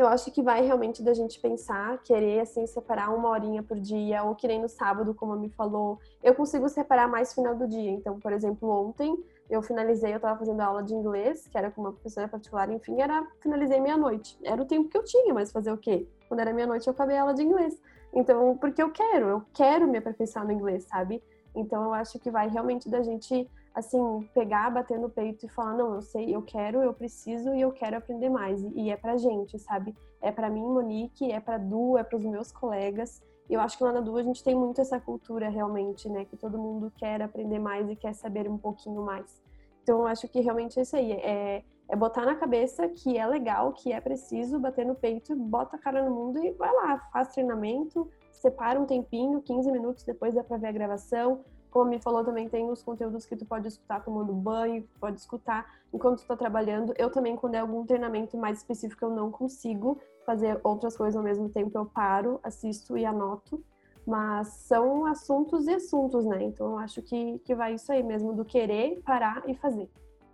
eu 0.00 0.08
acho 0.08 0.30
que 0.30 0.42
vai 0.42 0.62
realmente 0.62 1.02
da 1.02 1.14
gente 1.14 1.38
pensar, 1.38 1.98
querer 2.02 2.40
assim 2.40 2.66
separar 2.66 3.14
uma 3.14 3.28
horinha 3.28 3.62
por 3.62 3.78
dia, 3.78 4.24
ou 4.24 4.34
que 4.34 4.48
nem 4.48 4.60
no 4.60 4.68
sábado, 4.68 5.14
como 5.14 5.36
me 5.36 5.48
falou, 5.48 5.98
eu 6.22 6.34
consigo 6.34 6.68
separar 6.68 7.08
mais 7.08 7.32
final 7.32 7.54
do 7.54 7.68
dia. 7.68 7.90
Então, 7.90 8.18
por 8.18 8.32
exemplo, 8.32 8.68
ontem 8.68 9.16
eu 9.48 9.62
finalizei, 9.62 10.12
eu 10.12 10.16
estava 10.16 10.38
fazendo 10.38 10.60
aula 10.60 10.82
de 10.82 10.94
inglês, 10.94 11.46
que 11.46 11.56
era 11.56 11.70
com 11.70 11.80
uma 11.80 11.92
professora 11.92 12.26
particular, 12.26 12.70
enfim, 12.70 13.00
era 13.00 13.26
finalizei 13.40 13.80
meia-noite. 13.80 14.38
Era 14.42 14.60
o 14.60 14.64
tempo 14.64 14.88
que 14.88 14.96
eu 14.96 15.04
tinha, 15.04 15.32
mas 15.32 15.52
fazer 15.52 15.70
o 15.70 15.78
quê? 15.78 16.08
Quando 16.28 16.40
era 16.40 16.52
meia-noite 16.52 16.86
eu 16.86 16.92
acabei 16.92 17.16
a 17.16 17.22
aula 17.22 17.34
de 17.34 17.42
inglês. 17.42 17.80
Então, 18.12 18.56
porque 18.56 18.82
eu 18.82 18.90
quero, 18.90 19.26
eu 19.28 19.42
quero 19.52 19.86
me 19.86 19.98
aperfeiçoar 19.98 20.44
no 20.44 20.52
inglês, 20.52 20.84
sabe? 20.84 21.22
Então, 21.54 21.84
eu 21.84 21.94
acho 21.94 22.18
que 22.18 22.30
vai 22.30 22.48
realmente 22.48 22.88
da 22.88 23.02
gente 23.02 23.48
assim, 23.74 24.28
pegar, 24.32 24.70
bater 24.70 24.98
no 24.98 25.10
peito 25.10 25.44
e 25.44 25.48
falar, 25.48 25.74
não, 25.74 25.94
eu 25.94 26.02
sei, 26.02 26.34
eu 26.34 26.42
quero, 26.42 26.82
eu 26.82 26.94
preciso 26.94 27.52
e 27.54 27.60
eu 27.60 27.72
quero 27.72 27.96
aprender 27.96 28.28
mais. 28.28 28.62
E, 28.62 28.90
é 28.90 28.96
pra 28.96 29.16
gente, 29.16 29.58
sabe? 29.58 29.94
É 30.22 30.30
pra 30.30 30.48
mim, 30.48 30.62
Monique, 30.62 31.30
é 31.30 31.40
pra 31.40 31.58
Du, 31.58 31.98
é 31.98 32.04
pros 32.04 32.24
meus 32.24 32.52
colegas. 32.52 33.20
Eu 33.50 33.60
acho 33.60 33.76
que 33.76 33.84
lá 33.84 33.92
na 33.92 34.00
Du 34.00 34.16
a 34.16 34.22
gente 34.22 34.42
tem 34.42 34.54
muito 34.54 34.80
essa 34.80 35.00
cultura 35.00 35.48
realmente, 35.48 36.08
né? 36.08 36.24
Que 36.24 36.36
todo 36.36 36.56
mundo 36.56 36.90
quer 36.96 37.20
aprender 37.20 37.58
mais 37.58 37.90
e 37.90 37.96
quer 37.96 38.14
saber 38.14 38.48
um 38.48 38.56
pouquinho 38.56 39.02
mais. 39.02 39.42
Então, 39.82 39.98
eu 39.98 40.06
acho 40.06 40.28
que 40.28 40.40
realmente 40.40 40.78
é 40.78 40.82
isso 40.82 40.96
aí. 40.96 41.12
É, 41.12 41.62
é 41.88 41.96
botar 41.96 42.24
na 42.24 42.36
cabeça 42.36 42.88
que 42.88 43.18
é 43.18 43.26
legal, 43.26 43.72
que 43.72 43.92
é 43.92 44.00
preciso, 44.00 44.58
bater 44.58 44.86
no 44.86 44.94
peito, 44.94 45.36
bota 45.36 45.76
a 45.76 45.78
cara 45.78 46.02
no 46.08 46.14
mundo 46.14 46.38
e 46.42 46.52
vai 46.52 46.72
lá, 46.72 46.98
faz 47.12 47.28
treinamento, 47.28 48.08
separa 48.30 48.80
um 48.80 48.86
tempinho, 48.86 49.42
15 49.42 49.70
minutos 49.70 50.04
depois 50.04 50.34
dá 50.34 50.42
pra 50.42 50.56
ver 50.56 50.68
a 50.68 50.72
gravação, 50.72 51.44
como 51.74 51.90
me 51.90 51.98
falou, 51.98 52.24
também 52.24 52.48
tem 52.48 52.70
os 52.70 52.84
conteúdos 52.84 53.26
que 53.26 53.34
tu 53.34 53.44
pode 53.44 53.66
escutar 53.66 53.98
tomando 54.04 54.32
banho, 54.32 54.88
pode 55.00 55.18
escutar 55.18 55.80
enquanto 55.92 56.20
tu 56.20 56.26
tá 56.28 56.36
trabalhando. 56.36 56.94
Eu 56.96 57.10
também, 57.10 57.34
quando 57.34 57.56
é 57.56 57.58
algum 57.58 57.84
treinamento 57.84 58.38
mais 58.38 58.58
específico, 58.58 59.04
eu 59.04 59.10
não 59.10 59.28
consigo 59.28 60.00
fazer 60.24 60.60
outras 60.62 60.96
coisas 60.96 61.16
ao 61.16 61.22
mesmo 61.24 61.48
tempo, 61.48 61.76
eu 61.76 61.84
paro, 61.84 62.38
assisto 62.44 62.96
e 62.96 63.04
anoto. 63.04 63.60
Mas 64.06 64.48
são 64.68 65.04
assuntos 65.04 65.66
e 65.66 65.74
assuntos, 65.74 66.24
né? 66.24 66.44
Então 66.44 66.72
eu 66.72 66.78
acho 66.78 67.02
que, 67.02 67.40
que 67.40 67.56
vai 67.56 67.74
isso 67.74 67.90
aí 67.90 68.04
mesmo, 68.04 68.32
do 68.32 68.44
querer, 68.44 69.02
parar 69.04 69.42
e 69.48 69.56
fazer. 69.56 69.90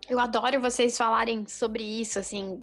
Eu 0.08 0.18
adoro 0.18 0.60
vocês 0.60 0.96
falarem 0.96 1.46
sobre 1.46 1.82
isso, 1.84 2.18
assim, 2.18 2.60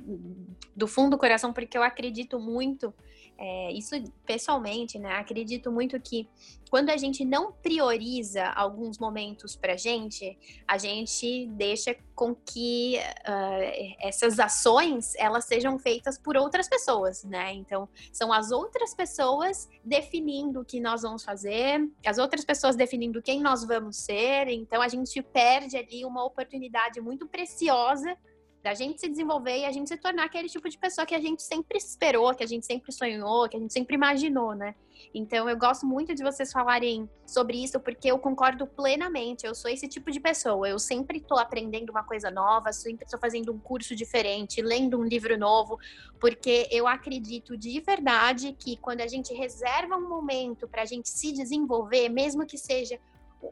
do 0.76 0.88
fundo 0.88 1.12
do 1.12 1.18
coração, 1.18 1.54
porque 1.54 1.78
eu 1.78 1.84
acredito 1.84 2.40
muito 2.40 2.94
é, 3.38 3.72
isso 3.72 3.96
pessoalmente, 4.26 4.98
né? 4.98 5.14
Acredito 5.14 5.72
muito 5.72 6.00
que 6.00 6.28
quando 6.70 6.90
a 6.90 6.98
gente 6.98 7.24
não 7.24 7.52
prioriza 7.52 8.46
alguns 8.48 8.98
momentos 8.98 9.56
pra 9.56 9.78
gente, 9.78 10.38
a 10.68 10.78
gente 10.78 11.48
deixa 11.48 11.96
com 12.18 12.34
que 12.34 12.98
uh, 12.98 13.96
essas 14.02 14.40
ações 14.40 15.14
elas 15.18 15.46
sejam 15.46 15.78
feitas 15.78 16.18
por 16.18 16.36
outras 16.36 16.68
pessoas, 16.68 17.24
né? 17.24 17.54
Então, 17.54 17.88
são 18.12 18.34
as 18.34 18.50
outras 18.50 18.96
pessoas 18.96 19.70
definindo 19.86 20.62
o 20.62 20.66
que 20.66 20.80
nós 20.80 21.04
vamos 21.04 21.24
fazer, 21.24 21.88
as 22.04 22.18
outras 22.18 22.44
pessoas 22.44 22.76
definindo 22.76 23.22
quem 23.22 23.40
nós 23.40 23.64
vamos 23.64 23.98
ser, 23.98 24.48
então 24.48 24.82
a 24.82 24.88
gente 24.88 25.22
perde 25.22 25.78
ali 25.78 26.04
uma 26.04 26.26
oportunidade 26.26 27.00
muito 27.00 27.28
preciosa 27.28 28.18
da 28.64 28.74
gente 28.74 29.00
se 29.00 29.08
desenvolver 29.08 29.60
e 29.60 29.66
a 29.66 29.72
gente 29.72 29.88
se 29.88 29.98
tornar 29.98 30.26
aquele 30.26 30.50
tipo 30.50 30.68
de 30.68 30.78
pessoa 30.78 31.06
que 31.06 31.16
a 31.16 31.20
gente 31.20 31.42
sempre 31.42 31.78
esperou, 31.78 32.34
que 32.36 32.44
a 32.44 32.48
gente 32.48 32.66
sempre 32.66 32.92
sonhou, 32.92 33.48
que 33.48 33.56
a 33.56 33.60
gente 33.60 33.72
sempre 33.72 33.96
imaginou, 33.96 34.54
né? 34.54 34.76
Então 35.14 35.50
eu 35.50 35.58
gosto 35.58 35.86
muito 35.86 36.14
de 36.14 36.24
vocês 36.24 36.52
falarem 36.52 37.10
sobre 37.26 37.64
isso 37.64 37.80
porque 37.80 38.10
eu 38.12 38.20
concordo 38.20 38.66
plenamente. 38.68 39.46
Eu 39.46 39.56
sou 39.56 39.70
esse 39.70 39.88
tipo 39.88 40.12
de 40.12 40.20
pessoa. 40.20 40.68
Eu 40.68 40.80
sempre 40.80 41.20
estou 41.20 41.38
aprendendo 41.38 41.92
uma 41.92 42.04
coisa 42.04 42.30
nova, 42.30 42.74
sempre 42.74 43.06
estou 43.06 43.20
fazendo 43.20 43.54
um 43.54 43.60
curso 43.60 43.96
diferente, 43.96 44.62
lendo 44.62 45.00
um 45.00 45.04
livro 45.04 45.38
novo, 45.38 45.80
porque 46.20 46.68
eu 46.72 46.88
acredito 46.88 47.56
de 47.58 47.80
verdade 47.80 48.54
que 48.54 48.78
quando 48.78 49.02
a 49.02 49.08
gente 49.08 49.34
reserva 49.34 49.98
um 49.98 50.10
momento 50.10 50.68
para 50.68 50.82
a 50.82 50.86
gente 50.86 51.10
se 51.10 51.32
desenvolver, 51.32 52.10
mesmo 52.10 52.46
que 52.46 52.58
seja 52.58 53.00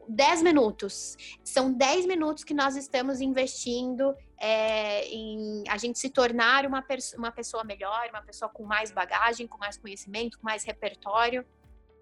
10 0.08 0.42
minutos. 0.42 1.16
São 1.44 1.72
10 1.72 2.06
minutos 2.06 2.44
que 2.44 2.54
nós 2.54 2.76
estamos 2.76 3.20
investindo 3.20 4.14
é, 4.38 5.06
em 5.08 5.64
a 5.68 5.78
gente 5.78 5.98
se 5.98 6.10
tornar 6.10 6.66
uma, 6.66 6.84
uma 7.16 7.32
pessoa 7.32 7.64
melhor, 7.64 8.08
uma 8.10 8.22
pessoa 8.22 8.48
com 8.48 8.64
mais 8.64 8.90
bagagem, 8.90 9.46
com 9.46 9.58
mais 9.58 9.76
conhecimento, 9.76 10.38
com 10.38 10.44
mais 10.44 10.64
repertório. 10.64 11.44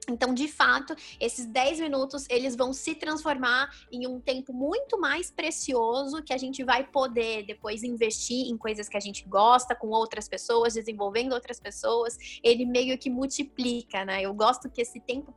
Então, 0.09 0.35
de 0.35 0.49
fato, 0.49 0.95
esses 1.18 1.47
10 1.47 1.80
minutos 1.80 2.26
eles 2.28 2.55
vão 2.55 2.72
se 2.72 2.95
transformar 2.95 3.70
em 3.91 4.07
um 4.07 4.20
tempo 4.20 4.53
muito 4.53 5.01
mais 5.01 5.30
precioso 5.30 6.22
que 6.22 6.32
a 6.32 6.37
gente 6.37 6.62
vai 6.62 6.85
poder 6.85 7.45
depois 7.47 7.82
investir 7.82 8.49
em 8.49 8.57
coisas 8.57 8.89
que 8.89 8.97
a 8.97 9.01
gente 9.01 9.26
gosta, 9.26 9.74
com 9.74 9.89
outras 9.89 10.28
pessoas, 10.28 10.74
desenvolvendo 10.74 11.32
outras 11.32 11.59
pessoas. 11.59 12.18
Ele 12.43 12.66
meio 12.66 12.99
que 12.99 13.09
multiplica, 13.09 14.05
né? 14.05 14.22
Eu 14.22 14.35
gosto 14.35 14.68
que 14.68 14.82
esse 14.82 15.01
tempo 15.01 15.35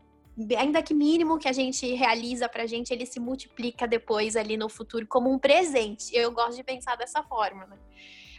ainda 0.57 0.81
que 0.83 0.93
mínimo 0.93 1.37
que 1.37 1.47
a 1.47 1.53
gente 1.53 1.93
realiza 1.93 2.47
pra 2.47 2.65
gente, 2.65 2.91
ele 2.91 3.05
se 3.05 3.19
multiplica 3.19 3.87
depois 3.87 4.35
ali 4.35 4.57
no 4.57 4.69
futuro 4.69 5.07
como 5.07 5.31
um 5.31 5.39
presente. 5.39 6.15
Eu 6.15 6.31
gosto 6.31 6.55
de 6.55 6.63
pensar 6.63 6.95
dessa 6.95 7.23
forma, 7.23 7.65
né? 7.65 7.77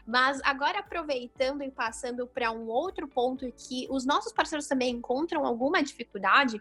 Mas 0.07 0.41
agora 0.43 0.79
aproveitando 0.79 1.63
e 1.63 1.71
passando 1.71 2.27
para 2.27 2.51
um 2.51 2.67
outro 2.69 3.07
ponto 3.07 3.51
que 3.53 3.87
os 3.91 4.07
nossos 4.07 4.33
parceiros 4.33 4.67
também 4.67 4.95
encontram 4.95 5.45
alguma 5.45 5.83
dificuldade, 5.83 6.59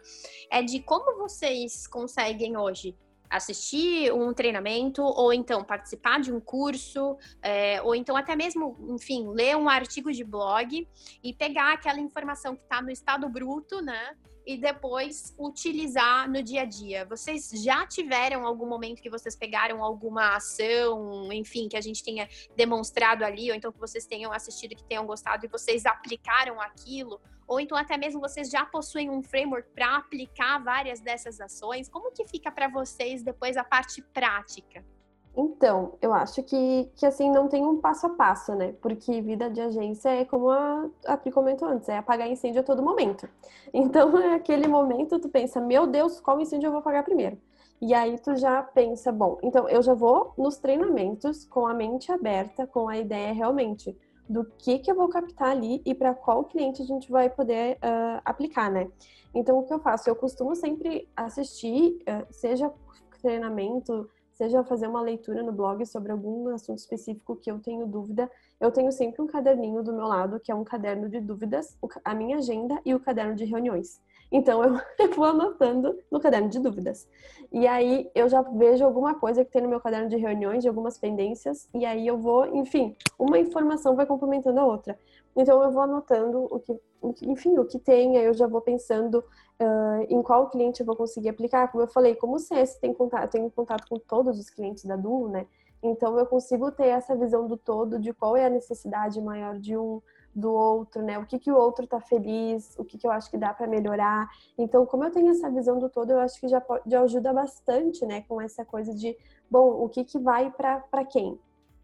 é 0.52 0.62
de 0.62 0.82
como 0.82 1.18
vocês 1.18 1.88
conseguem 1.88 2.58
hoje 2.58 2.94
assistir 3.30 4.12
um 4.14 4.34
treinamento, 4.34 5.02
ou 5.02 5.32
então 5.32 5.64
participar 5.64 6.20
de 6.20 6.32
um 6.32 6.40
curso, 6.40 7.18
é, 7.42 7.82
ou 7.82 7.96
então 7.96 8.18
até 8.18 8.36
mesmo, 8.36 8.78
enfim, 8.90 9.30
ler 9.30 9.56
um 9.56 9.70
artigo 9.70 10.12
de 10.12 10.24
blog 10.24 10.88
e 11.24 11.34
pegar 11.34 11.74
aquela 11.74 12.00
informação 12.00 12.56
que 12.56 12.64
está 12.64 12.82
no 12.82 12.90
estado 12.90 13.30
bruto, 13.30 13.82
né? 13.82 14.16
E 14.48 14.56
depois 14.56 15.36
utilizar 15.38 16.30
no 16.30 16.41
dia 16.41 16.62
a 16.62 16.66
dia. 16.66 17.04
Vocês 17.04 17.52
já 17.54 17.86
tiveram 17.86 18.48
algum 18.48 18.66
momento 18.66 19.02
que 19.02 19.10
vocês 19.10 19.36
pegaram 19.36 19.84
alguma 19.84 20.38
ação, 20.38 21.32
enfim, 21.34 21.68
que 21.68 21.76
a 21.76 21.82
gente 21.82 22.02
tenha 22.02 22.30
demonstrado 22.56 23.26
ali, 23.26 23.50
ou 23.50 23.58
então 23.58 23.74
que 23.74 23.80
vocês 23.80 24.06
tenham 24.06 24.32
assistido, 24.32 24.74
que 24.74 24.86
tenham 24.86 25.06
gostado 25.06 25.45
e 25.45 25.50
vocês 25.50 25.86
aplicaram 25.86 26.62
aquilo? 26.62 27.20
Ou 27.45 27.60
então 27.60 27.78
até 27.78 27.98
mesmo 27.98 28.22
vocês 28.22 28.50
já 28.50 28.66
possuem 28.66 29.10
um 29.10 29.22
framework 29.22 29.70
para 29.76 29.98
aplicar 29.98 30.60
várias 30.60 31.02
dessas 31.02 31.41
ações? 31.41 31.89
Como 31.89 32.14
que 32.14 32.26
fica 32.26 32.50
para 32.50 32.70
vocês 32.70 33.22
depois 33.22 33.58
a 33.58 33.66
parte 33.66 34.02
prática? 34.02 34.82
Então, 35.40 35.94
eu 36.02 36.12
acho 36.16 36.42
que, 36.42 36.90
que 36.96 37.06
assim 37.06 37.30
não 37.30 37.48
tem 37.48 37.64
um 37.64 37.78
passo 37.78 38.08
a 38.08 38.10
passo, 38.10 38.56
né? 38.56 38.74
Porque 38.82 39.22
vida 39.22 39.52
de 39.52 39.62
agência 39.62 40.10
é 40.10 40.26
como 40.26 40.50
a, 40.50 40.90
a 41.06 41.16
Pri 41.16 41.32
comentou 41.32 41.68
antes, 41.68 41.88
é 41.88 41.98
apagar 41.98 42.28
incêndio 42.28 42.62
a 42.62 42.64
todo 42.64 42.82
momento. 42.82 43.30
Então, 43.74 44.18
é 44.18 44.34
aquele 44.34 44.66
momento 44.66 45.20
tu 45.20 45.28
pensa, 45.30 45.60
meu 45.60 45.86
Deus, 45.86 46.22
qual 46.22 46.40
incêndio 46.40 46.68
eu 46.68 46.72
vou 46.72 46.80
apagar 46.80 47.04
primeiro? 47.04 47.38
E 47.82 47.94
aí 47.94 48.18
tu 48.18 48.36
já 48.36 48.64
pensa, 48.64 49.12
bom, 49.12 49.38
então 49.44 49.68
eu 49.68 49.84
já 49.84 49.94
vou 49.94 50.34
nos 50.38 50.58
treinamentos 50.58 51.46
com 51.46 51.68
a 51.68 51.74
mente 51.74 52.12
aberta, 52.12 52.66
com 52.66 52.88
a 52.88 52.98
ideia 52.98 53.34
realmente 53.34 53.96
do 54.28 54.46
que 54.58 54.80
que 54.80 54.90
eu 54.90 54.96
vou 54.96 55.10
captar 55.10 55.50
ali 55.50 55.82
e 55.86 55.94
para 55.94 56.14
qual 56.14 56.46
cliente 56.46 56.82
a 56.82 56.86
gente 56.86 57.12
vai 57.12 57.30
poder 57.30 57.76
uh, 57.76 58.22
aplicar, 58.26 58.72
né? 58.72 58.88
Então, 59.36 59.60
o 59.60 59.64
que 59.64 59.74
eu 59.74 59.80
faço? 59.80 60.10
Eu 60.10 60.16
costumo 60.16 60.56
sempre 60.56 61.08
assistir, 61.16 62.02
uh, 62.10 62.26
seja 62.32 62.72
treinamento, 63.22 64.10
seja 64.38 64.64
fazer 64.64 64.88
uma 64.88 65.02
leitura 65.02 65.42
no 65.42 65.52
blog 65.52 65.84
sobre 65.88 66.12
algum 66.12 66.48
assunto 66.50 66.78
específico 66.78 67.36
que 67.36 67.50
eu 67.50 67.58
tenho 67.58 67.88
dúvida, 67.88 68.30
eu 68.60 68.72
tenho 68.72 68.92
sempre 68.92 69.20
um 69.20 69.26
caderninho 69.26 69.82
do 69.82 69.92
meu 69.92 70.06
lado, 70.06 70.40
que 70.40 70.52
é 70.52 70.56
um 70.56 70.64
caderno 70.64 71.10
de 71.10 71.20
dúvidas, 71.20 71.76
a 72.06 72.14
minha 72.14 72.38
agenda 72.38 72.80
e 72.86 72.94
o 72.94 73.00
caderno 73.00 73.34
de 73.34 73.46
reuniões. 73.46 74.00
Então 74.32 74.62
eu 75.00 75.12
vou 75.16 75.26
anotando 75.26 75.98
no 76.12 76.20
caderno 76.20 76.50
de 76.50 76.60
dúvidas. 76.60 77.10
E 77.52 77.66
aí 77.66 78.12
eu 78.14 78.30
já 78.30 78.44
vejo 78.44 78.86
alguma 78.86 79.16
coisa 79.16 79.44
que 79.44 79.52
tem 79.52 79.64
no 79.64 79.70
meu 79.70 79.82
caderno 79.82 80.08
de 80.08 80.18
reuniões, 80.18 80.62
de 80.62 80.70
algumas 80.70 81.00
pendências, 81.00 81.68
e 81.74 81.84
aí 81.84 82.06
eu 82.06 82.20
vou, 82.20 82.46
enfim, 82.56 82.96
uma 83.18 83.40
informação 83.40 83.96
vai 83.96 84.06
complementando 84.06 84.60
a 84.60 84.66
outra. 84.66 85.00
Então 85.36 85.64
eu 85.64 85.72
vou 85.72 85.82
anotando 85.82 86.48
o 86.52 86.60
que, 86.60 86.80
enfim, 87.24 87.58
o 87.58 87.66
que 87.66 87.80
tem, 87.80 88.18
aí 88.18 88.26
eu 88.26 88.34
já 88.36 88.46
vou 88.46 88.62
pensando 88.62 89.24
uh, 89.62 90.05
em 90.10 90.22
qual 90.22 90.49
cliente 90.49 90.82
eu 90.82 90.86
vou 90.86 90.95
conseguir 90.95 91.30
aplicar. 91.30 91.72
Como 91.72 91.84
eu 91.84 91.88
falei, 91.88 92.16
como 92.16 92.36
o 92.36 92.39
CS 92.39 92.76
tem 92.76 92.93
contato, 92.93 93.32
tenho 93.32 93.49
contato 93.51 93.88
com 93.88 93.97
todos 93.97 94.39
os 94.39 94.49
clientes 94.49 94.86
da 94.86 94.95
Duo, 94.95 95.30
né? 95.30 95.45
Então 95.82 96.18
eu 96.18 96.26
consigo 96.26 96.72
ter 96.72 96.88
essa 96.88 97.16
visão 97.16 97.47
do 97.47 97.55
todo 97.55 97.99
de 97.99 98.14
qual 98.14 98.36
é 98.36 98.45
a 98.45 98.49
necessidade 98.49 99.22
maior 99.22 99.60
de 99.60 99.78
um 99.78 100.01
do 100.34 100.51
outro, 100.51 101.01
né? 101.01 101.18
O 101.18 101.26
que 101.26 101.39
que 101.39 101.51
o 101.51 101.55
outro 101.55 101.88
tá 101.88 101.99
feliz, 101.99 102.76
o 102.78 102.86
que 102.86 102.97
que 102.97 103.08
eu 103.08 103.12
acho 103.12 103.30
que 103.30 103.38
dá 103.38 103.53
para 103.53 103.66
melhorar. 103.68 104.30
Então, 104.58 104.86
como 104.86 105.03
eu 105.03 105.12
tenho 105.12 105.30
essa 105.30 105.49
visão 105.49 105.80
do 105.80 105.89
todo, 105.89 106.12
eu 106.12 106.20
acho 106.20 106.39
que 106.39 106.47
já, 106.47 106.62
pode, 106.62 106.84
já 106.86 107.01
ajuda 107.01 107.34
bastante, 107.34 108.05
né, 108.05 108.22
com 108.28 108.39
essa 108.39 108.64
coisa 108.64 108.93
de, 108.93 109.18
bom, 109.49 109.84
o 109.84 109.89
que 109.89 110.03
que 110.03 110.20
vai 110.20 110.51
para 110.51 111.03
quem? 111.05 111.39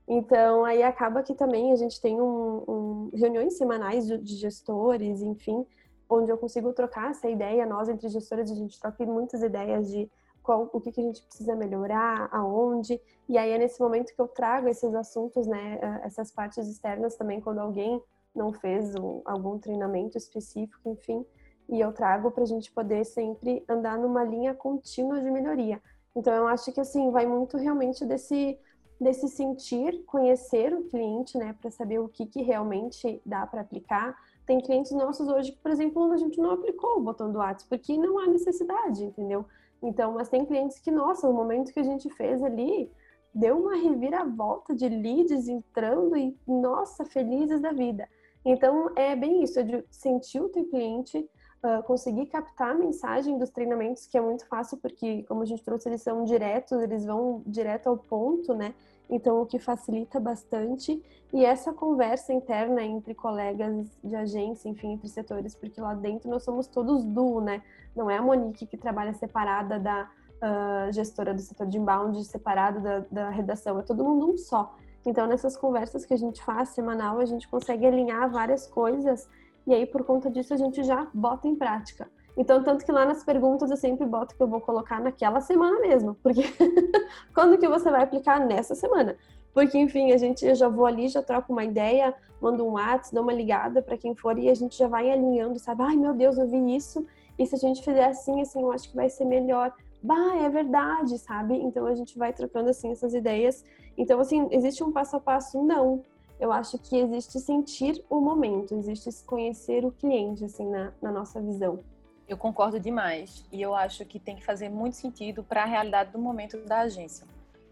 Então, 0.07 0.65
aí 0.65 0.84
acaba 0.84 1.24
que 1.24 1.34
também 1.34 1.71
a 1.71 1.76
gente 1.76 1.99
tem 1.99 2.21
um, 2.21 2.63
um 2.67 3.09
reuniões 3.13 3.57
semanais 3.57 4.05
de, 4.05 4.17
de 4.19 4.36
gestores, 4.36 5.21
enfim, 5.21 5.65
onde 6.14 6.32
eu 6.32 6.38
consigo 6.38 6.74
trocar 6.74 7.11
essa 7.11 7.30
ideia. 7.30 7.66
Nós, 7.66 7.89
entre 7.89 8.07
gestores, 8.09 8.51
a 8.51 8.55
gente 8.55 8.80
troca 8.80 9.05
muitas 9.05 9.41
ideias 9.41 9.89
de 9.89 10.09
qual, 10.41 10.70
o 10.74 10.82
que, 10.82 10.91
que 10.91 11.01
a 11.01 11.03
gente 11.03 11.24
precisa 11.24 11.55
melhorar, 11.55 12.30
aonde. 12.32 12.99
E 13.30 13.38
aí 13.38 13.51
é 13.51 13.57
nesse 13.57 13.80
momento 13.82 14.14
que 14.14 14.22
eu 14.22 14.28
trago 14.28 14.68
esses 14.68 14.93
assuntos, 14.93 15.47
né, 15.47 15.80
essas 16.03 16.32
partes 16.32 16.68
externas 16.68 17.16
também, 17.16 17.39
quando 17.39 17.59
alguém 17.59 18.01
não 18.36 18.51
fez 18.51 18.93
um, 18.95 19.22
algum 19.26 19.57
treinamento 19.57 20.18
específico, 20.18 20.89
enfim, 20.89 21.26
e 21.70 21.80
eu 21.80 21.93
trago 21.93 22.32
para 22.32 22.43
a 22.43 22.47
gente 22.47 22.72
poder 22.72 23.05
sempre 23.05 23.64
andar 23.70 23.97
numa 23.97 24.24
linha 24.24 24.53
contínua 24.53 25.22
de 25.22 25.32
melhoria. 25.32 25.82
Então 26.16 26.34
eu 26.34 26.47
acho 26.47 26.72
que 26.72 26.82
assim 26.82 27.09
vai 27.11 27.26
muito 27.26 27.57
realmente 27.57 28.05
desse 28.05 28.59
desse 28.99 29.28
sentir, 29.28 30.03
conhecer 30.05 30.74
o 30.74 30.84
cliente, 30.86 31.38
né, 31.38 31.53
para 31.59 31.70
saber 31.70 31.99
o 31.99 32.07
que, 32.07 32.26
que 32.26 32.41
realmente 32.41 33.22
dá 33.26 33.45
para 33.45 33.61
aplicar, 33.61 34.16
tem 34.45 34.59
clientes 34.59 34.91
nossos 34.91 35.27
hoje 35.27 35.51
que, 35.51 35.59
por 35.59 35.71
exemplo, 35.71 36.11
a 36.11 36.17
gente 36.17 36.39
não 36.39 36.51
aplicou 36.51 36.97
o 36.97 37.01
botão 37.01 37.31
do 37.31 37.39
WhatsApp 37.39 37.69
porque 37.69 37.97
não 37.97 38.19
há 38.19 38.27
necessidade, 38.27 39.03
entendeu? 39.03 39.45
Então, 39.81 40.13
mas 40.13 40.29
tem 40.29 40.45
clientes 40.45 40.79
que, 40.79 40.91
nossa, 40.91 41.27
no 41.27 41.33
momento 41.33 41.73
que 41.73 41.79
a 41.79 41.83
gente 41.83 42.09
fez 42.09 42.41
ali, 42.43 42.91
deu 43.33 43.57
uma 43.57 43.75
reviravolta 43.75 44.75
de 44.75 44.87
leads 44.87 45.47
entrando 45.47 46.15
e, 46.15 46.37
nossa, 46.47 47.03
felizes 47.03 47.59
da 47.59 47.71
vida. 47.71 48.07
Então, 48.45 48.91
é 48.95 49.15
bem 49.15 49.43
isso, 49.43 49.59
é 49.59 49.63
de 49.63 49.85
sentir 49.89 50.41
o 50.41 50.49
teu 50.49 50.65
cliente, 50.65 51.17
uh, 51.63 51.83
conseguir 51.83 52.27
captar 52.27 52.71
a 52.71 52.75
mensagem 52.75 53.37
dos 53.37 53.49
treinamentos, 53.49 54.05
que 54.05 54.17
é 54.17 54.21
muito 54.21 54.45
fácil, 54.47 54.77
porque, 54.77 55.23
como 55.23 55.41
a 55.41 55.45
gente 55.45 55.63
trouxe, 55.63 55.89
eles 55.89 56.01
são 56.01 56.23
diretos, 56.23 56.81
eles 56.81 57.05
vão 57.05 57.41
direto 57.45 57.87
ao 57.87 57.97
ponto, 57.97 58.53
né? 58.53 58.75
Então 59.14 59.41
o 59.41 59.45
que 59.45 59.59
facilita 59.59 60.20
bastante. 60.20 61.01
E 61.32 61.43
essa 61.45 61.74
conversa 61.74 62.34
interna 62.34 62.84
entre 62.84 63.14
colegas 63.16 63.89
de 64.03 64.16
agência, 64.16 64.70
enfim, 64.70 64.93
entre 64.93 65.07
setores, 65.07 65.55
porque 65.55 65.80
lá 65.80 65.93
dentro 65.93 66.30
nós 66.30 66.43
somos 66.43 66.68
todos 66.68 67.03
duo, 67.03 67.41
né? 67.41 67.61
Não 67.95 68.09
é 68.09 68.18
a 68.18 68.22
Monique 68.22 68.66
que 68.66 68.78
trabalha 68.78 69.14
separada 69.14 69.80
da 69.80 70.09
uh, 70.41 70.91
gestora 70.91 71.34
do 71.34 71.41
setor 71.41 71.68
de 71.68 71.78
inbound, 71.78 72.24
separada 72.26 72.80
da, 72.80 72.99
da 73.11 73.30
redação, 73.30 73.80
é 73.80 73.84
todo 73.84 74.03
mundo 74.03 74.32
um 74.32 74.38
só. 74.38 74.76
Então, 75.05 75.28
nessas 75.28 75.57
conversas 75.57 76.05
que 76.05 76.14
a 76.14 76.18
gente 76.18 76.43
faz 76.43 76.70
semanal, 76.70 77.20
a 77.20 77.26
gente 77.26 77.47
consegue 77.47 77.86
alinhar 77.86 78.32
várias 78.32 78.68
coisas 78.68 79.28
e 79.66 79.74
aí, 79.74 79.86
por 79.86 80.03
conta 80.03 80.30
disso, 80.30 80.53
a 80.53 80.57
gente 80.57 80.84
já 80.84 81.07
bota 81.14 81.47
em 81.47 81.55
prática. 81.55 82.09
Então, 82.36 82.63
tanto 82.63 82.84
que 82.84 82.91
lá 82.91 83.05
nas 83.05 83.23
perguntas 83.23 83.69
eu 83.69 83.77
sempre 83.77 84.05
boto 84.05 84.36
que 84.36 84.41
eu 84.41 84.47
vou 84.47 84.59
colocar 84.59 84.99
naquela 84.99 85.39
semana 85.39 85.79
mesmo, 85.79 86.15
porque 86.23 86.41
quando 87.34 87.57
que 87.57 87.67
você 87.67 87.91
vai 87.91 88.03
aplicar 88.03 88.39
nessa 88.39 88.73
semana? 88.73 89.15
Porque, 89.53 89.77
enfim, 89.77 90.11
a 90.11 90.17
gente 90.17 90.43
eu 90.43 90.55
já 90.55 90.67
vou 90.67 90.86
ali, 90.86 91.07
já 91.07 91.21
troco 91.21 91.53
uma 91.53 91.63
ideia, 91.63 92.13
mando 92.41 92.65
um 92.65 92.71
WhatsApp, 92.71 93.13
dou 93.13 93.23
uma 93.23 93.34
ligada 93.34 93.84
para 93.84 93.97
quem 93.97 94.15
for 94.15 94.38
e 94.39 94.49
a 94.49 94.55
gente 94.55 94.75
já 94.75 94.88
vai 94.88 95.11
alinhando, 95.11 95.59
sabe? 95.59 95.84
Ai, 95.84 95.95
meu 95.95 96.13
Deus, 96.13 96.38
eu 96.38 96.47
vi 96.47 96.75
isso, 96.75 97.05
e 97.38 97.45
se 97.45 97.55
a 97.55 97.57
gente 97.57 97.84
fizer 97.84 98.05
assim, 98.05 98.41
assim, 98.41 98.61
eu 98.61 98.71
acho 98.71 98.89
que 98.89 98.95
vai 98.95 99.09
ser 99.09 99.25
melhor. 99.25 99.71
Bah, 100.01 100.36
é 100.38 100.49
verdade, 100.49 101.17
sabe? 101.19 101.55
Então 101.55 101.86
a 101.86 101.95
gente 101.95 102.17
vai 102.17 102.34
trocando 102.34 102.69
assim 102.69 102.91
essas 102.91 103.13
ideias. 103.13 103.63
Então, 103.97 104.19
assim, 104.19 104.47
existe 104.51 104.84
um 104.84 104.91
passo 104.91 105.15
a 105.15 105.19
passo? 105.19 105.63
Não. 105.63 106.03
Eu 106.39 106.51
acho 106.51 106.77
que 106.79 106.97
existe 106.97 107.39
sentir 107.39 108.03
o 108.09 108.19
momento, 108.19 108.73
existe 108.75 109.09
conhecer 109.23 109.86
o 109.86 109.91
cliente, 109.91 110.43
assim, 110.43 110.67
na, 110.67 110.91
na 111.01 111.11
nossa 111.11 111.39
visão. 111.39 111.79
Eu 112.28 112.38
concordo 112.38 112.80
demais. 112.80 113.45
E 113.51 113.61
eu 113.61 113.76
acho 113.76 114.05
que 114.05 114.19
tem 114.19 114.36
que 114.36 114.43
fazer 114.43 114.69
muito 114.69 114.95
sentido 114.95 115.43
para 115.43 115.63
a 115.63 115.65
realidade 115.65 116.11
do 116.11 116.19
momento 116.19 116.57
da 116.65 116.82
agência. 116.82 117.28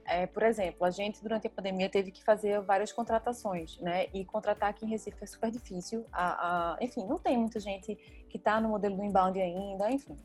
É, 0.06 0.26
por 0.26 0.44
exemplo, 0.44 0.84
a 0.86 0.92
gente 0.92 1.22
durante 1.22 1.48
a 1.48 1.50
pandemia 1.50 1.90
teve 1.90 2.12
que 2.12 2.24
fazer 2.24 2.60
várias 2.62 2.92
contratações, 2.92 3.80
né? 3.80 4.08
E 4.14 4.26
contratar 4.26 4.70
aqui 4.70 4.86
em 4.86 4.90
Recife 4.90 5.24
é 5.24 5.26
super 5.26 5.50
difícil. 5.50 6.06
A, 6.12 6.74
a, 6.74 6.84
enfim, 6.84 7.06
não 7.06 7.18
tem 7.18 7.38
muita 7.38 7.60
gente 7.60 7.96
que 8.30 8.38
está 8.38 8.60
no 8.60 8.70
modelo 8.70 8.98
do 8.98 9.04
inbound 9.04 9.40
ainda, 9.40 9.90
enfim. 9.90 10.18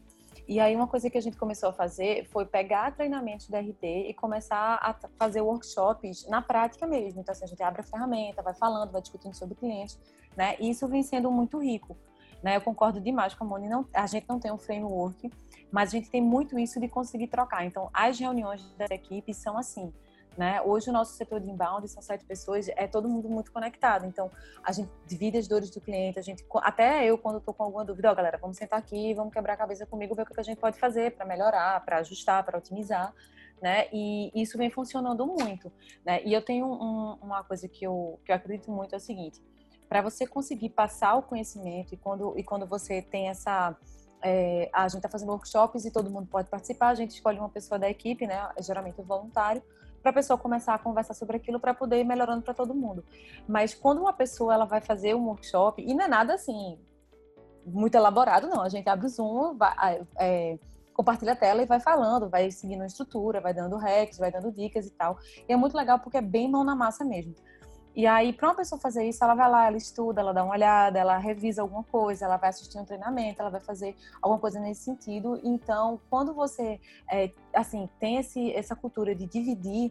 E 0.49 0.61
aí 0.61 0.75
uma 0.75 0.87
coisa 0.87 1.11
que 1.11 1.19
a 1.19 1.21
gente 1.21 1.37
começou 1.37 1.69
a 1.69 1.73
fazer 1.73 2.27
foi 2.27 2.47
pegar 2.47 2.95
treinamentos 2.95 3.49
da 3.49 3.61
RT 3.61 3.85
e 4.09 4.15
começar 4.15 4.79
a 4.81 4.95
fazer 5.19 5.41
workshops 5.41 6.27
na 6.29 6.41
prática 6.43 6.87
mesmo. 6.87 7.21
Então, 7.21 7.33
assim, 7.33 7.45
a 7.45 7.49
gente 7.49 7.63
abre 7.63 7.81
a 7.81 7.85
ferramenta, 7.85 8.43
vai 8.43 8.55
falando, 8.55 8.91
vai 8.91 9.01
discutindo 9.01 9.35
sobre 9.35 9.55
o 9.55 9.57
cliente, 9.57 9.97
né? 10.37 10.57
E 10.59 10.71
isso 10.71 10.87
vem 10.89 11.03
sendo 11.03 11.31
muito 11.31 11.59
rico. 11.59 11.97
Né? 12.43 12.57
Eu 12.57 12.61
concordo 12.61 13.01
demais 13.01 13.35
com 13.35 13.45
a 13.45 13.47
Moni, 13.47 13.69
não, 13.69 13.87
a 13.93 14.07
gente 14.07 14.29
não 14.29 14.39
tem 14.39 14.53
um 14.53 14.59
framework, 14.59 15.31
mas 15.71 15.91
a 15.91 15.93
gente 15.93 16.11
tem 16.11 16.23
muito 16.23 16.59
isso 16.59 16.79
de 16.79 16.89
conseguir 16.89 17.27
trocar. 17.29 17.65
Então, 17.65 17.91
as 17.93 18.19
reuniões 18.19 18.63
da 18.77 18.87
equipe 18.91 19.35
são 19.35 19.59
assim, 19.59 19.93
Né? 20.37 20.61
Hoje 20.61 20.91
o 20.91 20.93
nosso 20.93 21.15
setor 21.15 21.41
de 21.41 21.51
inbound 21.51 21.89
são 21.89 22.03
sete 22.03 22.25
pessoas, 22.25 22.69
é 22.69 22.87
todo 22.87 23.09
mundo 23.09 23.27
muito 23.29 23.51
conectado. 23.51 24.05
Então 24.05 24.31
a 24.63 24.71
gente 24.71 24.91
divide 25.07 25.39
as 25.39 25.49
dores 25.49 25.71
do 25.71 25.81
cliente, 25.81 26.19
a 26.19 26.23
gente 26.23 26.45
até 26.57 27.07
eu 27.07 27.17
quando 27.17 27.39
estou 27.39 27.55
com 27.55 27.63
alguma 27.63 27.85
dúvida, 27.85 28.11
ó, 28.11 28.13
oh, 28.13 28.15
galera, 28.15 28.37
vamos 28.37 28.59
sentar 28.59 28.79
aqui, 28.79 29.15
vamos 29.15 29.33
quebrar 29.33 29.55
a 29.55 29.57
cabeça 29.57 29.87
comigo, 29.87 30.15
ver 30.15 30.23
o 30.23 30.27
que 30.27 30.39
a 30.39 30.43
gente 30.43 30.59
pode 30.59 30.79
fazer 30.79 31.13
para 31.13 31.25
melhorar, 31.25 31.83
para 31.87 31.99
ajustar, 31.99 32.45
para 32.45 32.59
otimizar. 32.59 33.15
Né? 33.63 33.87
E 33.91 34.31
isso 34.35 34.59
vem 34.59 34.69
funcionando 34.69 35.27
muito, 35.27 35.73
né? 36.05 36.23
E 36.23 36.35
eu 36.35 36.43
tenho 36.43 36.67
um, 36.67 37.15
uma 37.23 37.43
coisa 37.43 37.67
que 37.67 37.87
eu, 37.87 38.21
que 38.23 38.31
eu 38.31 38.37
acredito 38.37 38.71
muito 38.71 38.95
é 38.95 38.99
o 38.99 39.01
seguinte: 39.01 39.41
para 39.89 40.03
você 40.03 40.27
conseguir 40.27 40.71
passar 40.71 41.17
o 41.17 41.23
conhecimento 41.23 41.95
e 41.95 41.97
quando 41.97 42.37
e 42.37 42.43
quando 42.43 42.67
você 42.67 43.01
tem 43.03 43.29
essa 43.29 43.77
é, 44.23 44.69
a 44.73 44.89
gente 44.89 44.99
está 44.99 45.09
fazendo 45.09 45.31
workshops 45.31 45.85
e 45.85 45.91
todo 45.91 46.11
mundo 46.11 46.27
pode 46.27 46.49
participar, 46.49 46.89
a 46.89 46.95
gente 46.95 47.13
escolhe 47.13 47.39
uma 47.39 47.49
pessoa 47.49 47.79
da 47.79 47.89
equipe, 47.89 48.27
né? 48.27 48.49
Geralmente 48.61 49.01
voluntário, 49.03 49.63
para 50.03 50.11
a 50.11 50.15
pessoa 50.15 50.39
começar 50.39 50.75
a 50.75 50.79
conversar 50.79 51.15
sobre 51.15 51.37
aquilo 51.37 51.61
para 51.61 51.75
poder 51.75 52.01
ir 52.01 52.05
melhorando 52.05 52.43
para 52.43 52.55
todo 52.55 52.75
mundo. 52.75 53.05
Mas 53.47 53.75
quando 53.75 54.01
uma 54.01 54.13
pessoa 54.13 54.55
ela 54.55 54.65
vai 54.65 54.81
fazer 54.81 55.15
um 55.15 55.27
workshop, 55.27 55.83
e 55.83 55.95
não 55.95 56.05
é 56.05 56.09
nada 56.09 56.35
assim 56.35 56.79
muito 57.65 57.97
elaborado, 57.97 58.49
não. 58.49 58.63
A 58.63 58.69
gente 58.69 58.89
abre 58.89 59.07
o 59.07 59.09
Zoom, 59.09 59.57
vai, 59.57 60.07
é, 60.19 60.59
compartilha 60.95 61.33
a 61.33 61.37
tela 61.37 61.63
e 61.63 61.67
vai 61.67 61.81
falando, 61.81 62.29
vai 62.29 62.51
seguindo 62.51 62.83
a 62.83 62.87
estrutura, 62.87 63.41
vai 63.41 63.53
dando 63.53 63.77
hacks, 63.77 64.19
vai 64.19 64.31
dando 64.31 64.51
dicas 64.53 64.87
e 64.87 64.91
tal. 64.91 65.19
E 65.49 65.53
é 65.53 65.57
muito 65.57 65.77
legal 65.77 65.99
porque 65.99 66.17
é 66.17 66.23
bem 66.23 66.51
mão 66.51 66.65
na 66.65 66.75
massa 66.75 67.05
mesmo. 67.05 67.35
E 67.97 68.07
aí, 68.07 68.31
para 68.31 68.49
uma 68.49 68.55
pessoa 68.55 68.79
fazer 68.79 69.09
isso, 69.09 69.25
ela 69.25 69.35
vai 69.35 69.51
lá, 69.51 69.67
ela 69.69 69.77
estuda, 69.79 70.21
ela 70.21 70.35
dá 70.35 70.45
uma 70.45 70.53
olhada, 70.53 70.99
ela 70.99 71.17
revisa 71.17 71.63
alguma 71.63 71.83
coisa, 71.83 72.27
ela 72.27 72.37
vai 72.37 72.51
assistir 72.51 72.79
um 72.79 72.85
treinamento, 72.85 73.41
ela 73.41 73.49
vai 73.49 73.61
fazer 73.61 73.97
alguma 74.21 74.39
coisa 74.39 74.61
nesse 74.61 74.83
sentido. 74.83 75.41
Então, 75.43 75.99
quando 76.11 76.35
você, 76.35 76.79
é, 77.11 77.31
assim, 77.55 77.89
tem 77.99 78.19
esse, 78.19 78.53
essa 78.53 78.77
cultura 78.77 79.15
de 79.15 79.25
dividir, 79.25 79.91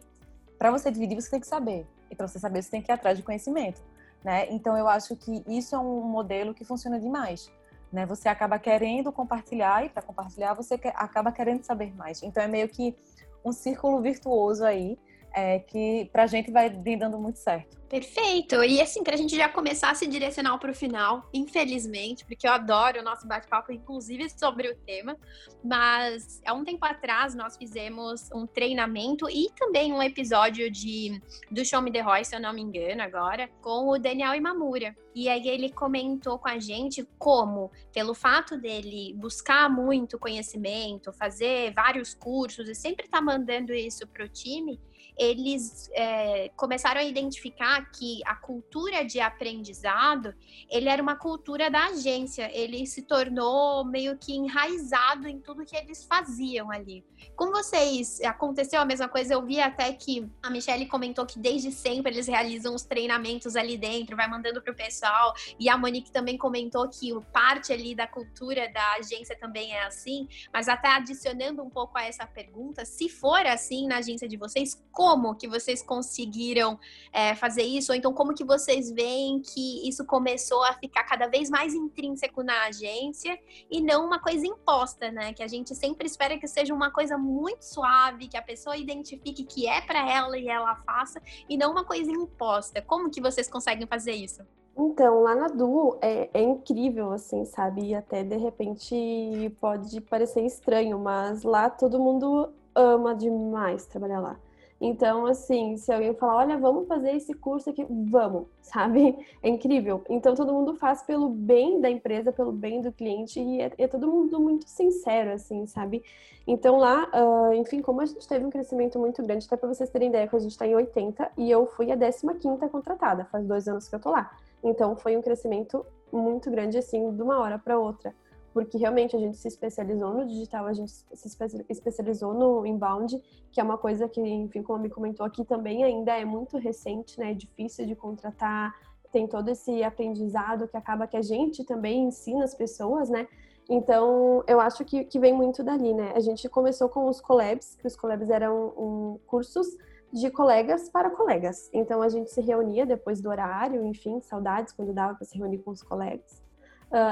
para 0.56 0.70
você 0.70 0.88
dividir, 0.88 1.20
você 1.20 1.28
tem 1.28 1.40
que 1.40 1.48
saber. 1.48 1.84
E 2.08 2.14
para 2.14 2.28
você 2.28 2.38
saber, 2.38 2.62
você 2.62 2.70
tem 2.70 2.80
que 2.80 2.92
ir 2.92 2.94
atrás 2.94 3.18
de 3.18 3.24
conhecimento. 3.24 3.82
Né? 4.22 4.46
Então, 4.50 4.78
eu 4.78 4.86
acho 4.86 5.16
que 5.16 5.42
isso 5.48 5.74
é 5.74 5.78
um 5.80 6.02
modelo 6.02 6.54
que 6.54 6.64
funciona 6.64 7.00
demais. 7.00 7.50
Né? 7.92 8.06
Você 8.06 8.28
acaba 8.28 8.56
querendo 8.56 9.10
compartilhar, 9.10 9.84
e 9.84 9.88
para 9.88 10.00
compartilhar, 10.00 10.54
você 10.54 10.74
acaba 10.94 11.32
querendo 11.32 11.64
saber 11.64 11.92
mais. 11.96 12.22
Então, 12.22 12.40
é 12.40 12.46
meio 12.46 12.68
que 12.68 12.96
um 13.44 13.50
círculo 13.50 14.00
virtuoso 14.00 14.64
aí 14.64 14.96
é, 15.36 15.58
que 15.58 16.08
pra 16.10 16.26
gente 16.26 16.50
vai 16.50 16.70
dando 16.70 17.18
muito 17.18 17.38
certo. 17.38 17.76
Perfeito! 17.90 18.64
E 18.64 18.80
assim, 18.80 19.04
pra 19.04 19.16
gente 19.16 19.36
já 19.36 19.48
começar 19.50 19.90
a 19.90 19.94
se 19.94 20.06
direcionar 20.06 20.58
pro 20.58 20.74
final, 20.74 21.28
infelizmente, 21.32 22.24
porque 22.24 22.48
eu 22.48 22.52
adoro 22.52 23.00
o 23.00 23.04
nosso 23.04 23.28
bate-papo, 23.28 23.70
inclusive 23.70 24.28
sobre 24.30 24.68
o 24.68 24.74
tema, 24.74 25.16
mas 25.62 26.40
há 26.44 26.54
um 26.54 26.64
tempo 26.64 26.84
atrás 26.84 27.34
nós 27.34 27.56
fizemos 27.56 28.30
um 28.34 28.46
treinamento 28.46 29.28
e 29.28 29.50
também 29.54 29.92
um 29.92 30.02
episódio 30.02 30.70
de 30.70 31.20
do 31.50 31.64
Show 31.64 31.82
Me 31.82 31.92
The 31.92 32.00
Roy, 32.00 32.24
se 32.24 32.34
eu 32.34 32.40
não 32.40 32.54
me 32.54 32.62
engano 32.62 33.02
agora, 33.02 33.48
com 33.60 33.90
o 33.90 33.98
Daniel 33.98 34.34
Imamura. 34.34 34.96
E 35.14 35.28
aí 35.28 35.46
ele 35.46 35.70
comentou 35.70 36.38
com 36.38 36.48
a 36.48 36.58
gente 36.58 37.06
como, 37.18 37.70
pelo 37.92 38.14
fato 38.14 38.58
dele 38.58 39.14
buscar 39.16 39.70
muito 39.70 40.18
conhecimento, 40.18 41.12
fazer 41.12 41.72
vários 41.72 42.14
cursos 42.14 42.68
e 42.68 42.74
sempre 42.74 43.04
estar 43.04 43.18
tá 43.18 43.24
mandando 43.24 43.72
isso 43.72 44.06
pro 44.08 44.28
time, 44.28 44.80
eles 45.18 45.88
é, 45.94 46.50
começaram 46.56 47.00
a 47.00 47.04
identificar 47.04 47.90
que 47.90 48.20
a 48.26 48.34
cultura 48.34 49.04
de 49.04 49.18
aprendizado 49.18 50.34
ele 50.68 50.88
era 50.88 51.02
uma 51.02 51.16
cultura 51.16 51.70
da 51.70 51.86
agência, 51.86 52.50
ele 52.52 52.86
se 52.86 53.02
tornou 53.02 53.84
meio 53.84 54.18
que 54.18 54.34
enraizado 54.34 55.26
em 55.26 55.40
tudo 55.40 55.64
que 55.64 55.76
eles 55.76 56.04
faziam 56.04 56.70
ali. 56.70 57.04
Com 57.34 57.50
vocês, 57.50 58.20
aconteceu 58.20 58.80
a 58.80 58.84
mesma 58.84 59.08
coisa? 59.08 59.34
Eu 59.34 59.44
vi 59.44 59.60
até 59.60 59.92
que 59.92 60.28
a 60.42 60.50
Michelle 60.50 60.86
comentou 60.86 61.24
que 61.24 61.38
desde 61.38 61.72
sempre 61.72 62.12
eles 62.12 62.26
realizam 62.26 62.74
os 62.74 62.82
treinamentos 62.82 63.56
ali 63.56 63.78
dentro, 63.78 64.16
vai 64.16 64.28
mandando 64.28 64.60
para 64.60 64.72
o 64.72 64.76
pessoal, 64.76 65.32
e 65.58 65.68
a 65.68 65.78
Monique 65.78 66.10
também 66.10 66.36
comentou 66.36 66.88
que 66.88 67.12
parte 67.32 67.72
ali 67.72 67.94
da 67.94 68.06
cultura 68.06 68.70
da 68.70 68.94
agência 68.94 69.36
também 69.38 69.72
é 69.72 69.86
assim, 69.86 70.28
mas 70.52 70.68
até 70.68 70.88
adicionando 70.88 71.62
um 71.62 71.70
pouco 71.70 71.96
a 71.96 72.04
essa 72.04 72.26
pergunta, 72.26 72.84
se 72.84 73.08
for 73.08 73.46
assim 73.46 73.86
na 73.86 73.98
agência 73.98 74.28
de 74.28 74.36
vocês, 74.36 74.82
como 74.92 75.05
que 75.36 75.46
vocês 75.46 75.82
conseguiram 75.82 76.78
é, 77.12 77.34
fazer 77.34 77.62
isso? 77.62 77.92
Ou 77.92 77.96
então 77.96 78.12
como 78.12 78.34
que 78.34 78.44
vocês 78.44 78.90
veem 78.90 79.40
que 79.40 79.88
isso 79.88 80.04
começou 80.04 80.62
a 80.64 80.72
ficar 80.72 81.04
cada 81.04 81.28
vez 81.28 81.48
mais 81.48 81.74
intrínseco 81.74 82.42
na 82.42 82.64
agência 82.64 83.38
e 83.70 83.80
não 83.80 84.04
uma 84.04 84.18
coisa 84.18 84.46
imposta, 84.46 85.10
né? 85.10 85.32
Que 85.32 85.42
a 85.42 85.48
gente 85.48 85.74
sempre 85.74 86.06
espera 86.06 86.38
que 86.38 86.48
seja 86.48 86.74
uma 86.74 86.90
coisa 86.90 87.16
muito 87.16 87.62
suave, 87.62 88.28
que 88.28 88.36
a 88.36 88.42
pessoa 88.42 88.76
identifique 88.76 89.44
que 89.44 89.68
é 89.68 89.80
para 89.80 90.10
ela 90.10 90.36
e 90.36 90.48
ela 90.48 90.74
faça, 90.76 91.20
e 91.48 91.56
não 91.56 91.70
uma 91.70 91.84
coisa 91.84 92.10
imposta. 92.10 92.82
Como 92.82 93.10
que 93.10 93.20
vocês 93.20 93.48
conseguem 93.48 93.86
fazer 93.86 94.12
isso? 94.12 94.42
Então, 94.78 95.22
lá 95.22 95.34
na 95.34 95.48
Du 95.48 95.96
é, 96.02 96.28
é, 96.34 96.42
incrível, 96.42 97.10
assim, 97.12 97.46
sabe? 97.46 97.86
E 97.86 97.94
até 97.94 98.22
de 98.22 98.36
repente 98.36 99.56
pode 99.58 100.00
parecer 100.02 100.42
estranho, 100.44 100.98
mas 100.98 101.42
lá 101.44 101.70
todo 101.70 101.98
mundo 101.98 102.52
ama 102.74 103.14
demais 103.14 103.86
trabalhar 103.86 104.20
lá. 104.20 104.38
Então, 104.80 105.26
assim, 105.26 105.76
se 105.78 105.90
alguém 105.90 106.14
falar, 106.14 106.36
olha, 106.36 106.58
vamos 106.58 106.86
fazer 106.86 107.12
esse 107.12 107.32
curso 107.32 107.70
aqui, 107.70 107.86
vamos, 107.88 108.46
sabe? 108.60 109.16
É 109.42 109.48
incrível. 109.48 110.02
Então, 110.08 110.34
todo 110.34 110.52
mundo 110.52 110.74
faz 110.74 111.02
pelo 111.02 111.28
bem 111.28 111.80
da 111.80 111.88
empresa, 111.88 112.30
pelo 112.30 112.52
bem 112.52 112.82
do 112.82 112.92
cliente, 112.92 113.40
e 113.40 113.60
é, 113.60 113.72
é 113.78 113.88
todo 113.88 114.06
mundo 114.06 114.38
muito 114.38 114.68
sincero, 114.68 115.32
assim, 115.32 115.66
sabe? 115.66 116.02
Então, 116.46 116.76
lá, 116.76 117.08
uh, 117.12 117.52
enfim, 117.54 117.80
como 117.80 118.00
a 118.02 118.06
gente 118.06 118.26
teve 118.28 118.44
um 118.44 118.50
crescimento 118.50 118.98
muito 118.98 119.22
grande, 119.22 119.46
até 119.46 119.56
para 119.56 119.68
vocês 119.68 119.90
terem 119.90 120.08
ideia, 120.08 120.28
que 120.28 120.36
a 120.36 120.38
gente 120.38 120.52
está 120.52 120.66
em 120.66 120.74
80 120.74 121.32
e 121.38 121.50
eu 121.50 121.66
fui 121.66 121.90
a 121.90 121.96
15 121.96 122.68
contratada, 122.70 123.24
faz 123.24 123.44
dois 123.46 123.66
anos 123.66 123.88
que 123.88 123.94
eu 123.94 124.00
tô 124.00 124.10
lá. 124.10 124.30
Então, 124.62 124.94
foi 124.94 125.16
um 125.16 125.22
crescimento 125.22 125.84
muito 126.12 126.50
grande, 126.50 126.78
assim, 126.78 127.12
de 127.14 127.22
uma 127.22 127.40
hora 127.40 127.58
para 127.58 127.78
outra 127.78 128.14
porque 128.56 128.78
realmente 128.78 129.14
a 129.14 129.18
gente 129.18 129.36
se 129.36 129.46
especializou 129.48 130.14
no 130.14 130.26
digital, 130.26 130.64
a 130.64 130.72
gente 130.72 130.90
se 130.90 131.28
especializou 131.68 132.32
no 132.32 132.64
inbound, 132.64 133.22
que 133.52 133.60
é 133.60 133.62
uma 133.62 133.76
coisa 133.76 134.08
que, 134.08 134.18
enfim, 134.18 134.62
como 134.62 134.78
me 134.78 134.88
comentou 134.88 135.26
aqui 135.26 135.44
também, 135.44 135.84
ainda 135.84 136.18
é 136.18 136.24
muito 136.24 136.56
recente, 136.56 137.20
né? 137.20 137.32
É 137.32 137.34
difícil 137.34 137.84
de 137.84 137.94
contratar, 137.94 138.74
tem 139.12 139.26
todo 139.26 139.50
esse 139.50 139.84
aprendizado 139.84 140.66
que 140.66 140.74
acaba 140.74 141.06
que 141.06 141.18
a 141.18 141.20
gente 141.20 141.64
também 141.64 142.04
ensina 142.04 142.44
as 142.44 142.54
pessoas, 142.54 143.10
né? 143.10 143.28
Então, 143.68 144.42
eu 144.46 144.58
acho 144.58 144.86
que, 144.86 145.04
que 145.04 145.18
vem 145.18 145.34
muito 145.34 145.62
dali, 145.62 145.92
né? 145.92 146.14
A 146.14 146.20
gente 146.20 146.48
começou 146.48 146.88
com 146.88 147.10
os 147.10 147.20
collabs, 147.20 147.74
que 147.74 147.86
os 147.86 147.94
collabs 147.94 148.30
eram 148.30 148.68
um, 148.68 149.18
cursos 149.26 149.66
de 150.10 150.30
colegas 150.30 150.88
para 150.88 151.10
colegas. 151.10 151.68
Então, 151.74 152.00
a 152.00 152.08
gente 152.08 152.30
se 152.30 152.40
reunia 152.40 152.86
depois 152.86 153.20
do 153.20 153.28
horário, 153.28 153.84
enfim, 153.84 154.18
saudades 154.22 154.72
quando 154.72 154.94
dava 154.94 155.14
para 155.14 155.26
se 155.26 155.36
reunir 155.36 155.58
com 155.58 155.72
os 155.72 155.82
colegas. 155.82 156.45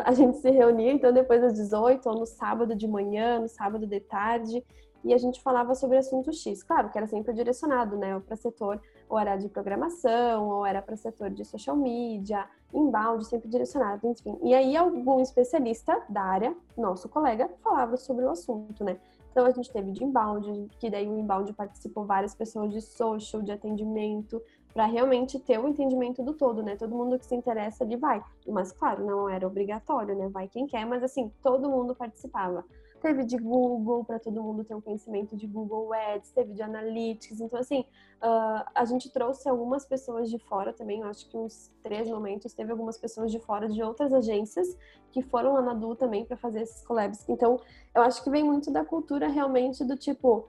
A 0.05 0.13
gente 0.13 0.39
se 0.39 0.51
reunia, 0.51 0.93
então, 0.93 1.13
depois 1.13 1.43
das 1.43 1.53
18, 1.53 2.09
ou 2.09 2.21
no 2.21 2.27
sábado 2.27 2.75
de 2.75 2.89
manhã, 2.89 3.39
no 3.39 3.49
sábado 3.49 3.87
de 3.87 4.01
tarde, 4.01 4.65
e 5.05 5.13
a 5.13 5.19
gente 5.19 5.43
falava 5.43 5.75
sobre 5.75 5.99
assunto 5.99 6.33
X. 6.33 6.63
Claro 6.63 6.91
que 6.91 6.97
era 6.97 7.07
sempre 7.07 7.35
direcionado, 7.35 7.95
né? 7.97 8.19
Para 8.27 8.37
setor, 8.37 8.81
ou 9.09 9.19
era 9.19 9.37
de 9.37 9.49
programação, 9.51 10.49
ou 10.49 10.65
era 10.65 10.81
para 10.81 10.97
setor 10.97 11.29
de 11.29 11.45
social 11.45 11.77
media, 11.77 12.49
inbound, 12.73 13.27
sempre 13.27 13.49
direcionado, 13.49 14.07
enfim. 14.09 14.39
E 14.43 14.55
aí, 14.55 14.75
algum 14.75 15.21
especialista 15.21 16.03
da 16.09 16.23
área, 16.23 16.57
nosso 16.77 17.07
colega, 17.07 17.51
falava 17.63 17.99
sobre 17.99 18.25
o 18.25 18.31
assunto, 18.31 18.83
né? 18.83 18.99
Então, 19.31 19.45
a 19.45 19.51
gente 19.51 19.71
teve 19.71 19.91
de 19.91 20.03
inbound, 20.03 20.71
que 20.79 20.89
daí 20.89 21.07
o 21.07 21.19
inbound 21.19 21.53
participou 21.53 22.07
várias 22.07 22.35
pessoas 22.35 22.73
de 22.73 22.81
social, 22.81 23.43
de 23.43 23.53
atendimento, 23.53 24.41
para 24.75 24.87
realmente 24.87 25.39
ter 25.39 25.59
o 25.59 25.69
entendimento 25.69 26.21
do 26.21 26.35
todo, 26.35 26.61
né? 26.61 26.75
Todo 26.75 26.97
mundo 26.97 27.17
que 27.17 27.25
se 27.25 27.35
interessa 27.35 27.85
ali 27.85 27.95
vai. 27.95 28.21
Mas 28.47 28.73
claro, 28.73 29.07
não 29.07 29.29
era 29.29 29.47
obrigatório, 29.47 30.17
né? 30.17 30.29
Vai 30.29 30.49
quem 30.49 30.67
quer, 30.67 30.85
mas 30.85 31.05
assim, 31.05 31.31
todo 31.41 31.71
mundo 31.71 31.95
participava. 31.95 32.65
Teve 33.01 33.23
de 33.25 33.37
Google, 33.37 34.05
para 34.05 34.19
todo 34.19 34.43
mundo 34.43 34.65
ter 34.65 34.75
um 34.75 34.81
conhecimento 34.81 35.37
de 35.37 35.47
Google 35.47 35.93
Ads, 35.93 36.33
teve 36.33 36.55
de 36.55 36.63
Analytics. 36.63 37.39
Então, 37.39 37.61
assim, 37.61 37.81
uh, 38.23 38.65
a 38.75 38.85
gente 38.87 39.13
trouxe 39.13 39.49
algumas 39.49 39.85
pessoas 39.85 40.29
de 40.31 40.39
fora 40.39 40.73
também, 40.73 41.03
eu 41.03 41.09
acho 41.09 41.29
que 41.29 41.37
uns 41.37 41.71
três 41.83 42.09
momentos, 42.09 42.55
teve 42.55 42.73
algumas 42.73 42.97
pessoas 42.97 43.31
de 43.31 43.39
fora 43.39 43.69
de 43.69 43.83
outras 43.83 44.13
agências 44.13 44.75
que 45.13 45.21
foram 45.23 45.53
lá 45.53 45.63
na 45.63 45.75
Du 45.75 45.95
também 45.95 46.25
para 46.25 46.37
fazer 46.37 46.63
esses 46.63 46.85
collabs. 46.85 47.29
Então, 47.29 47.61
eu 47.95 48.03
acho 48.03 48.25
que 48.25 48.31
vem 48.31 48.43
muito 48.43 48.73
da 48.73 48.85
cultura 48.85 49.29
realmente 49.29 49.85
do 49.85 49.97
tipo, 49.97 50.49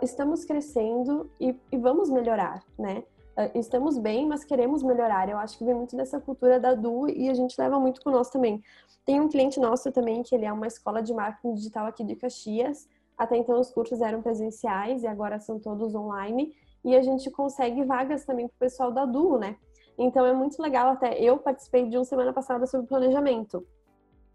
estamos 0.00 0.44
crescendo 0.44 1.30
e, 1.40 1.58
e, 1.70 1.76
vamos 1.76 2.08
melhorar, 2.10 2.62
né? 2.78 3.02
Uh, 3.36 3.58
estamos 3.58 3.98
bem, 3.98 4.26
mas 4.26 4.44
queremos 4.44 4.82
melhorar. 4.82 5.28
Eu 5.28 5.38
acho 5.38 5.56
que 5.56 5.64
vem 5.64 5.74
muito 5.74 5.96
dessa 5.96 6.20
cultura 6.20 6.60
da 6.60 6.74
Du 6.74 7.08
e 7.08 7.28
a 7.28 7.34
gente 7.34 7.58
leva 7.58 7.80
muito 7.80 8.00
com 8.02 8.10
nós 8.10 8.28
também. 8.28 8.62
Tem 9.04 9.20
um 9.20 9.28
cliente 9.28 9.58
nosso 9.58 9.90
também 9.90 10.22
que 10.22 10.34
ele 10.34 10.44
é 10.44 10.52
uma 10.52 10.66
escola 10.66 11.02
de 11.02 11.12
marketing 11.12 11.54
digital 11.54 11.86
aqui 11.86 12.04
de 12.04 12.14
Caxias. 12.14 12.88
Até 13.16 13.36
então 13.36 13.58
os 13.58 13.70
cursos 13.70 14.00
eram 14.00 14.22
presenciais 14.22 15.02
e 15.02 15.06
agora 15.06 15.40
são 15.40 15.58
todos 15.58 15.94
online. 15.94 16.54
E 16.84 16.94
a 16.94 17.02
gente 17.02 17.30
consegue 17.30 17.82
vagas 17.84 18.24
também 18.24 18.46
para 18.46 18.54
o 18.54 18.58
pessoal 18.58 18.92
da 18.92 19.04
Du, 19.04 19.38
né? 19.38 19.56
Então 19.96 20.26
é 20.26 20.32
muito 20.32 20.60
legal. 20.60 20.90
Até 20.90 21.18
eu 21.18 21.38
participei 21.38 21.88
de 21.88 21.96
uma 21.96 22.04
semana 22.04 22.32
passada 22.32 22.66
sobre 22.66 22.86
planejamento. 22.86 23.66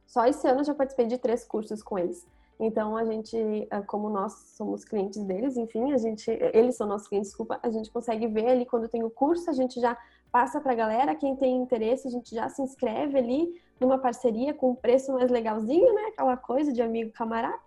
Só 0.06 0.26
esse 0.26 0.48
ano 0.48 0.62
eu 0.62 0.66
já 0.66 0.74
participei 0.74 1.06
de 1.06 1.18
três 1.18 1.46
cursos 1.46 1.84
com 1.84 2.00
eles. 2.00 2.26
Então 2.60 2.98
a 2.98 3.06
gente, 3.06 3.38
eh, 3.70 3.82
como 3.82 4.10
nós 4.10 4.34
somos 4.56 4.84
clientes 4.84 5.24
deles, 5.24 5.58
enfim, 5.58 5.94
a 5.94 5.98
gente, 5.98 6.30
eles 6.54 6.76
são 6.76 6.88
nossos 6.88 7.08
clientes, 7.08 7.30
desculpa, 7.30 7.60
a 7.62 7.70
gente 7.70 7.92
consegue 7.92 8.28
ver 8.28 8.48
ali 8.48 8.66
quando 8.66 8.90
tem 8.90 9.04
o 9.04 9.12
curso, 9.12 9.50
a 9.50 9.54
gente 9.54 9.80
já 9.80 9.96
passa 10.32 10.60
para 10.60 10.72
a 10.72 10.76
galera, 10.76 11.16
quem 11.16 11.36
tem 11.36 11.56
interesse, 11.56 12.08
a 12.08 12.12
gente 12.12 12.34
já 12.34 12.50
se 12.50 12.62
inscreve 12.62 13.18
ali 13.18 13.62
numa 13.80 14.00
parceria 14.00 14.54
com 14.54 14.72
um 14.72 14.76
preço 14.76 15.14
mais 15.14 15.30
legalzinho, 15.30 15.94
né? 15.94 16.08
Aquela 16.08 16.36
coisa 16.36 16.74
de 16.74 16.82
amigo 16.82 17.12
camarada. 17.12 17.60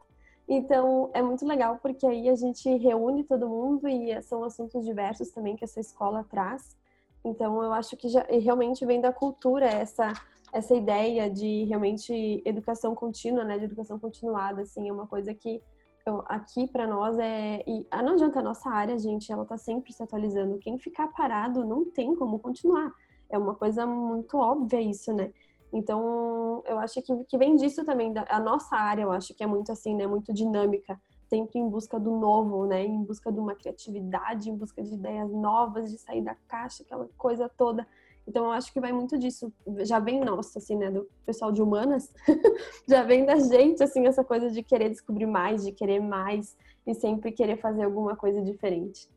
Então 0.49 1.11
é 1.15 1.23
muito 1.23 1.47
legal 1.47 1.79
porque 1.81 2.05
aí 2.05 2.29
a 2.29 2.35
gente 2.35 2.69
reúne 2.77 3.23
todo 3.23 3.49
mundo 3.49 3.89
e 3.89 4.21
são 4.23 4.43
assuntos 4.43 4.85
diversos 4.85 5.31
também 5.31 5.55
que 5.55 5.63
essa 5.63 5.79
escola 5.79 6.27
traz. 6.29 6.77
Então 7.25 7.63
eu 7.63 7.73
acho 7.73 7.97
que 7.97 8.09
já 8.09 8.27
realmente 8.29 8.85
vem 8.85 9.01
da 9.01 9.13
cultura 9.13 9.67
essa 9.67 10.13
essa 10.53 10.75
ideia 10.75 11.31
de 11.31 11.65
realmente 11.65 12.43
educação 12.45 12.95
contínua, 12.95 13.45
né, 13.45 13.59
de 13.59 13.65
educação 13.65 13.99
continuada, 13.99 14.63
assim, 14.63 14.89
é 14.89 14.93
uma 14.93 15.07
coisa 15.07 15.33
que 15.35 15.63
eu, 16.07 16.23
aqui 16.27 16.67
para 16.67 16.87
nós 16.87 17.19
é 17.19 17.63
e 17.67 17.87
ah, 17.91 18.03
não 18.03 18.15
adianta 18.15 18.41
a 18.41 18.43
nossa 18.43 18.71
área, 18.71 18.99
gente, 18.99 19.31
ela 19.31 19.45
tá 19.45 19.57
sempre 19.57 19.93
se 19.93 20.03
atualizando. 20.03 20.59
Quem 20.59 20.79
ficar 20.79 21.09
parado 21.09 21.65
não 21.65 21.85
tem 21.85 22.15
como 22.17 22.39
continuar. 22.39 22.93
É 23.29 23.39
uma 23.39 23.55
coisa 23.55 23.87
muito 23.87 24.37
óbvia 24.37 24.81
isso, 24.81 25.13
né? 25.13 25.33
Então, 25.73 26.63
eu 26.67 26.79
acho 26.79 27.01
que, 27.01 27.25
que 27.25 27.39
vem 27.39 27.55
disso 27.55 27.85
também, 27.85 28.13
da, 28.13 28.25
a 28.29 28.41
nossa 28.41 28.75
área, 28.77 29.03
eu 29.03 29.13
acho 29.13 29.33
que 29.35 29.45
é 29.45 29.47
muito 29.47 29.71
assim, 29.71 29.95
né, 29.95 30.05
muito 30.05 30.33
dinâmica, 30.33 31.01
sempre 31.29 31.61
em 31.61 31.69
busca 31.69 31.99
do 32.01 32.11
novo, 32.11 32.67
né, 32.67 32.85
em 32.85 33.05
busca 33.05 33.31
de 33.31 33.39
uma 33.39 33.55
criatividade, 33.55 34.51
em 34.51 34.57
busca 34.57 34.83
de 34.83 34.95
ideias 34.95 35.31
novas, 35.31 35.93
de 35.93 35.99
sair 35.99 36.23
da 36.23 36.35
caixa, 36.49 36.83
aquela 36.83 37.09
coisa 37.17 37.49
toda. 37.49 37.87
Então 38.31 38.45
eu 38.45 38.53
acho 38.53 38.73
que 38.73 38.79
vai 38.79 38.93
muito 38.93 39.19
disso, 39.19 39.53
já 39.81 39.99
vem 39.99 40.21
nossa, 40.21 40.61
assim, 40.61 40.77
né, 40.77 40.89
do 40.89 41.11
pessoal 41.27 41.51
de 41.51 41.61
humanas, 41.61 42.15
já 42.89 43.03
vem 43.03 43.27
da 43.27 43.35
gente, 43.41 43.83
assim, 43.83 44.07
essa 44.07 44.23
coisa 44.23 44.49
de 44.53 44.63
querer 44.63 44.89
descobrir 44.89 45.27
mais, 45.27 45.65
de 45.65 45.73
querer 45.73 45.99
mais 45.99 46.57
e 46.87 46.95
sempre 46.95 47.33
querer 47.33 47.57
fazer 47.57 47.83
alguma 47.83 48.15
coisa 48.15 48.41
diferente. 48.41 49.11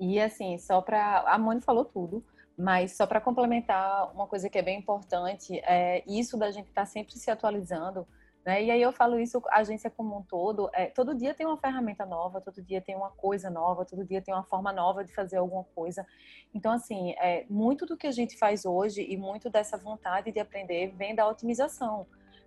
E 0.00 0.18
assim, 0.18 0.58
só 0.58 0.82
para 0.82 1.20
a 1.20 1.38
Moni 1.38 1.60
falou 1.60 1.84
tudo, 1.84 2.24
mas 2.56 2.96
só 2.96 3.06
para 3.06 3.20
complementar 3.20 4.12
uma 4.12 4.26
coisa 4.26 4.50
que 4.50 4.58
é 4.58 4.62
bem 4.62 4.80
importante, 4.80 5.60
é 5.60 6.02
isso 6.04 6.36
da 6.36 6.50
gente 6.50 6.66
estar 6.66 6.82
tá 6.82 6.86
sempre 6.86 7.16
se 7.16 7.30
atualizando 7.30 8.04
né? 8.48 8.64
E 8.64 8.70
aí 8.70 8.80
eu 8.80 8.94
falo 8.94 9.20
isso, 9.20 9.42
agência 9.50 9.90
como 9.90 10.16
um 10.16 10.22
todo, 10.22 10.70
é, 10.72 10.86
todo 10.86 11.14
dia 11.14 11.34
tem 11.34 11.44
uma 11.44 11.58
ferramenta 11.58 12.06
nova, 12.06 12.40
todo 12.40 12.62
dia 12.62 12.80
tem 12.80 12.96
uma 12.96 13.10
coisa 13.10 13.50
nova, 13.50 13.84
todo 13.84 14.06
dia 14.06 14.22
tem 14.22 14.32
uma 14.32 14.42
forma 14.42 14.72
nova 14.72 15.04
de 15.04 15.14
fazer 15.14 15.36
alguma 15.36 15.64
coisa. 15.74 16.06
Então, 16.54 16.72
assim, 16.72 17.10
é, 17.18 17.44
muito 17.50 17.84
do 17.84 17.94
que 17.94 18.06
a 18.06 18.10
gente 18.10 18.38
faz 18.38 18.64
hoje 18.64 19.06
e 19.06 19.18
muito 19.18 19.50
dessa 19.50 19.76
vontade 19.76 20.32
de 20.32 20.40
aprender 20.40 20.94
vem 20.96 21.14
da 21.14 21.28
otimização. 21.28 22.06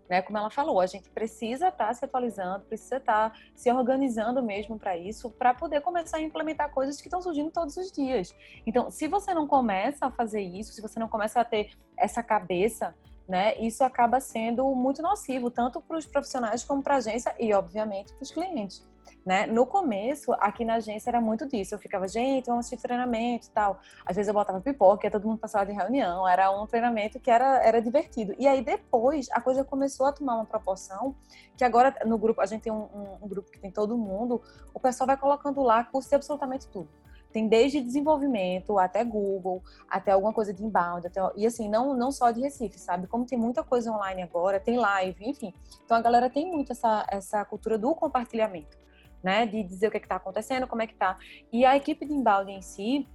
Né? 0.09 0.23
Como 0.23 0.39
ela 0.39 0.49
falou, 0.49 0.79
a 0.79 0.87
gente 0.87 1.07
precisa 1.11 1.67
estar 1.67 1.89
tá 1.89 1.93
se 1.93 2.03
atualizando, 2.03 2.65
precisa 2.65 2.97
estar 2.97 3.29
tá 3.29 3.37
se 3.53 3.71
organizando 3.71 4.41
mesmo 4.41 4.79
para 4.79 4.97
isso, 4.97 5.29
para 5.29 5.53
poder 5.53 5.81
começar 5.81 6.17
a 6.17 6.21
implementar 6.21 6.71
coisas 6.71 6.99
que 6.99 7.09
estão 7.09 7.21
surgindo 7.21 7.51
todos 7.51 7.77
os 7.77 7.91
dias. 7.91 8.35
Então, 8.65 8.89
se 8.89 9.07
você 9.07 9.35
não 9.35 9.45
começa 9.45 10.07
a 10.07 10.11
fazer 10.11 10.41
isso, 10.41 10.73
se 10.73 10.81
você 10.81 10.99
não 10.99 11.07
começa 11.07 11.39
a 11.39 11.45
ter 11.45 11.69
essa 11.95 12.23
cabeça 12.23 12.95
né? 13.31 13.55
Isso 13.59 13.81
acaba 13.81 14.19
sendo 14.19 14.75
muito 14.75 15.01
nocivo, 15.01 15.49
tanto 15.49 15.79
para 15.79 15.97
os 15.97 16.05
profissionais 16.05 16.65
como 16.65 16.83
para 16.83 16.95
a 16.95 16.97
agência 16.97 17.33
e, 17.39 17.53
obviamente, 17.53 18.13
para 18.13 18.23
os 18.23 18.29
clientes. 18.29 18.85
Né? 19.25 19.45
No 19.45 19.65
começo, 19.65 20.33
aqui 20.33 20.65
na 20.65 20.75
agência 20.75 21.09
era 21.09 21.21
muito 21.21 21.47
disso. 21.47 21.73
Eu 21.73 21.79
ficava, 21.79 22.09
gente, 22.09 22.47
vamos 22.47 22.65
assistir 22.65 22.81
treinamento 22.81 23.47
e 23.47 23.51
tal. 23.51 23.79
Às 24.05 24.17
vezes 24.17 24.27
eu 24.27 24.33
botava 24.33 24.59
pipoca, 24.59 25.09
todo 25.09 25.25
mundo 25.25 25.39
passava 25.39 25.65
de 25.65 25.71
reunião. 25.71 26.27
Era 26.27 26.51
um 26.51 26.67
treinamento 26.67 27.21
que 27.21 27.31
era, 27.31 27.63
era 27.63 27.81
divertido. 27.81 28.35
E 28.37 28.45
aí 28.45 28.61
depois 28.61 29.29
a 29.31 29.39
coisa 29.39 29.63
começou 29.63 30.07
a 30.07 30.11
tomar 30.11 30.35
uma 30.35 30.45
proporção 30.45 31.15
que 31.55 31.63
agora 31.63 31.95
no 32.05 32.17
grupo, 32.17 32.41
a 32.41 32.45
gente 32.45 32.63
tem 32.63 32.73
um, 32.73 32.83
um, 32.93 33.17
um 33.21 33.27
grupo 33.29 33.49
que 33.49 33.59
tem 33.59 33.71
todo 33.71 33.97
mundo, 33.97 34.41
o 34.73 34.79
pessoal 34.79 35.07
vai 35.07 35.15
colocando 35.15 35.61
lá 35.61 35.85
curso 35.85 36.09
de 36.09 36.15
absolutamente 36.15 36.67
tudo. 36.67 36.89
Tem 37.31 37.47
desde 37.47 37.81
desenvolvimento 37.81 38.77
até 38.77 39.03
Google, 39.03 39.63
até 39.89 40.11
alguma 40.11 40.33
coisa 40.33 40.53
de 40.53 40.63
inbound, 40.63 41.07
até, 41.07 41.21
e 41.35 41.45
assim, 41.45 41.69
não, 41.69 41.95
não 41.95 42.11
só 42.11 42.31
de 42.31 42.41
Recife, 42.41 42.79
sabe? 42.79 43.07
Como 43.07 43.25
tem 43.25 43.37
muita 43.37 43.63
coisa 43.63 43.91
online 43.91 44.21
agora, 44.21 44.59
tem 44.59 44.77
live, 44.77 45.27
enfim. 45.27 45.53
Então 45.83 45.97
a 45.97 46.01
galera 46.01 46.29
tem 46.29 46.49
muito 46.51 46.71
essa, 46.71 47.05
essa 47.09 47.43
cultura 47.45 47.77
do 47.77 47.95
compartilhamento, 47.95 48.77
né? 49.23 49.45
De 49.45 49.63
dizer 49.63 49.87
o 49.87 49.91
que 49.91 49.97
é 49.97 50.01
está 50.01 50.15
acontecendo, 50.15 50.67
como 50.67 50.81
é 50.81 50.87
que 50.87 50.93
está. 50.93 51.17
E 51.51 51.65
a 51.65 51.75
equipe 51.75 52.05
de 52.05 52.13
inbound 52.13 52.51
em 52.51 52.61
si 52.61 53.07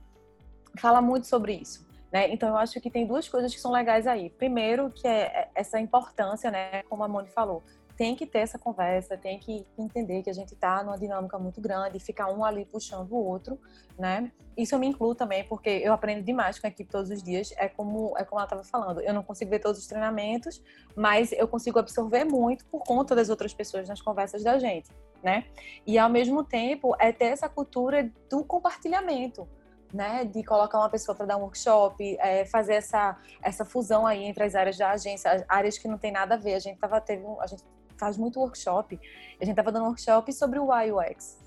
fala 0.78 1.00
muito 1.00 1.26
sobre 1.26 1.54
isso. 1.54 1.86
Né? 2.12 2.32
Então, 2.32 2.50
eu 2.50 2.56
acho 2.56 2.80
que 2.80 2.90
tem 2.90 3.06
duas 3.06 3.28
coisas 3.28 3.54
que 3.54 3.60
são 3.60 3.72
legais 3.72 4.06
aí. 4.06 4.30
Primeiro, 4.30 4.90
que 4.90 5.06
é 5.06 5.50
essa 5.54 5.80
importância, 5.80 6.50
né, 6.50 6.82
como 6.84 7.02
a 7.02 7.08
Moni 7.08 7.28
falou, 7.28 7.62
tem 7.96 8.14
que 8.14 8.26
ter 8.26 8.40
essa 8.40 8.58
conversa, 8.58 9.16
tem 9.16 9.38
que 9.38 9.66
entender 9.78 10.22
que 10.22 10.28
a 10.28 10.32
gente 10.32 10.52
está 10.52 10.84
numa 10.84 10.98
dinâmica 10.98 11.38
muito 11.38 11.60
grande, 11.60 11.98
ficar 11.98 12.30
um 12.30 12.44
ali 12.44 12.66
puxando 12.66 13.10
o 13.12 13.16
outro, 13.16 13.58
né? 13.98 14.30
Isso 14.56 14.74
eu 14.74 14.78
me 14.78 14.86
incluo 14.86 15.14
também, 15.14 15.44
porque 15.44 15.68
eu 15.68 15.92
aprendo 15.92 16.22
demais 16.22 16.58
com 16.58 16.66
a 16.66 16.70
equipe 16.70 16.90
todos 16.90 17.10
os 17.10 17.22
dias. 17.22 17.52
É 17.56 17.68
como, 17.68 18.14
é 18.18 18.24
como 18.24 18.38
ela 18.38 18.46
estava 18.46 18.64
falando, 18.64 19.00
eu 19.00 19.14
não 19.14 19.22
consigo 19.22 19.50
ver 19.50 19.60
todos 19.60 19.80
os 19.80 19.86
treinamentos, 19.86 20.62
mas 20.94 21.32
eu 21.32 21.48
consigo 21.48 21.78
absorver 21.78 22.24
muito 22.24 22.66
por 22.66 22.82
conta 22.84 23.14
das 23.14 23.30
outras 23.30 23.54
pessoas 23.54 23.88
nas 23.88 24.00
conversas 24.00 24.42
da 24.42 24.58
gente, 24.58 24.90
né? 25.22 25.46
E 25.86 25.98
ao 25.98 26.10
mesmo 26.10 26.44
tempo 26.44 26.94
é 26.98 27.12
ter 27.12 27.26
essa 27.26 27.48
cultura 27.48 28.10
do 28.28 28.44
compartilhamento, 28.44 29.48
né, 29.92 30.24
de 30.24 30.42
colocar 30.42 30.78
uma 30.78 30.90
pessoa 30.90 31.14
para 31.14 31.26
dar 31.26 31.36
um 31.36 31.42
workshop, 31.42 32.16
é, 32.20 32.44
fazer 32.44 32.74
essa, 32.74 33.16
essa 33.40 33.64
fusão 33.64 34.06
aí 34.06 34.24
entre 34.24 34.44
as 34.44 34.54
áreas 34.54 34.76
da 34.76 34.90
agência, 34.90 35.44
áreas 35.48 35.78
que 35.78 35.88
não 35.88 35.96
tem 35.96 36.12
nada 36.12 36.34
a 36.34 36.38
ver. 36.38 36.54
A 36.54 36.58
gente 36.58 36.78
tava 36.78 37.00
teve, 37.00 37.24
a 37.40 37.46
gente 37.46 37.62
faz 37.98 38.16
muito 38.16 38.40
workshop. 38.40 38.98
A 39.40 39.44
gente 39.44 39.52
estava 39.52 39.72
dando 39.72 39.84
um 39.84 39.88
workshop 39.88 40.32
sobre 40.32 40.58
o 40.58 40.68
UX, 40.70 41.38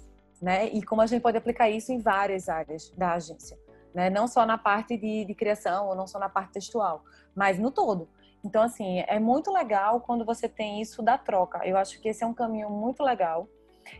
né? 0.41 0.68
E 0.68 0.82
como 0.84 1.02
a 1.02 1.06
gente 1.06 1.22
pode 1.22 1.38
aplicar 1.38 1.70
isso 1.70 1.91
em 1.91 2.00
várias 2.00 2.50
áreas 2.50 2.91
da 2.97 3.14
agência, 3.14 3.58
né? 3.93 4.10
Não 4.10 4.28
só 4.28 4.45
na 4.45 4.58
parte 4.58 4.97
de, 4.97 5.26
de 5.26 5.34
criação 5.36 5.88
ou 5.88 5.95
não 5.95 6.08
só 6.08 6.20
na 6.20 6.30
parte 6.30 6.54
textual, 6.54 7.04
mas 7.36 7.58
no 7.58 7.72
todo. 7.72 8.10
Então, 8.43 8.62
assim, 8.62 9.00
é 9.08 9.20
muito 9.20 9.52
legal 9.52 10.00
quando 10.02 10.24
você 10.24 10.47
tem 10.47 10.82
isso 10.82 11.02
da 11.02 11.18
troca. 11.18 11.66
Eu 11.68 11.78
acho 11.78 12.00
que 12.00 12.08
esse 12.08 12.24
é 12.24 12.28
um 12.28 12.34
caminho 12.34 12.70
muito 12.70 13.04
legal 13.04 13.47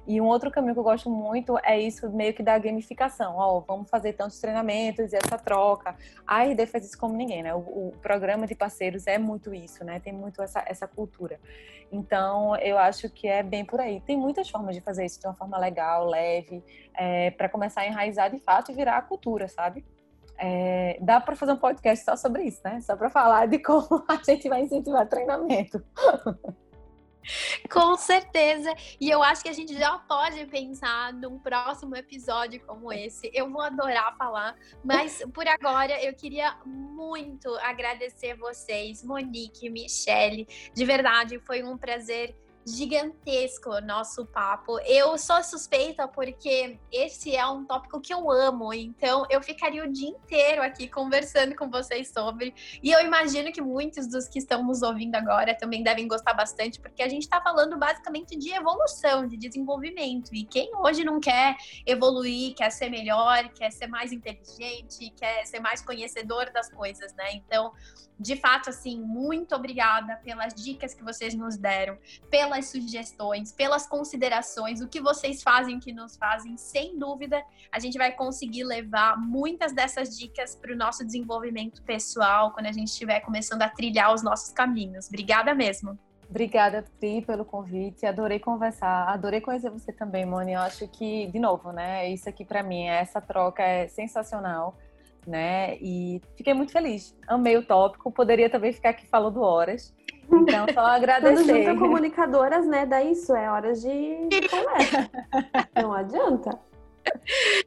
e 0.08 0.20
um 0.20 0.26
outro 0.26 0.50
caminho 0.52 0.74
que 0.74 0.80
eu 0.80 0.84
gosto 0.84 1.10
muito 1.10 1.58
é 1.64 1.80
isso 1.80 2.10
meio 2.10 2.34
que 2.34 2.42
da 2.42 2.58
gamificação. 2.58 3.36
Ó, 3.36 3.58
oh, 3.58 3.62
vamos 3.62 3.90
fazer 3.90 4.14
tantos 4.14 4.40
treinamentos 4.40 5.14
e 5.14 5.16
essa 5.16 5.38
troca. 5.38 5.96
A 6.26 6.44
RD 6.44 6.66
faz 6.66 6.86
isso 6.86 6.98
como 6.98 7.16
ninguém, 7.16 7.44
né? 7.44 7.54
O, 7.54 7.60
o, 7.60 7.94
programa 8.02 8.48
de 8.48 8.56
parceiros 8.56 9.08
é 9.08 9.18
muito 9.18 9.54
isso, 9.54 9.84
né? 9.84 10.00
Tem 10.00 10.14
muito 10.14 10.42
essa, 10.42 10.64
essa 10.66 10.88
cultura. 10.88 11.40
Então, 11.92 12.56
eu 12.58 12.78
acho 12.78 13.10
que 13.10 13.28
é 13.28 13.44
bem 13.44 13.66
por 13.66 13.80
aí. 13.80 14.02
Tem 14.02 14.18
muitas 14.18 14.50
formas 14.50 14.76
de 14.76 14.82
fazer 14.82 15.06
isso 15.06 15.20
de 15.20 15.28
uma 15.28 15.34
forma 15.34 15.58
legal, 15.58 16.06
leve, 16.06 16.64
é, 16.96 17.32
para 17.32 17.50
começar 17.50 17.82
a 17.82 17.88
enraizar 17.88 18.30
de 18.32 18.40
fato 18.40 18.72
e 18.72 18.76
virar 18.76 18.98
a 18.98 19.02
cultura, 19.02 19.48
sabe? 19.48 19.86
É, 20.38 20.98
dá 21.02 21.20
para 21.20 21.36
fazer 21.36 21.52
um 21.52 21.58
podcast 21.58 22.06
só 22.06 22.16
sobre 22.16 22.44
isso, 22.44 22.62
né? 22.64 22.80
Só 22.82 22.96
para 22.96 23.10
falar 23.10 23.48
de 23.48 23.60
como 23.60 24.04
a 24.08 24.16
gente 24.24 24.48
vai 24.48 24.62
incentivar 24.62 25.08
treinamento. 25.08 25.84
Com 27.72 27.96
certeza. 27.96 28.74
E 29.00 29.10
eu 29.10 29.22
acho 29.22 29.44
que 29.44 29.50
a 29.50 29.54
gente 29.54 29.78
já 29.78 29.98
pode 30.00 30.46
pensar 30.48 31.14
num 31.14 31.40
próximo 31.40 31.96
episódio 31.96 32.60
como 32.66 32.92
esse. 32.92 33.30
Eu 33.34 33.50
vou 33.50 33.62
adorar 33.62 34.16
falar, 34.18 34.56
mas 34.84 35.24
por 35.34 35.48
agora 35.48 36.02
eu 36.04 36.14
queria 36.14 36.58
muito 36.66 37.54
agradecer 37.58 38.36
vocês, 38.36 39.04
Monique 39.04 39.70
Michele. 39.70 40.48
De 40.74 40.86
verdade, 40.86 41.40
foi 41.40 41.64
um 41.64 41.78
prazer 41.78 42.36
gigantesco 42.76 43.80
nosso 43.82 44.26
papo. 44.26 44.80
Eu 44.82 45.18
sou 45.18 45.42
suspeita 45.44 46.08
porque 46.08 46.78
esse 46.92 47.36
é 47.36 47.46
um 47.48 47.66
tópico 47.66 48.00
que 48.00 48.14
eu 48.14 48.30
amo, 48.30 48.74
então 48.74 49.26
eu 49.30 49.42
ficaria 49.42 49.84
o 49.84 49.92
dia 49.92 50.10
inteiro 50.10 50.62
aqui 50.62 50.88
conversando 50.88 51.56
com 51.56 51.70
vocês 51.70 52.10
sobre. 52.10 52.54
E 52.82 52.92
eu 52.92 53.00
imagino 53.02 53.52
que 53.52 53.62
muitos 53.62 54.08
dos 54.08 54.28
que 54.28 54.40
estão 54.40 54.64
nos 54.64 54.82
ouvindo 54.82 55.16
agora 55.16 55.56
também 55.56 55.84
devem 55.84 56.08
gostar 56.08 56.34
bastante, 56.34 56.80
porque 56.80 57.02
a 57.02 57.10
gente 57.10 57.24
está 57.24 57.42
falando 57.42 57.78
basicamente 57.78 58.38
de 58.38 58.52
evolução, 58.52 59.28
de 59.28 59.38
desenvolvimento. 59.38 60.34
E 60.34 60.44
quem 60.44 60.72
hoje 60.76 61.04
não 61.04 61.20
quer 61.20 61.56
evoluir, 61.86 62.54
quer 62.56 62.72
ser 62.72 62.90
melhor, 62.90 63.50
quer 63.50 63.72
ser 63.72 63.88
mais 63.88 64.12
inteligente, 64.12 65.12
quer 65.18 65.46
ser 65.46 65.60
mais 65.60 65.82
conhecedor 65.82 66.52
das 66.52 66.70
coisas, 66.70 67.14
né? 67.14 67.34
Então, 67.34 67.74
de 68.20 68.36
fato, 68.36 68.70
assim, 68.70 69.00
muito 69.00 69.56
obrigada 69.56 70.18
pelas 70.18 70.54
dicas 70.54 70.94
que 70.94 71.04
vocês 71.04 71.34
nos 71.34 71.56
deram, 71.56 71.98
pelas 72.30 72.68
sugestões, 72.68 73.52
pelas 73.54 73.88
considerações, 73.88 74.82
o 74.82 74.88
que 74.88 75.00
vocês 75.00 75.42
fazem 75.42 75.80
que 75.80 75.94
nos 75.94 76.18
fazem, 76.18 76.58
sem 76.58 77.00
dúvida, 77.00 77.42
a 77.72 77.80
gente 77.80 77.98
vai 77.98 78.12
conseguir 78.12 78.66
levar 78.66 79.18
muitas 79.18 79.72
dessas 79.72 80.18
dicas 80.18 80.56
para 80.56 80.74
o 80.74 80.76
nosso 80.76 81.06
desenvolvimento 81.06 81.82
pessoal 81.84 82.52
quando 82.52 82.66
a 82.66 82.72
gente 82.72 82.90
estiver 82.90 83.22
começando 83.22 83.62
a 83.62 83.70
trilhar 83.70 84.14
os 84.14 84.22
nossos 84.22 84.52
caminhos. 84.52 85.08
Obrigada 85.08 85.56
mesmo. 85.56 85.98
Obrigada, 86.30 86.86
Pri, 87.00 87.24
pelo 87.24 87.44
convite. 87.44 88.06
Adorei 88.06 88.38
conversar. 88.40 89.08
Adorei 89.08 89.42
conhecer 89.42 89.72
você 89.72 89.92
também, 89.92 90.26
Moni. 90.26 90.54
Eu 90.54 90.60
acho 90.60 90.88
que, 90.88 91.26
de 91.28 91.40
novo, 91.40 91.72
né? 91.72 92.08
Isso 92.08 92.30
aqui 92.30 92.46
para 92.46 92.62
mim, 92.62 92.86
essa 92.86 93.20
troca 93.20 93.64
é 93.64 93.88
sensacional 93.88 94.78
né? 95.28 95.78
E 95.78 96.22
fiquei 96.36 96.54
muito 96.54 96.72
feliz. 96.72 97.16
Amei 97.28 97.58
o 97.58 97.66
tópico. 97.66 98.12
Poderia 98.12 98.50
também 98.50 98.74
ficar 98.74 98.90
aqui 98.90 99.08
falando 99.08 99.42
horas. 99.42 99.94
Então, 100.32 100.66
só 100.74 100.82
agradecer. 100.86 101.46
Quando 101.46 101.64
junta 101.64 101.80
comunicadoras, 101.80 102.68
né, 102.68 102.86
dá 102.86 103.04
isso, 103.04 103.36
é 103.36 103.50
hora 103.50 103.74
de 103.74 104.30
conversa. 104.50 105.10
Não 105.76 105.94
adianta. 105.94 106.58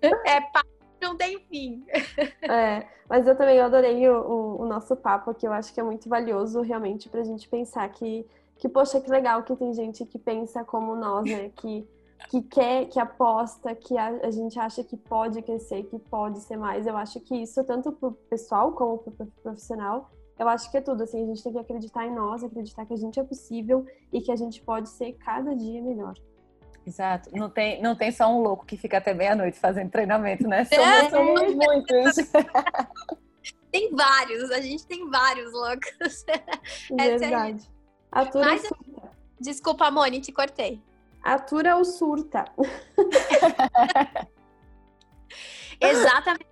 É 0.03 0.41
papo 0.41 0.73
não 1.03 1.17
tem 1.17 1.39
fim. 1.51 1.85
É, 2.43 2.87
mas 3.09 3.27
eu 3.27 3.37
também 3.37 3.61
adorei 3.61 4.09
o, 4.09 4.21
o, 4.21 4.63
o, 4.63 4.67
nosso 4.67 4.95
papo, 4.95 5.35
que 5.35 5.47
eu 5.47 5.53
acho 5.53 5.75
que 5.75 5.81
é 5.81 5.83
muito 5.83 6.09
valioso 6.09 6.61
realmente 6.63 7.09
pra 7.09 7.25
gente 7.25 7.49
pensar 7.49 7.89
que, 7.89 8.25
que, 8.57 8.69
poxa, 8.69 9.01
que 9.01 9.11
legal 9.11 9.43
que 9.43 9.57
tem 9.57 9.75
gente 9.75 10.07
que 10.07 10.19
pensa 10.19 10.65
como 10.65 10.95
nós, 10.95 11.29
né? 11.29 11.51
Que, 11.57 11.87
que 12.29 12.43
quer, 12.43 12.87
que 12.87 12.99
aposta, 12.99 13.75
que 13.75 13.97
a, 13.97 14.09
a 14.23 14.31
gente 14.31 14.59
acha 14.59 14.83
que 14.83 14.97
pode 14.97 15.41
crescer, 15.43 15.85
que 15.85 15.99
pode 15.99 16.41
ser 16.41 16.57
mais. 16.57 16.87
Eu 16.87 16.97
acho 16.97 17.21
que 17.21 17.35
isso, 17.37 17.63
tanto 17.65 17.93
pro 17.93 18.13
pessoal 18.13 18.73
como 18.73 18.99
pro 18.99 19.27
profissional, 19.43 20.11
eu 20.39 20.49
acho 20.49 20.71
que 20.71 20.77
é 20.77 20.81
tudo, 20.81 21.03
assim, 21.03 21.23
a 21.23 21.27
gente 21.27 21.43
tem 21.43 21.53
que 21.53 21.59
acreditar 21.59 22.07
em 22.07 22.15
nós, 22.15 22.43
acreditar 22.43 22.85
que 22.87 22.95
a 22.95 22.97
gente 22.97 23.21
é 23.21 23.23
possível 23.23 23.87
e 24.13 24.21
que 24.21 24.33
a 24.33 24.37
gente 24.37 24.63
pode 24.63 24.89
ser 24.89 25.13
cada 25.15 25.55
dia 25.55 25.81
melhor. 25.83 26.15
Exato. 26.87 27.31
Não 27.33 27.49
tem, 27.49 27.81
não 27.81 27.95
tem 27.95 28.11
só 28.11 28.27
um 28.27 28.41
louco 28.41 28.67
que 28.67 28.77
fica 28.77 28.99
até 28.99 29.15
meia-noite 29.15 29.59
fazendo 29.59 29.91
treinamento, 29.91 30.49
né? 30.49 30.65
Somos, 30.65 30.87
é. 30.87 31.11
somos 31.11 31.55
muitos. 31.55 32.17
tem 33.71 33.95
vários, 33.95 34.51
a 34.51 34.61
gente 34.61 34.85
tem 34.87 35.09
vários 35.09 35.53
loucos. 35.53 36.25
Verdade. 36.91 37.71
Atura 38.11 38.45
Mas, 38.47 38.63
surta. 38.63 39.11
Desculpa, 39.41 39.91
Moni, 39.91 40.21
te 40.21 40.33
cortei. 40.33 40.81
Atura 41.23 41.77
ou 41.77 41.85
surta. 41.85 42.45
exatamente. 45.81 46.51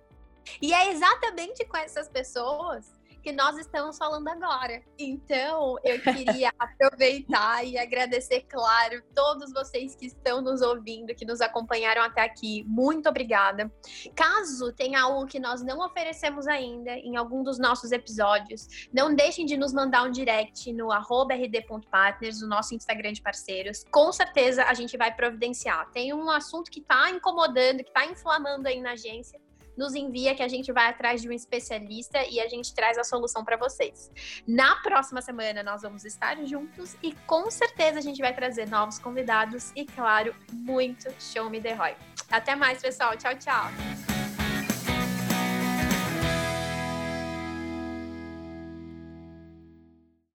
E 0.61 0.73
é 0.73 0.91
exatamente 0.91 1.65
com 1.65 1.77
essas 1.77 2.07
pessoas 2.07 3.00
que 3.21 3.31
nós 3.31 3.57
estamos 3.57 3.97
falando 3.97 4.27
agora. 4.27 4.81
Então, 4.97 5.77
eu 5.83 6.01
queria 6.01 6.51
aproveitar 6.57 7.65
e 7.65 7.77
agradecer, 7.77 8.41
claro, 8.49 9.01
todos 9.15 9.51
vocês 9.53 9.95
que 9.95 10.07
estão 10.07 10.41
nos 10.41 10.61
ouvindo, 10.61 11.13
que 11.13 11.25
nos 11.25 11.41
acompanharam 11.41 12.01
até 12.01 12.21
aqui. 12.21 12.63
Muito 12.67 13.07
obrigada. 13.07 13.71
Caso 14.15 14.71
tenha 14.73 15.01
algo 15.01 15.25
que 15.27 15.39
nós 15.39 15.63
não 15.63 15.79
oferecemos 15.85 16.47
ainda 16.47 16.91
em 16.91 17.15
algum 17.15 17.43
dos 17.43 17.59
nossos 17.59 17.91
episódios, 17.91 18.89
não 18.93 19.13
deixem 19.13 19.45
de 19.45 19.57
nos 19.57 19.73
mandar 19.73 20.03
um 20.03 20.11
direct 20.11 20.71
no 20.73 20.89
rd.partners, 20.91 22.41
o 22.41 22.47
nosso 22.47 22.73
Instagram 22.73 23.13
de 23.13 23.21
parceiros. 23.21 23.83
Com 23.91 24.11
certeza 24.11 24.63
a 24.65 24.73
gente 24.73 24.97
vai 24.97 25.13
providenciar. 25.13 25.89
Tem 25.91 26.13
um 26.13 26.29
assunto 26.29 26.71
que 26.71 26.79
está 26.79 27.09
incomodando, 27.09 27.83
que 27.83 27.89
está 27.89 28.05
inflamando 28.05 28.67
aí 28.67 28.81
na 28.81 28.91
agência 28.91 29.39
nos 29.77 29.95
envia 29.95 30.35
que 30.35 30.43
a 30.43 30.47
gente 30.47 30.71
vai 30.71 30.89
atrás 30.89 31.21
de 31.21 31.29
um 31.29 31.31
especialista 31.31 32.23
e 32.29 32.39
a 32.39 32.47
gente 32.47 32.73
traz 32.73 32.97
a 32.97 33.03
solução 33.03 33.43
para 33.43 33.57
vocês. 33.57 34.11
Na 34.47 34.75
próxima 34.77 35.21
semana 35.21 35.63
nós 35.63 35.81
vamos 35.81 36.05
estar 36.05 36.37
juntos 36.45 36.95
e 37.01 37.13
com 37.25 37.49
certeza 37.49 37.99
a 37.99 38.01
gente 38.01 38.21
vai 38.21 38.33
trazer 38.33 38.67
novos 38.69 38.99
convidados 38.99 39.71
e, 39.75 39.85
claro, 39.85 40.35
muito 40.51 41.09
show 41.19 41.49
me 41.49 41.61
the 41.61 41.73
Roy. 41.73 41.95
Até 42.29 42.55
mais, 42.55 42.81
pessoal. 42.81 43.17
Tchau, 43.17 43.35
tchau. 43.35 44.20